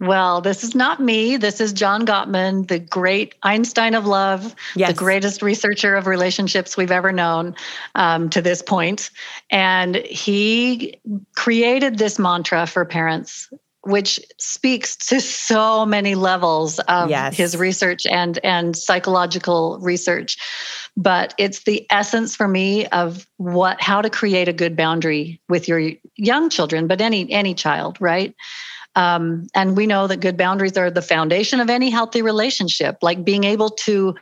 Well, 0.00 0.40
this 0.40 0.64
is 0.64 0.74
not 0.74 0.98
me. 0.98 1.36
This 1.36 1.60
is 1.60 1.74
John 1.74 2.06
Gottman, 2.06 2.68
the 2.68 2.78
great 2.78 3.34
Einstein 3.42 3.94
of 3.94 4.06
love, 4.06 4.54
yes. 4.74 4.88
the 4.88 4.94
greatest 4.94 5.42
researcher 5.42 5.94
of 5.94 6.06
relationships 6.06 6.74
we've 6.74 6.90
ever 6.90 7.12
known 7.12 7.54
um, 7.94 8.30
to 8.30 8.40
this 8.40 8.62
point. 8.62 9.10
And 9.50 9.96
he 9.96 10.98
created 11.36 11.98
this 11.98 12.18
mantra 12.18 12.66
for 12.66 12.86
parents, 12.86 13.50
which 13.82 14.18
speaks 14.38 14.96
to 15.08 15.20
so 15.20 15.84
many 15.84 16.14
levels 16.14 16.78
of 16.80 17.10
yes. 17.10 17.36
his 17.36 17.54
research 17.58 18.06
and, 18.06 18.38
and 18.42 18.76
psychological 18.76 19.78
research. 19.82 20.38
But 20.96 21.34
it's 21.36 21.64
the 21.64 21.86
essence 21.90 22.34
for 22.34 22.48
me 22.48 22.86
of 22.86 23.26
what 23.36 23.82
how 23.82 24.00
to 24.00 24.08
create 24.08 24.48
a 24.48 24.52
good 24.54 24.76
boundary 24.76 25.42
with 25.50 25.68
your 25.68 25.92
young 26.16 26.48
children, 26.48 26.86
but 26.86 27.02
any 27.02 27.30
any 27.30 27.54
child, 27.54 27.98
right? 28.00 28.34
Um, 28.96 29.46
and 29.54 29.76
we 29.76 29.86
know 29.86 30.06
that 30.06 30.20
good 30.20 30.36
boundaries 30.36 30.76
are 30.76 30.90
the 30.90 31.02
foundation 31.02 31.60
of 31.60 31.70
any 31.70 31.90
healthy 31.90 32.22
relationship, 32.22 32.98
like 33.02 33.24
being 33.24 33.44
able 33.44 33.70
to 33.70 34.14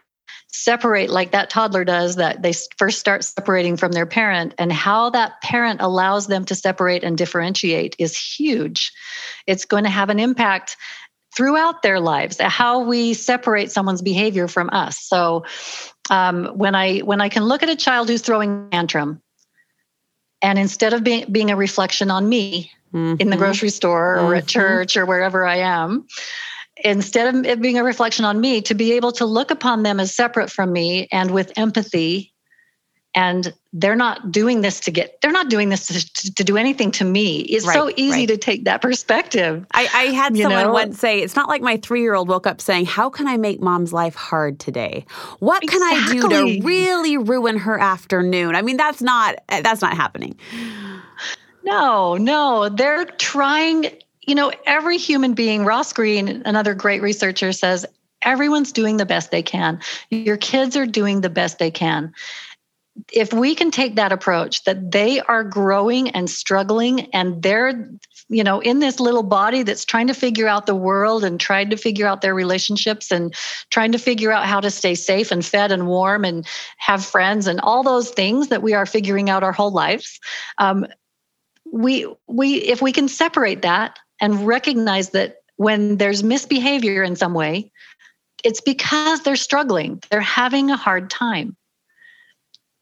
separate 0.51 1.11
like 1.11 1.33
that 1.33 1.51
toddler 1.51 1.85
does 1.85 2.17
that 2.17 2.43
they 2.43 2.53
first 2.79 2.99
start 2.99 3.23
separating 3.23 3.77
from 3.77 3.93
their 3.93 4.07
parent 4.07 4.55
and 4.59 4.73
how 4.73 5.11
that 5.11 5.41
parent 5.43 5.81
allows 5.83 6.27
them 6.27 6.45
to 6.45 6.55
separate 6.55 7.05
and 7.05 7.19
differentiate 7.19 7.95
is 7.99 8.17
huge. 8.17 8.93
It's 9.47 9.67
going 9.67 9.85
to 9.85 9.91
have 9.91 10.09
an 10.09 10.19
impact 10.19 10.77
throughout 11.37 11.83
their 11.83 12.01
lives 12.01 12.39
how 12.41 12.81
we 12.81 13.13
separate 13.15 13.71
someone's 13.71 14.03
behavior 14.03 14.49
from 14.49 14.71
us. 14.73 14.99
So 14.99 15.45
um, 16.11 16.47
when 16.57 16.75
i 16.75 17.01
when 17.01 17.21
i 17.21 17.29
can 17.29 17.45
look 17.45 17.63
at 17.63 17.69
a 17.69 17.77
child 17.77 18.09
who's 18.09 18.23
throwing 18.23 18.71
tantrum 18.71 19.21
and 20.41 20.59
instead 20.59 20.95
of 20.95 21.05
being, 21.05 21.31
being 21.31 21.51
a 21.51 21.57
reflection 21.57 22.11
on 22.11 22.27
me 22.29 22.71
mm-hmm. 22.92 23.14
in 23.18 23.31
the 23.31 23.37
mm-hmm. 23.37 23.38
grocery 23.38 23.70
store 23.70 24.16
or 24.16 24.31
mm-hmm. 24.31 24.38
at 24.38 24.46
church 24.46 24.96
or 24.96 25.07
wherever 25.07 25.46
I 25.46 25.57
am. 25.57 26.07
Instead 26.85 27.35
of 27.35 27.44
it 27.44 27.61
being 27.61 27.79
a 27.79 27.85
reflection 27.85 28.24
on 28.24 28.40
me, 28.40 28.61
to 28.62 28.74
be 28.74 28.92
able 28.92 29.11
to 29.12 29.27
look 29.27 29.51
upon 29.51 29.83
them 29.83 29.98
as 29.98 30.14
separate 30.14 30.51
from 30.51 30.72
me 30.72 31.09
and 31.11 31.33
with 31.33 31.53
empathy 31.57 32.33
and 33.14 33.53
they're 33.72 33.96
not 33.96 34.31
doing 34.31 34.61
this 34.61 34.81
to 34.81 34.90
get 34.90 35.20
they're 35.20 35.33
not 35.33 35.48
doing 35.48 35.68
this 35.70 35.87
to, 35.87 36.35
to 36.35 36.44
do 36.44 36.57
anything 36.57 36.90
to 36.90 37.05
me 37.05 37.40
it's 37.40 37.66
right, 37.66 37.74
so 37.74 37.90
easy 37.96 38.20
right. 38.20 38.29
to 38.29 38.37
take 38.37 38.64
that 38.64 38.81
perspective 38.81 39.66
i, 39.72 39.88
I 39.92 40.05
had 40.12 40.37
someone 40.37 40.66
know? 40.66 40.72
once 40.72 40.98
say 40.98 41.20
it's 41.20 41.35
not 41.35 41.48
like 41.48 41.62
my 41.62 41.79
three-year-old 41.79 42.29
woke 42.29 42.46
up 42.46 42.61
saying 42.61 42.87
how 42.87 43.11
can 43.11 43.27
i 43.27 43.37
make 43.37 43.61
mom's 43.61 43.92
life 43.92 44.14
hard 44.14 44.61
today 44.61 45.05
what 45.40 45.62
can 45.62 45.83
exactly. 45.83 46.18
i 46.18 46.22
do 46.22 46.61
to 46.61 46.66
really 46.66 47.16
ruin 47.16 47.59
her 47.59 47.79
afternoon 47.79 48.55
i 48.55 48.62
mean 48.62 48.77
that's 48.77 49.03
not 49.03 49.37
that's 49.48 49.83
not 49.83 49.96
happening 49.96 50.38
no, 51.69 52.17
no. 52.17 52.69
They're 52.69 53.05
trying, 53.05 53.87
you 54.23 54.35
know, 54.35 54.53
every 54.67 54.99
human 54.99 55.35
being, 55.35 55.65
Ross 55.65 55.93
Greene, 55.93 56.43
another 56.45 56.75
great 56.75 57.03
researcher, 57.03 57.53
says 57.53 57.87
everyone's 58.23 58.73
doing 58.73 58.97
the 58.97 59.07
best 59.07 59.31
they 59.31 59.43
can. 59.43 59.81
Your 60.11 60.37
kids 60.37 60.77
are 60.77 60.87
doing 60.87 61.21
the 61.21 61.31
best 61.31 61.59
they 61.59 61.71
can. 61.71 62.13
if 63.13 63.33
we 63.33 63.55
can 63.55 63.71
take 63.71 63.97
that 63.97 64.13
approach 64.13 64.65
that 64.65 64.91
they 64.91 65.21
are 65.21 65.45
growing 65.45 66.11
and 66.11 66.29
struggling 66.29 67.09
and 67.15 67.43
they're 67.43 67.89
you 68.29 68.45
know 68.45 68.61
in 68.61 68.81
this 68.81 69.01
little 69.01 69.23
body 69.23 69.63
that's 69.63 69.85
trying 69.85 70.07
to 70.09 70.15
figure 70.15 70.49
out 70.49 70.67
the 70.67 70.75
world 70.75 71.25
and 71.25 71.41
trying 71.41 71.71
to 71.71 71.77
figure 71.77 72.07
out 72.07 72.21
their 72.21 72.35
relationships 72.35 73.11
and 73.11 73.35
trying 73.71 73.93
to 73.93 73.99
figure 73.99 74.33
out 74.33 74.47
how 74.47 74.61
to 74.61 74.71
stay 74.71 74.95
safe 74.95 75.31
and 75.31 75.45
fed 75.45 75.73
and 75.73 75.87
warm 75.87 76.25
and 76.25 76.47
have 76.79 77.05
friends 77.05 77.47
and 77.47 77.61
all 77.61 77.83
those 77.83 78.11
things 78.11 78.49
that 78.49 78.63
we 78.63 78.75
are 78.75 78.87
figuring 78.87 79.31
out 79.31 79.45
our 79.45 79.53
whole 79.53 79.73
lives 79.73 80.21
um, 80.59 80.87
we 81.73 82.07
we 82.27 82.57
if 82.57 82.83
we 82.83 82.93
can 82.93 83.09
separate 83.09 83.63
that 83.63 83.99
and 84.21 84.47
recognize 84.47 85.11
that 85.11 85.37
when 85.57 85.97
there's 85.97 86.23
misbehavior 86.23 87.03
in 87.03 87.17
some 87.17 87.35
way 87.35 87.71
it's 88.45 88.61
because 88.61 89.23
they're 89.23 89.37
struggling 89.37 90.03
they're 90.11 90.21
having 90.21 90.71
a 90.71 90.77
hard 90.77 91.11
time 91.11 91.57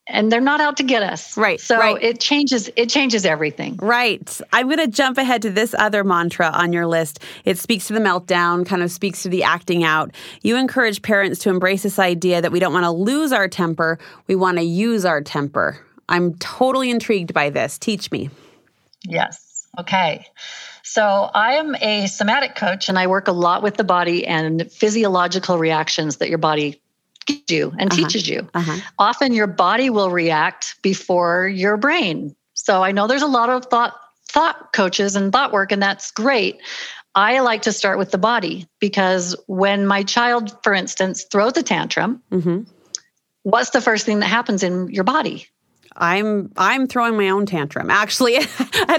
and 0.08 0.30
they're 0.30 0.40
not 0.40 0.60
out 0.60 0.76
to 0.76 0.82
get 0.82 1.02
us. 1.02 1.36
Right. 1.36 1.60
So 1.60 1.78
right. 1.78 2.00
it 2.02 2.20
changes 2.20 2.70
it 2.76 2.88
changes 2.88 3.26
everything. 3.26 3.76
Right. 3.76 4.40
I'm 4.52 4.66
going 4.66 4.78
to 4.78 4.86
jump 4.86 5.18
ahead 5.18 5.42
to 5.42 5.50
this 5.50 5.74
other 5.78 6.04
mantra 6.04 6.50
on 6.50 6.72
your 6.72 6.86
list. 6.86 7.20
It 7.44 7.58
speaks 7.58 7.86
to 7.88 7.92
the 7.92 8.00
meltdown, 8.00 8.64
kind 8.64 8.82
of 8.82 8.90
speaks 8.90 9.22
to 9.24 9.28
the 9.28 9.42
acting 9.42 9.84
out. 9.84 10.12
You 10.42 10.56
encourage 10.56 11.02
parents 11.02 11.40
to 11.40 11.50
embrace 11.50 11.82
this 11.82 11.98
idea 11.98 12.40
that 12.40 12.52
we 12.52 12.60
don't 12.60 12.72
want 12.72 12.84
to 12.84 12.90
lose 12.90 13.32
our 13.32 13.48
temper, 13.48 13.98
we 14.26 14.36
want 14.36 14.58
to 14.58 14.64
use 14.64 15.04
our 15.04 15.20
temper. 15.20 15.80
I'm 16.08 16.34
totally 16.34 16.90
intrigued 16.90 17.34
by 17.34 17.50
this. 17.50 17.78
Teach 17.78 18.12
me. 18.12 18.30
Yes. 19.08 19.66
Okay. 19.78 20.26
So, 20.82 21.02
I 21.02 21.54
am 21.54 21.74
a 21.76 22.06
somatic 22.06 22.54
coach 22.54 22.88
and 22.88 22.98
I 22.98 23.08
work 23.08 23.28
a 23.28 23.32
lot 23.32 23.62
with 23.62 23.76
the 23.76 23.84
body 23.84 24.26
and 24.26 24.70
physiological 24.70 25.58
reactions 25.58 26.16
that 26.18 26.28
your 26.28 26.38
body 26.38 26.80
gives 27.26 27.50
you 27.50 27.72
and 27.78 27.92
uh-huh. 27.92 28.02
teaches 28.02 28.28
you. 28.28 28.48
Uh-huh. 28.54 28.80
Often 28.98 29.34
your 29.34 29.48
body 29.48 29.90
will 29.90 30.10
react 30.10 30.80
before 30.82 31.46
your 31.46 31.76
brain. 31.76 32.34
So 32.54 32.82
I 32.82 32.92
know 32.92 33.06
there's 33.06 33.22
a 33.22 33.26
lot 33.26 33.50
of 33.50 33.66
thought 33.66 33.94
thought 34.28 34.72
coaches 34.72 35.14
and 35.16 35.32
thought 35.32 35.52
work 35.52 35.72
and 35.72 35.82
that's 35.82 36.10
great. 36.10 36.60
I 37.14 37.40
like 37.40 37.62
to 37.62 37.72
start 37.72 37.98
with 37.98 38.10
the 38.10 38.18
body 38.18 38.68
because 38.80 39.36
when 39.46 39.86
my 39.86 40.02
child 40.02 40.56
for 40.62 40.74
instance 40.74 41.24
throws 41.30 41.56
a 41.56 41.62
tantrum, 41.62 42.22
mm-hmm. 42.30 42.62
what's 43.42 43.70
the 43.70 43.80
first 43.80 44.04
thing 44.04 44.20
that 44.20 44.26
happens 44.26 44.62
in 44.62 44.88
your 44.90 45.04
body? 45.04 45.46
I'm 45.96 46.52
I'm 46.56 46.86
throwing 46.86 47.16
my 47.16 47.30
own 47.30 47.46
tantrum 47.46 47.90
actually 47.90 48.36
at 48.36 48.50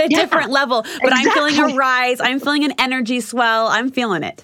a 0.02 0.08
yeah, 0.10 0.20
different 0.20 0.50
level, 0.50 0.82
but 0.82 1.12
exactly. 1.12 1.12
I'm 1.12 1.32
feeling 1.32 1.72
a 1.72 1.76
rise. 1.76 2.20
I'm 2.20 2.40
feeling 2.40 2.64
an 2.64 2.74
energy 2.80 3.22
swell. 3.22 3.68
I'm 3.68 3.92
feeling 3.92 4.24
it. 4.24 4.44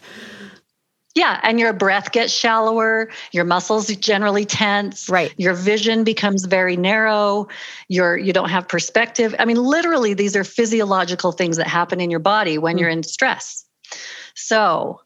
Yeah, 1.15 1.39
and 1.43 1.59
your 1.59 1.73
breath 1.73 2.11
gets 2.11 2.33
shallower, 2.33 3.11
your 3.31 3.45
muscles 3.45 3.87
generally 3.87 4.45
tense, 4.45 5.09
right. 5.09 5.31
Your 5.37 5.53
vision 5.53 6.03
becomes 6.03 6.45
very 6.45 6.75
narrow, 6.75 7.47
you're 7.87 8.17
you 8.17 8.33
don't 8.33 8.49
have 8.49 8.67
perspective. 8.67 9.35
I 9.37 9.45
mean 9.45 9.57
literally 9.57 10.13
these 10.15 10.35
are 10.35 10.43
physiological 10.43 11.31
things 11.31 11.57
that 11.57 11.67
happen 11.67 12.01
in 12.01 12.09
your 12.09 12.19
body 12.19 12.57
when 12.57 12.77
mm. 12.77 12.79
you're 12.79 12.89
in 12.89 13.03
stress. 13.03 13.65
So, 14.35 15.01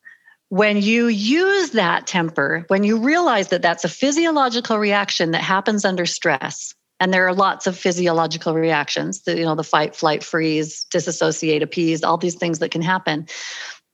when 0.49 0.81
you 0.81 1.07
use 1.07 1.71
that 1.71 2.07
temper, 2.07 2.63
when 2.69 2.83
you 2.83 2.99
realize 2.99 3.49
that 3.49 3.61
that's 3.61 3.83
a 3.83 3.89
physiological 3.89 4.77
reaction 4.77 5.31
that 5.31 5.41
happens 5.41 5.83
under 5.83 6.05
stress, 6.05 6.73
and 6.99 7.13
there 7.13 7.27
are 7.27 7.33
lots 7.33 7.67
of 7.67 7.77
physiological 7.77 8.53
reactions, 8.53 9.21
the, 9.23 9.37
you 9.37 9.45
know, 9.45 9.55
the 9.55 9.63
fight, 9.63 9.95
flight, 9.95 10.23
freeze, 10.23 10.85
disassociate, 10.85 11.61
appease, 11.61 12.03
all 12.03 12.17
these 12.17 12.35
things 12.35 12.59
that 12.59 12.71
can 12.71 12.81
happen 12.81 13.27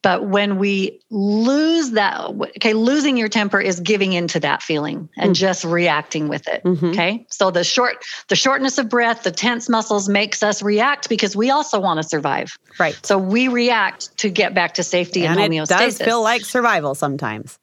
but 0.04 0.26
when 0.26 0.60
we 0.60 1.00
lose 1.10 1.92
that, 1.92 2.30
okay, 2.58 2.74
losing 2.74 3.16
your 3.16 3.30
temper 3.30 3.60
is 3.62 3.80
giving 3.80 4.12
into 4.12 4.38
that 4.42 4.62
feeling 4.62 5.10
and 5.16 5.32
mm. 5.32 5.36
just 5.36 5.64
reacting 5.64 6.28
with 6.28 6.46
it. 6.50 6.62
Mm-hmm. 6.66 6.88
Okay. 6.88 7.26
So 7.30 7.52
the 7.52 7.64
short, 7.64 8.04
the 8.28 8.36
shortness 8.36 8.78
of 8.78 8.90
breath, 8.90 9.24
the 9.24 9.32
tense 9.32 9.70
muscles 9.70 10.10
makes 10.10 10.44
us 10.44 10.62
react 10.62 11.08
because 11.08 11.38
we 11.38 11.52
also 11.52 11.80
want 11.80 12.02
to 12.02 12.04
survive. 12.08 12.58
Right. 12.78 13.00
So 13.04 13.18
we 13.18 13.48
react 13.48 14.16
to 14.18 14.30
get 14.30 14.54
back 14.54 14.74
to 14.74 14.84
safety 14.84 15.26
and, 15.26 15.40
and 15.40 15.54
homeostasis. 15.54 15.72
It 15.72 15.78
does 15.78 16.02
feel 16.02 16.22
like 16.22 16.44
survival 16.44 16.96
sometimes. 16.96 17.58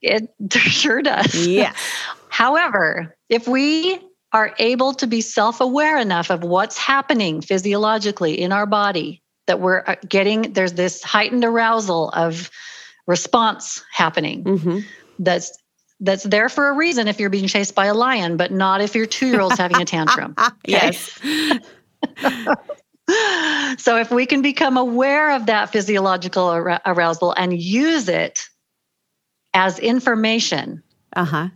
It 0.00 0.30
sure 0.52 1.02
does. 1.02 1.34
Yeah. 1.34 1.74
However, 2.28 3.16
if 3.28 3.48
we 3.48 4.00
are 4.32 4.54
able 4.58 4.94
to 4.94 5.06
be 5.06 5.20
self 5.20 5.60
aware 5.60 5.98
enough 5.98 6.30
of 6.30 6.42
what's 6.42 6.78
happening 6.78 7.40
physiologically 7.40 8.40
in 8.40 8.52
our 8.52 8.66
body 8.66 9.22
that 9.46 9.60
we're 9.60 9.82
uh, 9.86 9.96
getting 10.08 10.52
there's 10.52 10.72
this 10.74 11.02
heightened 11.02 11.44
arousal 11.44 12.08
of 12.10 12.50
response 13.06 13.84
happening 13.92 14.44
mm-hmm. 14.44 14.78
that's 15.18 15.58
that's 16.00 16.24
there 16.24 16.48
for 16.48 16.68
a 16.68 16.72
reason 16.72 17.08
if 17.08 17.20
you're 17.20 17.30
being 17.30 17.46
chased 17.46 17.74
by 17.74 17.86
a 17.86 17.94
lion 17.94 18.36
but 18.36 18.52
not 18.52 18.80
if 18.80 18.94
your 18.94 19.06
two-year-old's 19.06 19.58
having 19.58 19.80
a 19.80 19.84
tantrum 19.84 20.34
yes 20.66 21.18
so 23.78 23.96
if 23.96 24.10
we 24.10 24.24
can 24.26 24.42
become 24.42 24.76
aware 24.76 25.32
of 25.32 25.46
that 25.46 25.70
physiological 25.70 26.44
ar- 26.44 26.80
arousal 26.86 27.32
and 27.32 27.60
use 27.60 28.08
it 28.08 28.40
as 29.54 29.78
information 29.78 30.82
uh-huh. 31.14 31.48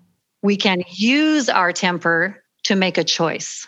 we 0.43 0.57
can 0.57 0.83
use 0.91 1.49
our 1.49 1.73
temper 1.73 2.43
to 2.67 2.77
make 2.77 2.99
a 2.99 3.05
choice 3.05 3.67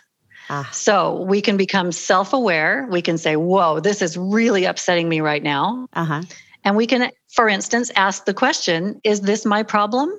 Ah. 0.51 0.69
So 0.73 1.23
we 1.23 1.41
can 1.41 1.57
become 1.57 1.93
self 1.93 2.33
aware. 2.33 2.87
We 2.91 3.03
can 3.03 3.19
say, 3.19 3.37
whoa, 3.37 3.81
this 3.81 4.03
is 4.03 4.17
really 4.17 4.65
upsetting 4.65 5.09
me 5.09 5.21
right 5.21 5.43
now. 5.43 5.89
Uh-huh. 5.93 6.23
And 6.65 6.77
we 6.77 6.87
can, 6.87 7.11
for 7.29 7.49
instance, 7.49 7.91
ask 7.95 8.25
the 8.25 8.35
question 8.35 9.01
is 9.05 9.21
this 9.21 9.45
my 9.45 9.63
problem 9.63 10.11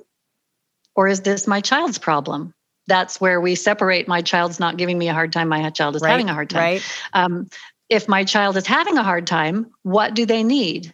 or 0.95 1.07
is 1.07 1.21
this 1.21 1.47
my 1.47 1.61
child's 1.61 1.97
problem? 1.97 2.53
That's 2.87 3.21
where 3.21 3.39
we 3.41 3.55
separate 3.55 4.07
my 4.07 4.21
child's 4.21 4.59
not 4.59 4.77
giving 4.77 4.97
me 4.97 5.09
a 5.09 5.13
hard 5.13 5.31
time, 5.31 5.47
my 5.47 5.69
child 5.69 5.95
is 5.95 6.01
right, 6.01 6.11
having 6.11 6.29
a 6.29 6.33
hard 6.33 6.49
time. 6.49 6.59
Right. 6.59 6.83
Um, 7.13 7.49
if 7.87 8.07
my 8.07 8.23
child 8.23 8.57
is 8.57 8.67
having 8.67 8.97
a 8.97 9.03
hard 9.03 9.25
time, 9.25 9.71
what 9.83 10.13
do 10.13 10.25
they 10.25 10.43
need? 10.43 10.93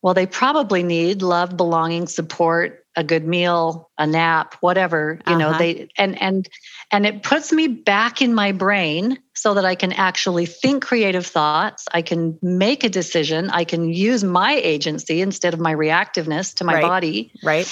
Well, 0.00 0.14
they 0.14 0.26
probably 0.26 0.84
need 0.84 1.22
love, 1.22 1.56
belonging, 1.56 2.06
support, 2.06 2.84
a 2.94 3.02
good 3.02 3.24
meal, 3.24 3.90
a 3.98 4.06
nap, 4.06 4.54
whatever, 4.60 5.20
you 5.26 5.34
uh-huh. 5.34 5.38
know, 5.38 5.58
they 5.58 5.88
and 5.96 6.20
and 6.20 6.48
and 6.90 7.04
it 7.04 7.22
puts 7.22 7.52
me 7.52 7.68
back 7.68 8.22
in 8.22 8.34
my 8.34 8.52
brain 8.52 9.18
so 9.34 9.54
that 9.54 9.64
I 9.64 9.74
can 9.74 9.92
actually 9.92 10.46
think 10.46 10.84
creative 10.84 11.26
thoughts, 11.26 11.84
I 11.92 12.02
can 12.02 12.38
make 12.40 12.82
a 12.82 12.88
decision, 12.88 13.50
I 13.50 13.64
can 13.64 13.92
use 13.92 14.24
my 14.24 14.54
agency 14.54 15.20
instead 15.20 15.54
of 15.54 15.60
my 15.60 15.74
reactiveness 15.74 16.54
to 16.56 16.64
my 16.64 16.74
right. 16.74 16.82
body. 16.82 17.32
Right. 17.42 17.70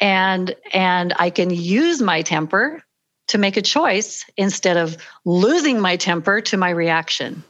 And 0.00 0.54
and 0.72 1.12
I 1.18 1.30
can 1.30 1.50
use 1.50 2.00
my 2.00 2.22
temper 2.22 2.82
to 3.28 3.38
make 3.38 3.56
a 3.56 3.62
choice 3.62 4.24
instead 4.36 4.76
of 4.76 4.96
losing 5.24 5.80
my 5.80 5.96
temper 5.96 6.40
to 6.40 6.56
my 6.56 6.70
reaction 6.70 7.44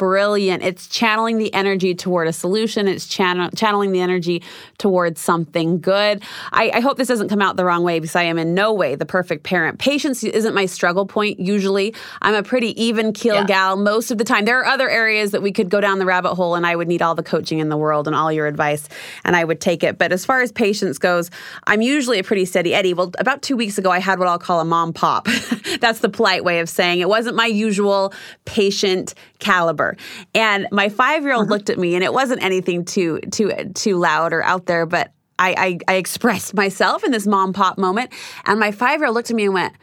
brilliant. 0.00 0.62
It's 0.62 0.86
channeling 0.86 1.36
the 1.36 1.52
energy 1.52 1.94
toward 1.94 2.26
a 2.26 2.32
solution. 2.32 2.88
It's 2.88 3.06
channel, 3.06 3.50
channeling 3.54 3.92
the 3.92 4.00
energy 4.00 4.42
towards 4.78 5.20
something 5.20 5.78
good. 5.78 6.22
I, 6.52 6.70
I, 6.72 6.80
hope 6.80 6.96
this 6.96 7.08
doesn't 7.08 7.28
come 7.28 7.42
out 7.42 7.58
the 7.58 7.66
wrong 7.66 7.82
way 7.82 8.00
because 8.00 8.16
I 8.16 8.22
am 8.22 8.38
in 8.38 8.54
no 8.54 8.72
way 8.72 8.94
the 8.94 9.04
perfect 9.04 9.44
parent. 9.44 9.78
Patience 9.78 10.24
isn't 10.24 10.54
my 10.54 10.64
struggle 10.64 11.04
point 11.04 11.38
usually. 11.38 11.94
I'm 12.22 12.34
a 12.34 12.42
pretty 12.42 12.82
even 12.82 13.12
keel 13.12 13.34
yeah. 13.34 13.44
gal 13.44 13.76
most 13.76 14.10
of 14.10 14.16
the 14.16 14.24
time. 14.24 14.46
There 14.46 14.58
are 14.58 14.64
other 14.64 14.88
areas 14.88 15.32
that 15.32 15.42
we 15.42 15.52
could 15.52 15.68
go 15.68 15.82
down 15.82 15.98
the 15.98 16.06
rabbit 16.06 16.34
hole 16.34 16.54
and 16.54 16.66
I 16.66 16.76
would 16.76 16.88
need 16.88 17.02
all 17.02 17.14
the 17.14 17.22
coaching 17.22 17.58
in 17.58 17.68
the 17.68 17.76
world 17.76 18.06
and 18.06 18.16
all 18.16 18.32
your 18.32 18.46
advice 18.46 18.88
and 19.26 19.36
I 19.36 19.44
would 19.44 19.60
take 19.60 19.84
it. 19.84 19.98
But 19.98 20.12
as 20.12 20.24
far 20.24 20.40
as 20.40 20.50
patience 20.50 20.96
goes, 20.96 21.30
I'm 21.66 21.82
usually 21.82 22.18
a 22.18 22.24
pretty 22.24 22.46
steady 22.46 22.72
Eddie. 22.72 22.94
Well, 22.94 23.12
about 23.18 23.42
two 23.42 23.54
weeks 23.54 23.76
ago, 23.76 23.90
I 23.90 23.98
had 23.98 24.18
what 24.18 24.28
I'll 24.28 24.38
call 24.38 24.60
a 24.60 24.64
mom 24.64 24.94
pop. 24.94 25.28
That's 25.80 25.98
the 25.98 26.08
polite 26.08 26.42
way 26.42 26.60
of 26.60 26.70
saying 26.70 27.00
it 27.00 27.08
wasn't 27.10 27.36
my 27.36 27.44
usual 27.44 28.14
patient 28.46 29.12
caliber. 29.40 29.89
And 30.34 30.66
my 30.72 30.88
five 30.88 31.22
year 31.22 31.32
old 31.32 31.44
uh-huh. 31.44 31.54
looked 31.54 31.70
at 31.70 31.78
me, 31.78 31.94
and 31.94 32.04
it 32.04 32.12
wasn't 32.12 32.42
anything 32.42 32.84
too 32.84 33.20
too 33.30 33.52
too 33.74 33.96
loud 33.96 34.32
or 34.32 34.42
out 34.42 34.66
there, 34.66 34.86
but 34.86 35.12
I, 35.38 35.78
I, 35.88 35.94
I 35.94 35.96
expressed 35.96 36.54
myself 36.62 37.04
in 37.04 37.12
this 37.12 37.26
mom 37.26 37.52
pop 37.52 37.78
moment, 37.78 38.12
and 38.44 38.60
my 38.60 38.72
five 38.72 39.00
year 39.00 39.06
old 39.06 39.14
looked 39.14 39.30
at 39.30 39.36
me 39.36 39.44
and 39.44 39.54
went, 39.54 39.74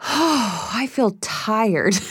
"Oh, 0.00 0.70
I 0.74 0.86
feel 0.86 1.16
tired." 1.20 1.94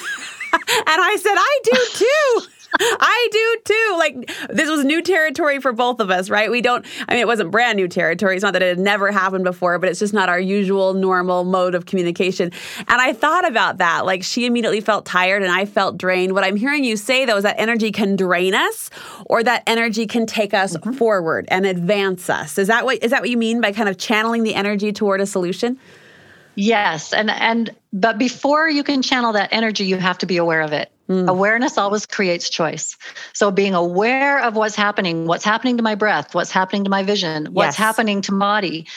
and 0.53 1.01
I 1.01 1.17
said, 1.19 1.36
I 1.36 1.59
do 1.63 1.79
too. 1.93 2.53
I 2.79 3.27
do 3.31 3.57
too. 3.65 3.95
Like 3.97 4.47
this 4.49 4.69
was 4.69 4.83
new 4.83 5.01
territory 5.01 5.59
for 5.59 5.73
both 5.73 5.99
of 5.99 6.09
us, 6.09 6.29
right? 6.29 6.49
We 6.49 6.62
don't, 6.62 6.86
I 7.07 7.13
mean, 7.13 7.21
it 7.21 7.27
wasn't 7.27 7.51
brand 7.51 7.77
new 7.77 7.88
territory. 7.88 8.36
It's 8.36 8.43
not 8.43 8.53
that 8.53 8.63
it 8.63 8.69
had 8.69 8.79
never 8.79 9.12
happened 9.12 9.43
before, 9.43 9.79
but 9.79 9.89
it's 9.89 9.99
just 9.99 10.13
not 10.13 10.29
our 10.29 10.39
usual 10.39 10.93
normal 10.93 11.43
mode 11.43 11.75
of 11.75 11.86
communication. 11.86 12.51
And 12.79 13.01
I 13.01 13.13
thought 13.13 13.47
about 13.47 13.77
that. 13.77 14.05
Like 14.05 14.23
she 14.23 14.45
immediately 14.45 14.81
felt 14.81 15.05
tired 15.05 15.43
and 15.43 15.51
I 15.51 15.65
felt 15.65 15.97
drained. 15.97 16.33
What 16.33 16.43
I'm 16.43 16.55
hearing 16.55 16.83
you 16.83 16.97
say 16.97 17.25
though 17.25 17.38
is 17.38 17.43
that 17.43 17.59
energy 17.59 17.91
can 17.91 18.15
drain 18.15 18.53
us 18.53 18.89
or 19.25 19.43
that 19.43 19.63
energy 19.67 20.07
can 20.07 20.25
take 20.25 20.53
us 20.53 20.75
mm-hmm. 20.75 20.93
forward 20.93 21.45
and 21.49 21.65
advance 21.65 22.29
us. 22.29 22.57
Is 22.57 22.67
that 22.67 22.86
what, 22.86 23.03
is 23.03 23.12
that 23.12 23.21
what 23.21 23.29
you 23.29 23.38
mean 23.38 23.62
by 23.62 23.71
kind 23.71 23.89
of 23.89 23.97
channeling 23.97 24.43
the 24.43 24.55
energy 24.55 24.91
toward 24.91 25.21
a 25.21 25.25
solution? 25.25 25.79
Yes, 26.55 27.13
and 27.13 27.31
and 27.31 27.75
but 27.91 28.17
before 28.17 28.69
you 28.69 28.83
can 28.83 29.01
channel 29.01 29.33
that 29.33 29.49
energy, 29.51 29.86
you 29.86 29.97
have 29.97 30.19
to 30.19 30.25
be 30.25 30.38
aware 30.38 30.62
of 30.62 30.71
it. 30.71 30.91
Mm. 31.10 31.28
Awareness 31.28 31.78
always 31.78 32.06
creates 32.06 32.50
choice. 32.50 32.96
So 33.34 33.52
being 33.52 33.74
aware 33.74 34.42
of 34.42 34.56
what's 34.56 34.76
happening, 34.76 35.26
what's 35.26 35.44
happening 35.44 35.78
to 35.78 35.84
my 35.84 35.96
breath, 35.96 36.34
what's 36.34 36.52
happening 36.52 36.86
to 36.86 36.89
my 36.89 37.04
vision, 37.04 37.48
what's 37.48 37.68
yes. 37.68 37.76
happening 37.76 38.22
to 38.22 38.32
body, 38.32 38.88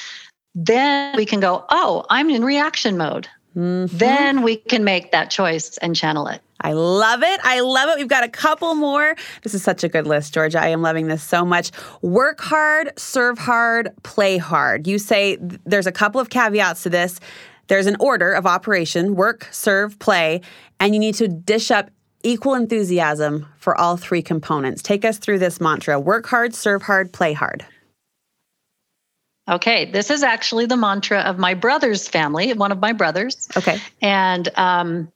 then 0.54 1.16
we 1.16 1.26
can 1.26 1.40
go, 1.40 1.64
"Oh, 1.68 2.04
I'm 2.08 2.30
in 2.30 2.44
reaction 2.44 2.96
mode." 2.96 3.28
Mm-hmm. 3.56 3.96
Then 3.96 4.42
we 4.42 4.56
can 4.56 4.84
make 4.84 5.12
that 5.12 5.30
choice 5.30 5.78
and 5.78 5.96
channel 5.96 6.28
it. 6.28 6.42
I 6.60 6.72
love 6.72 7.22
it. 7.22 7.40
I 7.42 7.60
love 7.60 7.88
it. 7.90 7.98
We've 7.98 8.08
got 8.08 8.24
a 8.24 8.28
couple 8.28 8.74
more. 8.74 9.14
This 9.42 9.54
is 9.54 9.62
such 9.62 9.82
a 9.82 9.88
good 9.88 10.06
list, 10.06 10.34
Georgia. 10.34 10.60
I 10.60 10.68
am 10.68 10.82
loving 10.82 11.08
this 11.08 11.22
so 11.22 11.44
much. 11.44 11.70
Work 12.02 12.40
hard, 12.40 12.92
serve 12.98 13.38
hard, 13.38 13.90
play 14.02 14.36
hard. 14.38 14.86
You 14.86 14.98
say 14.98 15.36
th- 15.36 15.60
there's 15.64 15.86
a 15.86 15.92
couple 15.92 16.20
of 16.20 16.30
caveats 16.30 16.82
to 16.84 16.90
this. 16.90 17.18
There's 17.68 17.86
an 17.86 17.96
order 17.98 18.32
of 18.32 18.46
operation 18.46 19.16
work, 19.16 19.48
serve, 19.50 19.98
play, 19.98 20.40
and 20.78 20.94
you 20.94 21.00
need 21.00 21.14
to 21.16 21.28
dish 21.28 21.70
up 21.70 21.90
equal 22.26 22.54
enthusiasm 22.54 23.46
for 23.58 23.78
all 23.80 23.96
three 23.96 24.22
components. 24.22 24.82
Take 24.82 25.04
us 25.04 25.18
through 25.18 25.38
this 25.38 25.60
mantra 25.60 25.98
work 26.00 26.26
hard, 26.26 26.54
serve 26.54 26.82
hard, 26.82 27.12
play 27.12 27.32
hard. 27.32 27.64
Okay, 29.48 29.90
this 29.90 30.10
is 30.10 30.24
actually 30.24 30.66
the 30.66 30.76
mantra 30.76 31.20
of 31.20 31.38
my 31.38 31.54
brother's 31.54 32.08
family, 32.08 32.52
one 32.52 32.72
of 32.72 32.80
my 32.80 32.92
brothers. 32.92 33.48
Okay. 33.56 33.78
And 34.02 34.48
um, 34.56 35.12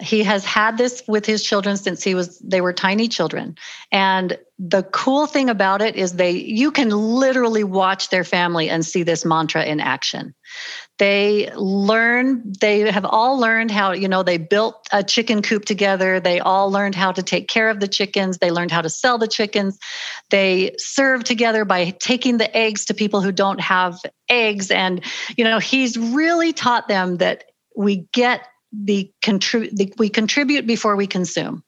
he 0.00 0.22
has 0.22 0.44
had 0.44 0.78
this 0.78 1.02
with 1.06 1.26
his 1.26 1.44
children 1.44 1.76
since 1.76 2.02
he 2.02 2.14
was 2.14 2.38
they 2.40 2.60
were 2.60 2.72
tiny 2.72 3.06
children 3.06 3.56
and 3.92 4.38
the 4.58 4.82
cool 4.82 5.26
thing 5.26 5.50
about 5.50 5.82
it 5.82 5.94
is 5.94 6.14
they 6.14 6.30
you 6.30 6.70
can 6.70 6.90
literally 6.90 7.64
watch 7.64 8.08
their 8.08 8.24
family 8.24 8.70
and 8.70 8.84
see 8.84 9.02
this 9.02 9.24
mantra 9.24 9.64
in 9.64 9.80
action 9.80 10.34
they 11.00 11.50
learn 11.54 12.52
they 12.60 12.80
have 12.80 13.06
all 13.06 13.38
learned 13.38 13.70
how 13.70 13.92
you 13.92 14.06
know 14.06 14.22
they 14.22 14.36
built 14.36 14.86
a 14.92 15.02
chicken 15.02 15.40
coop 15.40 15.64
together. 15.64 16.20
They 16.20 16.40
all 16.40 16.70
learned 16.70 16.94
how 16.94 17.10
to 17.10 17.22
take 17.22 17.48
care 17.48 17.70
of 17.70 17.80
the 17.80 17.88
chickens. 17.88 18.36
They 18.36 18.50
learned 18.50 18.70
how 18.70 18.82
to 18.82 18.90
sell 18.90 19.16
the 19.16 19.26
chickens. 19.26 19.78
They 20.28 20.74
serve 20.76 21.24
together 21.24 21.64
by 21.64 21.90
taking 21.98 22.36
the 22.36 22.54
eggs 22.54 22.84
to 22.84 22.94
people 22.94 23.22
who 23.22 23.32
don't 23.32 23.62
have 23.62 23.98
eggs. 24.28 24.70
And 24.70 25.02
you 25.38 25.44
know 25.44 25.58
he's 25.58 25.96
really 25.96 26.52
taught 26.52 26.86
them 26.86 27.16
that 27.16 27.44
we 27.74 28.06
get 28.12 28.46
the, 28.70 29.10
contrib- 29.22 29.74
the 29.74 29.92
we 29.96 30.10
contribute 30.10 30.66
before 30.66 30.96
we 30.96 31.06
consume. 31.06 31.64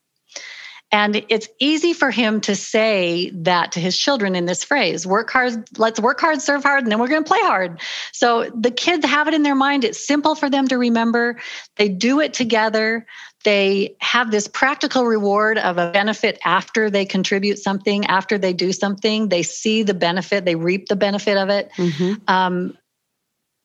And 0.93 1.25
it's 1.31 1.49
easy 1.59 1.95
for 1.95 2.11
him 2.11 2.43
to 2.43 2.55
say 2.55 3.31
that 3.31 3.73
to 3.73 3.81
his 3.81 3.97
children 3.97 4.37
in 4.37 4.45
this 4.45 4.63
phrase 4.63 5.07
work 5.07 5.31
hard, 5.31 5.67
let's 5.79 5.99
work 5.99 6.21
hard, 6.21 6.43
serve 6.43 6.63
hard, 6.63 6.83
and 6.83 6.93
then 6.93 6.99
we're 6.99 7.09
going 7.09 7.25
to 7.25 7.29
play 7.29 7.41
hard. 7.41 7.81
So 8.13 8.51
the 8.55 8.71
kids 8.71 9.07
have 9.07 9.27
it 9.27 9.33
in 9.33 9.43
their 9.43 9.55
mind. 9.55 9.85
It's 9.85 10.07
simple 10.07 10.35
for 10.35 10.51
them 10.51 10.69
to 10.69 10.77
remember. 10.77 11.41
They 11.77 11.89
do 11.89 12.21
it 12.21 12.35
together. 12.35 13.07
They 13.43 13.97
have 14.01 14.31
this 14.31 14.47
practical 14.47 15.07
reward 15.07 15.57
of 15.57 15.79
a 15.79 15.91
benefit 15.93 16.39
after 16.45 16.91
they 16.91 17.07
contribute 17.07 17.59
something, 17.59 18.05
after 18.07 18.37
they 18.37 18.53
do 18.53 18.71
something. 18.71 19.31
They 19.31 19.43
see 19.43 19.83
the 19.83 19.95
benefit, 19.95 20.45
they 20.45 20.57
reap 20.57 20.89
the 20.89 20.97
benefit 20.97 21.39
of 21.39 21.49
it. 21.49 21.73
Mm-hmm. 21.79 22.15
Um, 22.29 22.77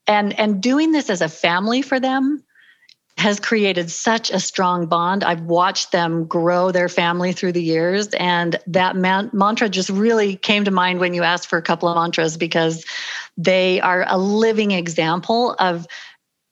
and, 0.08 0.40
and 0.40 0.64
doing 0.64 0.94
this 0.94 1.10
as 1.10 1.22
a 1.22 1.28
family 1.28 1.82
for 1.82 2.00
them 2.00 2.42
has 3.18 3.40
created 3.40 3.90
such 3.90 4.30
a 4.30 4.40
strong 4.40 4.86
bond. 4.86 5.24
I've 5.24 5.42
watched 5.42 5.92
them 5.92 6.26
grow 6.26 6.72
their 6.72 6.88
family 6.88 7.34
through 7.34 7.54
the 7.54 7.64
years. 7.64 8.10
And 8.10 8.60
that 8.68 8.96
man- 8.96 9.32
mantra 9.34 9.70
just 9.70 9.90
really 9.90 10.36
came 10.36 10.66
to 10.66 10.72
mind 10.72 11.00
when 11.00 11.14
you 11.14 11.24
asked 11.24 11.48
for 11.48 11.58
a 11.58 11.62
couple 11.62 11.90
of 11.90 11.96
mantras 11.96 12.38
because 12.38 12.86
they 13.36 13.82
are 13.82 14.06
a 14.08 14.18
living 14.18 14.72
example 14.72 15.56
of 15.58 15.88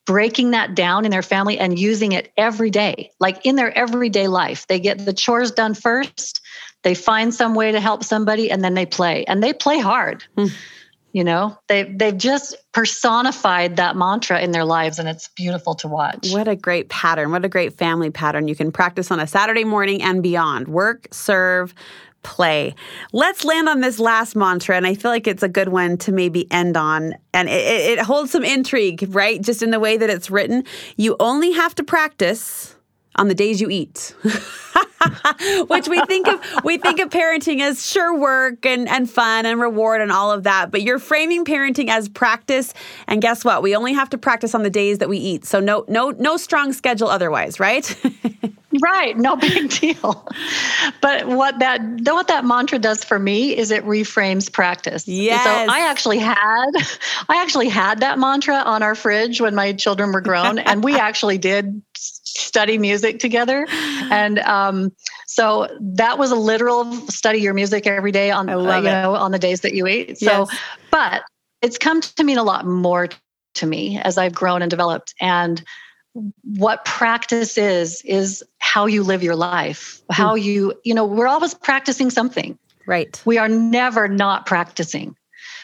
breaking 0.08 0.52
that 0.52 0.76
down 0.76 1.06
in 1.06 1.12
their 1.12 1.24
family 1.24 1.58
and 1.58 1.78
using 1.78 2.12
it 2.12 2.32
every 2.38 2.70
day, 2.70 3.12
like 3.20 3.46
in 3.46 3.56
their 3.56 3.76
everyday 3.76 4.28
life. 4.28 4.68
They 4.68 4.80
get 4.80 5.04
the 5.04 5.14
chores 5.14 5.52
done 5.52 5.74
first, 5.74 6.42
they 6.84 6.94
find 6.94 7.34
some 7.34 7.56
way 7.56 7.72
to 7.72 7.80
help 7.80 8.04
somebody, 8.04 8.52
and 8.52 8.64
then 8.64 8.76
they 8.76 8.86
play. 8.86 9.24
And 9.26 9.42
they 9.42 9.54
play 9.54 9.80
hard. 9.80 10.24
Mm 10.38 10.52
you 11.16 11.24
know 11.24 11.58
they 11.70 11.84
they've 11.84 12.18
just 12.18 12.58
personified 12.74 13.78
that 13.78 13.96
mantra 13.96 14.42
in 14.42 14.52
their 14.52 14.66
lives 14.66 15.00
and 15.00 15.08
it's 15.08 15.30
beautiful 15.30 15.74
to 15.76 15.88
watch. 15.88 16.30
What 16.32 16.50
a 16.50 16.58
great 16.58 16.90
pattern. 16.90 17.32
What 17.32 17.46
a 17.46 17.50
great 17.50 17.78
family 17.78 18.12
pattern 18.12 18.50
you 18.50 18.56
can 18.56 18.70
practice 18.70 19.10
on 19.12 19.22
a 19.22 19.26
saturday 19.26 19.64
morning 19.64 20.04
and 20.04 20.22
beyond. 20.22 20.68
Work 20.68 21.08
serve 21.12 21.74
play. 22.22 22.76
Let's 23.14 23.46
land 23.46 23.70
on 23.70 23.80
this 23.80 23.98
last 23.98 24.36
mantra 24.36 24.76
and 24.76 24.86
i 24.86 24.94
feel 24.94 25.10
like 25.10 25.26
it's 25.26 25.44
a 25.44 25.48
good 25.48 25.70
one 25.70 25.98
to 26.00 26.12
maybe 26.12 26.52
end 26.52 26.76
on. 26.76 27.16
And 27.34 27.48
it, 27.48 27.98
it 27.98 28.00
holds 28.00 28.32
some 28.32 28.44
intrigue 28.44 29.08
right? 29.12 29.42
Just 29.42 29.64
in 29.64 29.72
the 29.72 29.80
way 29.80 29.96
that 29.96 30.10
it's 30.10 30.30
written. 30.30 30.66
You 30.98 31.16
only 31.22 31.54
have 31.54 31.74
to 31.76 31.84
practice 31.86 32.75
on 33.16 33.28
the 33.28 33.36
days 33.36 33.62
you 33.62 33.70
eat 33.70 34.16
which 35.68 35.88
we 35.88 36.02
think 36.06 36.28
of 36.28 36.40
we 36.64 36.78
think 36.78 37.00
of 37.00 37.10
parenting 37.10 37.62
as 37.62 37.86
sure 37.86 38.18
work 38.18 38.66
and, 38.66 38.88
and 38.90 39.10
fun 39.10 39.46
and 39.46 39.60
reward 39.60 40.02
and 40.02 40.12
all 40.12 40.32
of 40.32 40.44
that 40.44 40.72
but 40.72 40.82
you're 40.82 41.00
framing 41.00 41.46
parenting 41.46 41.90
as 41.90 42.10
practice. 42.10 42.74
And 43.08 43.22
guess 43.22 43.46
what? 43.46 43.62
We 43.62 43.76
only 43.76 43.94
have 43.94 44.10
to 44.12 44.18
practice 44.18 44.56
on 44.56 44.64
the 44.64 44.70
days 44.70 44.98
that 45.00 45.10
we 45.10 45.18
eat. 45.18 45.46
So 45.46 45.60
no 45.60 45.86
no 45.88 46.10
no 46.12 46.38
strong 46.38 46.74
schedule 46.74 47.08
otherwise 47.08 47.60
right? 47.60 47.96
Right. 48.82 49.16
No 49.18 49.36
big 49.38 49.70
deal. 49.70 50.28
But 51.02 51.28
what 51.28 51.60
that 51.60 51.80
what 52.04 52.28
that 52.28 52.44
mantra 52.44 52.78
does 52.78 53.06
for 53.06 53.18
me 53.18 53.56
is 53.56 53.72
it 53.72 53.86
reframes 53.86 54.52
practice. 54.52 55.08
Yes. 55.08 55.46
so 55.46 55.74
i 55.74 55.88
actually 55.88 56.18
had 56.18 56.72
i 57.30 57.42
actually 57.42 57.70
had 57.70 58.02
that 58.02 58.20
mantra 58.20 58.56
on 58.56 58.84
our 58.84 58.94
fridge 58.94 59.40
when 59.40 59.56
my 59.56 59.72
children 59.72 60.12
were 60.12 60.20
grown 60.20 60.60
and 60.60 60.84
we 60.84 60.98
actually 60.98 61.38
did 61.38 61.82
study 62.36 62.78
music 62.78 63.20
together. 63.20 63.68
And 64.12 64.38
um, 64.40 64.92
so 65.26 65.68
that 65.82 66.20
was 66.20 66.32
a 66.32 66.36
literal 66.36 66.94
study 67.08 67.40
your 67.40 67.56
music 67.56 67.88
every 67.88 68.12
day 68.12 68.30
on 68.30 68.48
uh, 68.50 68.78
you 68.78 68.84
know 68.84 69.16
on 69.16 69.32
the 69.32 69.40
days 69.40 69.62
that 69.62 69.74
you 69.74 69.88
eat. 69.88 70.20
So, 70.20 70.48
yes. 70.48 70.58
but 70.92 71.24
it's 71.64 71.80
come 71.80 72.02
to 72.02 72.24
mean 72.24 72.38
a 72.38 72.44
lot 72.44 72.68
more 72.68 73.10
to 73.56 73.66
me 73.66 74.00
as 74.00 74.20
I've 74.20 74.36
grown 74.36 74.62
and 74.62 74.70
developed. 74.70 75.16
And 75.20 75.64
what 76.44 76.86
practice 76.86 77.58
is 77.58 78.02
is 78.06 78.44
how 78.60 78.86
you 78.86 79.02
live 79.02 79.24
your 79.24 79.36
life, 79.36 80.02
how 80.12 80.36
mm. 80.36 80.44
you 80.44 80.74
you 80.84 80.94
know 80.94 81.06
we're 81.06 81.28
always 81.28 81.56
practicing 81.56 82.12
something. 82.12 82.60
Right. 82.86 83.20
We 83.26 83.40
are 83.40 83.50
never 83.50 84.08
not 84.08 84.46
practicing. 84.46 85.16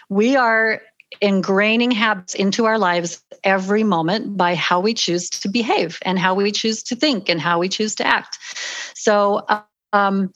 We 0.10 0.36
are 0.36 0.81
ingraining 1.21 1.93
habits 1.93 2.34
into 2.34 2.65
our 2.65 2.77
lives 2.77 3.23
every 3.43 3.84
moment 3.84 4.38
by 4.38 4.55
how 4.55 4.79
we 4.79 4.93
choose 4.93 5.29
to 5.29 5.49
behave 5.49 5.99
and 6.03 6.17
how 6.17 6.34
we 6.34 6.51
choose 6.51 6.84
to 6.84 6.95
think 6.95 7.29
and 7.29 7.39
how 7.39 7.60
we 7.60 7.69
choose 7.69 7.95
to 7.95 8.05
act. 8.05 8.38
So, 8.95 9.45
um, 9.93 10.34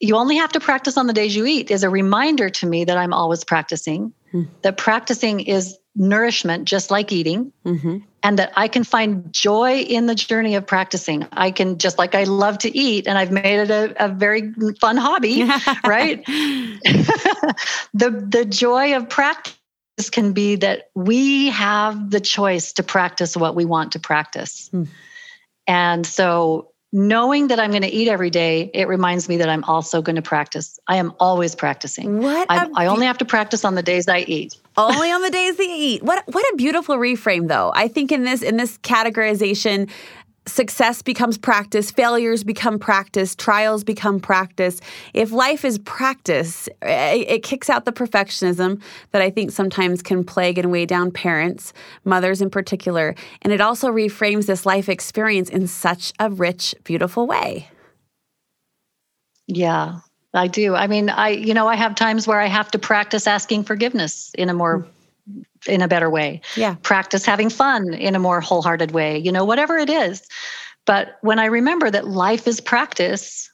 you 0.00 0.16
only 0.16 0.36
have 0.36 0.52
to 0.52 0.60
practice 0.60 0.96
on 0.96 1.06
the 1.06 1.12
days 1.12 1.34
you 1.34 1.46
eat 1.46 1.70
is 1.70 1.84
a 1.84 1.90
reminder 1.90 2.50
to 2.50 2.66
me 2.66 2.84
that 2.84 2.98
I'm 2.98 3.12
always 3.12 3.44
practicing, 3.44 4.12
mm-hmm. 4.32 4.50
that 4.62 4.76
practicing 4.76 5.40
is 5.40 5.78
nourishment, 5.94 6.66
just 6.66 6.90
like 6.90 7.12
eating, 7.12 7.52
mm-hmm. 7.64 7.98
and 8.22 8.38
that 8.38 8.52
I 8.56 8.68
can 8.68 8.84
find 8.84 9.32
joy 9.32 9.78
in 9.78 10.06
the 10.06 10.14
journey 10.14 10.54
of 10.54 10.66
practicing. 10.66 11.26
I 11.32 11.50
can, 11.50 11.78
just 11.78 11.98
like 11.98 12.14
I 12.14 12.24
love 12.24 12.58
to 12.58 12.76
eat, 12.76 13.06
and 13.06 13.16
I've 13.16 13.30
made 13.30 13.60
it 13.60 13.70
a, 13.70 14.04
a 14.04 14.08
very 14.08 14.52
fun 14.80 14.96
hobby, 14.96 15.44
right? 15.86 16.22
the, 17.94 18.26
the 18.28 18.44
joy 18.44 18.96
of 18.96 19.08
practice 19.08 19.56
can 20.10 20.32
be 20.32 20.56
that 20.56 20.90
we 20.94 21.48
have 21.48 22.10
the 22.10 22.20
choice 22.20 22.74
to 22.74 22.82
practice 22.82 23.36
what 23.36 23.54
we 23.54 23.64
want 23.64 23.92
to 23.92 23.98
practice. 23.98 24.68
Hmm. 24.68 24.84
And 25.66 26.06
so 26.06 26.70
knowing 26.92 27.48
that 27.48 27.58
I'm 27.58 27.70
going 27.70 27.82
to 27.82 27.88
eat 27.88 28.08
every 28.08 28.30
day, 28.30 28.70
it 28.72 28.88
reminds 28.88 29.28
me 29.28 29.38
that 29.38 29.48
I'm 29.48 29.64
also 29.64 30.02
going 30.02 30.16
to 30.16 30.22
practice. 30.22 30.78
I 30.86 30.96
am 30.96 31.12
always 31.18 31.54
practicing. 31.54 32.20
What 32.20 32.46
I 32.50 32.86
only 32.86 33.06
have 33.06 33.18
to 33.18 33.24
practice 33.24 33.64
on 33.64 33.74
the 33.74 33.82
days 33.82 34.08
I 34.08 34.20
eat. 34.20 34.56
only 34.76 35.10
on 35.10 35.22
the 35.22 35.30
days 35.30 35.56
that 35.56 35.64
you 35.64 35.74
eat. 35.74 36.02
What 36.02 36.22
what 36.26 36.44
a 36.52 36.56
beautiful 36.56 36.96
reframe 36.96 37.48
though. 37.48 37.72
I 37.74 37.88
think 37.88 38.12
in 38.12 38.24
this 38.24 38.42
in 38.42 38.56
this 38.56 38.78
categorization 38.78 39.90
success 40.46 41.02
becomes 41.02 41.36
practice, 41.36 41.90
failures 41.90 42.44
become 42.44 42.78
practice, 42.78 43.34
trials 43.34 43.84
become 43.84 44.20
practice. 44.20 44.80
If 45.12 45.32
life 45.32 45.64
is 45.64 45.78
practice, 45.78 46.68
it, 46.82 47.42
kicks 47.42 47.68
out 47.68 47.84
the 47.84 47.92
perfectionism 47.92 48.80
that 49.12 49.22
I 49.22 49.30
think 49.30 49.50
sometimes 49.50 50.02
can 50.02 50.24
plague 50.24 50.58
and 50.58 50.70
weigh 50.70 50.86
down 50.86 51.10
parents, 51.10 51.72
mothers 52.04 52.40
in 52.40 52.50
particular. 52.50 53.14
And 53.42 53.52
it 53.52 53.60
also 53.60 53.88
reframes 53.88 54.46
this 54.46 54.64
life 54.64 54.88
experience 54.88 55.48
in 55.48 55.66
such 55.66 56.12
a 56.18 56.30
rich, 56.30 56.74
beautiful 56.84 57.26
way. 57.26 57.68
Yeah, 59.46 60.00
I 60.34 60.48
do. 60.48 60.74
I 60.74 60.86
mean, 60.86 61.08
I, 61.08 61.30
you 61.30 61.54
know, 61.54 61.68
I 61.68 61.76
have 61.76 61.94
times 61.94 62.26
where 62.26 62.40
I 62.40 62.46
have 62.46 62.70
to 62.72 62.78
practice 62.78 63.26
asking 63.26 63.64
forgiveness 63.64 64.32
in 64.34 64.50
a 64.50 64.54
more 64.54 64.86
in 65.66 65.82
a 65.82 65.88
better 65.88 66.10
way. 66.10 66.40
Yeah. 66.56 66.76
Practice 66.82 67.24
having 67.24 67.50
fun 67.50 67.94
in 67.94 68.14
a 68.14 68.18
more 68.18 68.40
wholehearted 68.40 68.92
way, 68.92 69.18
you 69.18 69.32
know, 69.32 69.44
whatever 69.44 69.76
it 69.76 69.90
is. 69.90 70.22
But 70.84 71.18
when 71.20 71.38
I 71.38 71.46
remember 71.46 71.90
that 71.90 72.06
life 72.06 72.46
is 72.46 72.60
practice 72.60 73.50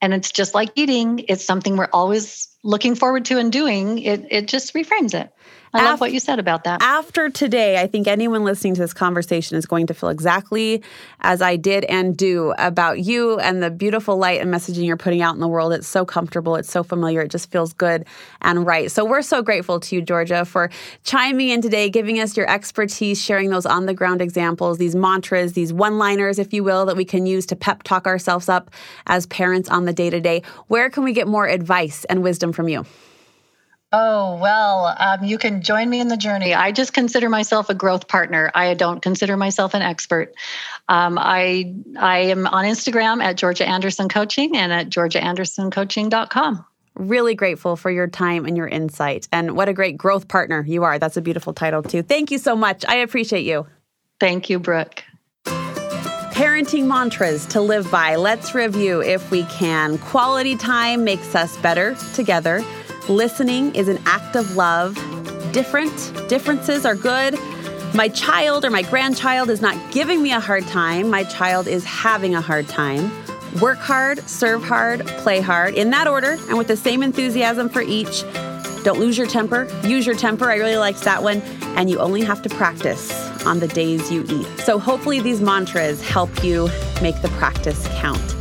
and 0.00 0.14
it's 0.14 0.30
just 0.30 0.54
like 0.54 0.70
eating, 0.74 1.24
it's 1.28 1.44
something 1.44 1.76
we're 1.76 1.88
always 1.92 2.48
looking 2.64 2.94
forward 2.94 3.24
to 3.26 3.38
and 3.38 3.52
doing, 3.52 3.98
it 3.98 4.24
it 4.30 4.48
just 4.48 4.74
reframes 4.74 5.14
it. 5.14 5.32
I 5.74 5.84
love 5.84 6.00
what 6.00 6.12
you 6.12 6.20
said 6.20 6.38
about 6.38 6.64
that. 6.64 6.82
After 6.82 7.30
today, 7.30 7.80
I 7.80 7.86
think 7.86 8.06
anyone 8.06 8.44
listening 8.44 8.74
to 8.74 8.80
this 8.80 8.92
conversation 8.92 9.56
is 9.56 9.64
going 9.64 9.86
to 9.86 9.94
feel 9.94 10.10
exactly 10.10 10.82
as 11.20 11.40
I 11.40 11.56
did 11.56 11.84
and 11.84 12.16
do 12.16 12.52
about 12.58 13.00
you 13.00 13.38
and 13.38 13.62
the 13.62 13.70
beautiful 13.70 14.18
light 14.18 14.40
and 14.40 14.52
messaging 14.52 14.84
you're 14.84 14.98
putting 14.98 15.22
out 15.22 15.34
in 15.34 15.40
the 15.40 15.48
world. 15.48 15.72
It's 15.72 15.86
so 15.86 16.04
comfortable, 16.04 16.56
it's 16.56 16.70
so 16.70 16.82
familiar, 16.82 17.22
it 17.22 17.30
just 17.30 17.50
feels 17.50 17.72
good 17.72 18.04
and 18.42 18.66
right. 18.66 18.90
So 18.90 19.04
we're 19.04 19.22
so 19.22 19.40
grateful 19.40 19.80
to 19.80 19.96
you, 19.96 20.02
Georgia, 20.02 20.44
for 20.44 20.68
chiming 21.04 21.48
in 21.48 21.62
today, 21.62 21.88
giving 21.88 22.20
us 22.20 22.36
your 22.36 22.48
expertise, 22.50 23.22
sharing 23.22 23.48
those 23.48 23.64
on 23.64 23.86
the 23.86 23.94
ground 23.94 24.20
examples, 24.20 24.76
these 24.76 24.94
mantras, 24.94 25.54
these 25.54 25.72
one 25.72 25.98
liners, 25.98 26.38
if 26.38 26.52
you 26.52 26.62
will, 26.62 26.84
that 26.84 26.96
we 26.96 27.04
can 27.04 27.24
use 27.24 27.46
to 27.46 27.56
pep 27.56 27.82
talk 27.82 28.06
ourselves 28.06 28.48
up 28.48 28.70
as 29.06 29.26
parents 29.26 29.70
on 29.70 29.86
the 29.86 29.92
day 29.92 30.10
to 30.10 30.20
day. 30.20 30.42
Where 30.68 30.90
can 30.90 31.02
we 31.02 31.14
get 31.14 31.26
more 31.26 31.46
advice 31.46 32.04
and 32.06 32.22
wisdom 32.22 32.52
from 32.52 32.68
you? 32.68 32.84
Oh, 33.94 34.36
well, 34.36 34.96
um, 34.98 35.22
you 35.22 35.36
can 35.36 35.60
join 35.60 35.90
me 35.90 36.00
in 36.00 36.08
the 36.08 36.16
journey. 36.16 36.54
I 36.54 36.72
just 36.72 36.94
consider 36.94 37.28
myself 37.28 37.68
a 37.68 37.74
growth 37.74 38.08
partner. 38.08 38.50
I 38.54 38.72
don't 38.72 39.02
consider 39.02 39.36
myself 39.36 39.74
an 39.74 39.82
expert. 39.82 40.34
Um, 40.88 41.18
I, 41.18 41.74
I 41.98 42.18
am 42.20 42.46
on 42.46 42.64
Instagram 42.64 43.22
at 43.22 43.36
Georgia 43.36 43.68
Anderson 43.68 44.08
Coaching 44.08 44.56
and 44.56 44.72
at 44.72 44.88
georgiaandersoncoaching.com. 44.88 46.64
Really 46.94 47.34
grateful 47.34 47.76
for 47.76 47.90
your 47.90 48.06
time 48.06 48.46
and 48.46 48.56
your 48.56 48.68
insight. 48.68 49.28
And 49.30 49.56
what 49.56 49.68
a 49.68 49.74
great 49.74 49.98
growth 49.98 50.26
partner 50.26 50.64
you 50.66 50.84
are. 50.84 50.98
That's 50.98 51.18
a 51.18 51.22
beautiful 51.22 51.52
title, 51.52 51.82
too. 51.82 52.02
Thank 52.02 52.30
you 52.30 52.38
so 52.38 52.56
much. 52.56 52.84
I 52.86 52.96
appreciate 52.96 53.44
you. 53.44 53.66
Thank 54.20 54.48
you, 54.48 54.58
Brooke. 54.58 55.02
Parenting 55.44 56.86
mantras 56.86 57.44
to 57.46 57.60
live 57.60 57.90
by. 57.90 58.16
Let's 58.16 58.54
review 58.54 59.02
if 59.02 59.30
we 59.30 59.44
can. 59.44 59.98
Quality 59.98 60.56
time 60.56 61.04
makes 61.04 61.34
us 61.34 61.56
better 61.58 61.94
together. 62.14 62.64
Listening 63.08 63.74
is 63.74 63.88
an 63.88 63.98
act 64.06 64.36
of 64.36 64.54
love. 64.54 64.94
Different 65.52 65.92
differences 66.28 66.86
are 66.86 66.94
good. 66.94 67.36
My 67.94 68.08
child 68.08 68.64
or 68.64 68.70
my 68.70 68.82
grandchild 68.82 69.50
is 69.50 69.60
not 69.60 69.76
giving 69.92 70.22
me 70.22 70.32
a 70.32 70.38
hard 70.38 70.64
time. 70.68 71.10
My 71.10 71.24
child 71.24 71.66
is 71.66 71.84
having 71.84 72.36
a 72.36 72.40
hard 72.40 72.68
time. 72.68 73.10
Work 73.60 73.78
hard, 73.78 74.20
serve 74.28 74.62
hard, 74.62 75.04
play 75.18 75.40
hard, 75.40 75.74
in 75.74 75.90
that 75.90 76.06
order 76.06 76.38
and 76.48 76.56
with 76.56 76.68
the 76.68 76.76
same 76.76 77.02
enthusiasm 77.02 77.68
for 77.68 77.82
each. 77.82 78.22
Don't 78.84 79.00
lose 79.00 79.18
your 79.18 79.26
temper. 79.26 79.66
Use 79.84 80.06
your 80.06 80.16
temper. 80.16 80.48
I 80.48 80.54
really 80.54 80.76
liked 80.76 81.02
that 81.02 81.24
one. 81.24 81.42
And 81.76 81.90
you 81.90 81.98
only 81.98 82.22
have 82.22 82.40
to 82.42 82.48
practice 82.50 83.10
on 83.44 83.58
the 83.58 83.68
days 83.68 84.12
you 84.12 84.24
eat. 84.28 84.46
So 84.60 84.78
hopefully 84.78 85.18
these 85.18 85.40
mantras 85.40 86.00
help 86.06 86.44
you 86.44 86.68
make 87.02 87.20
the 87.20 87.30
practice 87.36 87.88
count. 87.94 88.31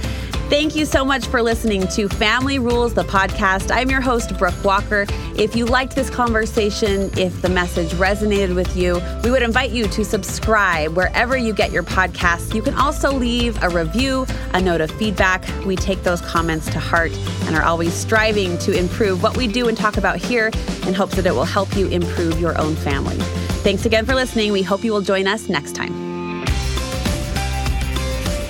Thank 0.52 0.76
you 0.76 0.84
so 0.84 1.06
much 1.06 1.28
for 1.28 1.41
listening 1.41 1.88
to 1.88 2.10
Family 2.10 2.60
Rules, 2.60 2.93
the 2.93 3.06
podcast. 3.06 3.74
I'm 3.74 3.89
your 3.89 4.02
host, 4.02 4.38
Brooke 4.38 4.62
Walker. 4.66 5.06
If 5.38 5.56
you 5.56 5.66
liked 5.66 5.95
this 5.95 6.10
conversation, 6.10 7.10
if 7.18 7.41
the 7.41 7.47
message 7.47 7.91
resonated 7.91 8.54
with 8.54 8.76
you, 8.76 9.02
we 9.24 9.32
would 9.32 9.43
invite 9.43 9.70
you 9.70 9.88
to 9.88 10.04
subscribe 10.04 10.97
wherever 10.97 11.38
you 11.38 11.54
get 11.54 11.72
your 11.72 11.84
podcasts. 11.84 12.54
You 12.54 12.62
can 12.62 12.74
also 12.74 13.14
leave 13.14 13.64
a 13.64 13.70
review, 13.70 14.26
a 14.54 14.62
note 14.62 14.82
of 14.82 14.91
feedback. 14.91 15.47
We 15.66 15.78
take 15.78 16.04
those 16.04 16.20
comments 16.20 16.66
to 16.72 16.82
heart 16.82 17.14
and 17.45 17.56
are 17.56 17.64
always 17.64 17.93
striving 17.93 18.58
to 18.58 18.78
improve 18.78 19.24
what 19.24 19.38
we 19.38 19.47
do 19.47 19.70
and 19.70 19.78
talk 19.78 19.95
about 19.95 20.18
here 20.18 20.47
in 20.86 20.93
hopes 20.93 21.16
that 21.16 21.26
it 21.26 21.34
will 21.34 21.45
help 21.45 21.78
you 21.78 21.88
improve 21.88 22.41
your 22.41 22.60
own 22.60 22.76
family. 22.76 23.16
Thanks 23.64 23.86
again 23.86 24.06
for 24.06 24.16
listening. 24.16 24.52
We 24.52 24.64
hope 24.64 24.84
you 24.84 24.91
will 24.91 24.99
join 24.99 25.28
us 25.28 25.47
next 25.47 25.76
time. 25.76 26.01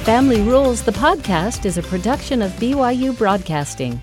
Family 0.03 0.41
Rules, 0.41 0.81
the 0.81 0.91
podcast, 0.91 1.63
is 1.63 1.77
a 1.77 1.83
production 1.83 2.41
of 2.41 2.51
BYU 2.53 3.15
Broadcasting. 3.15 4.01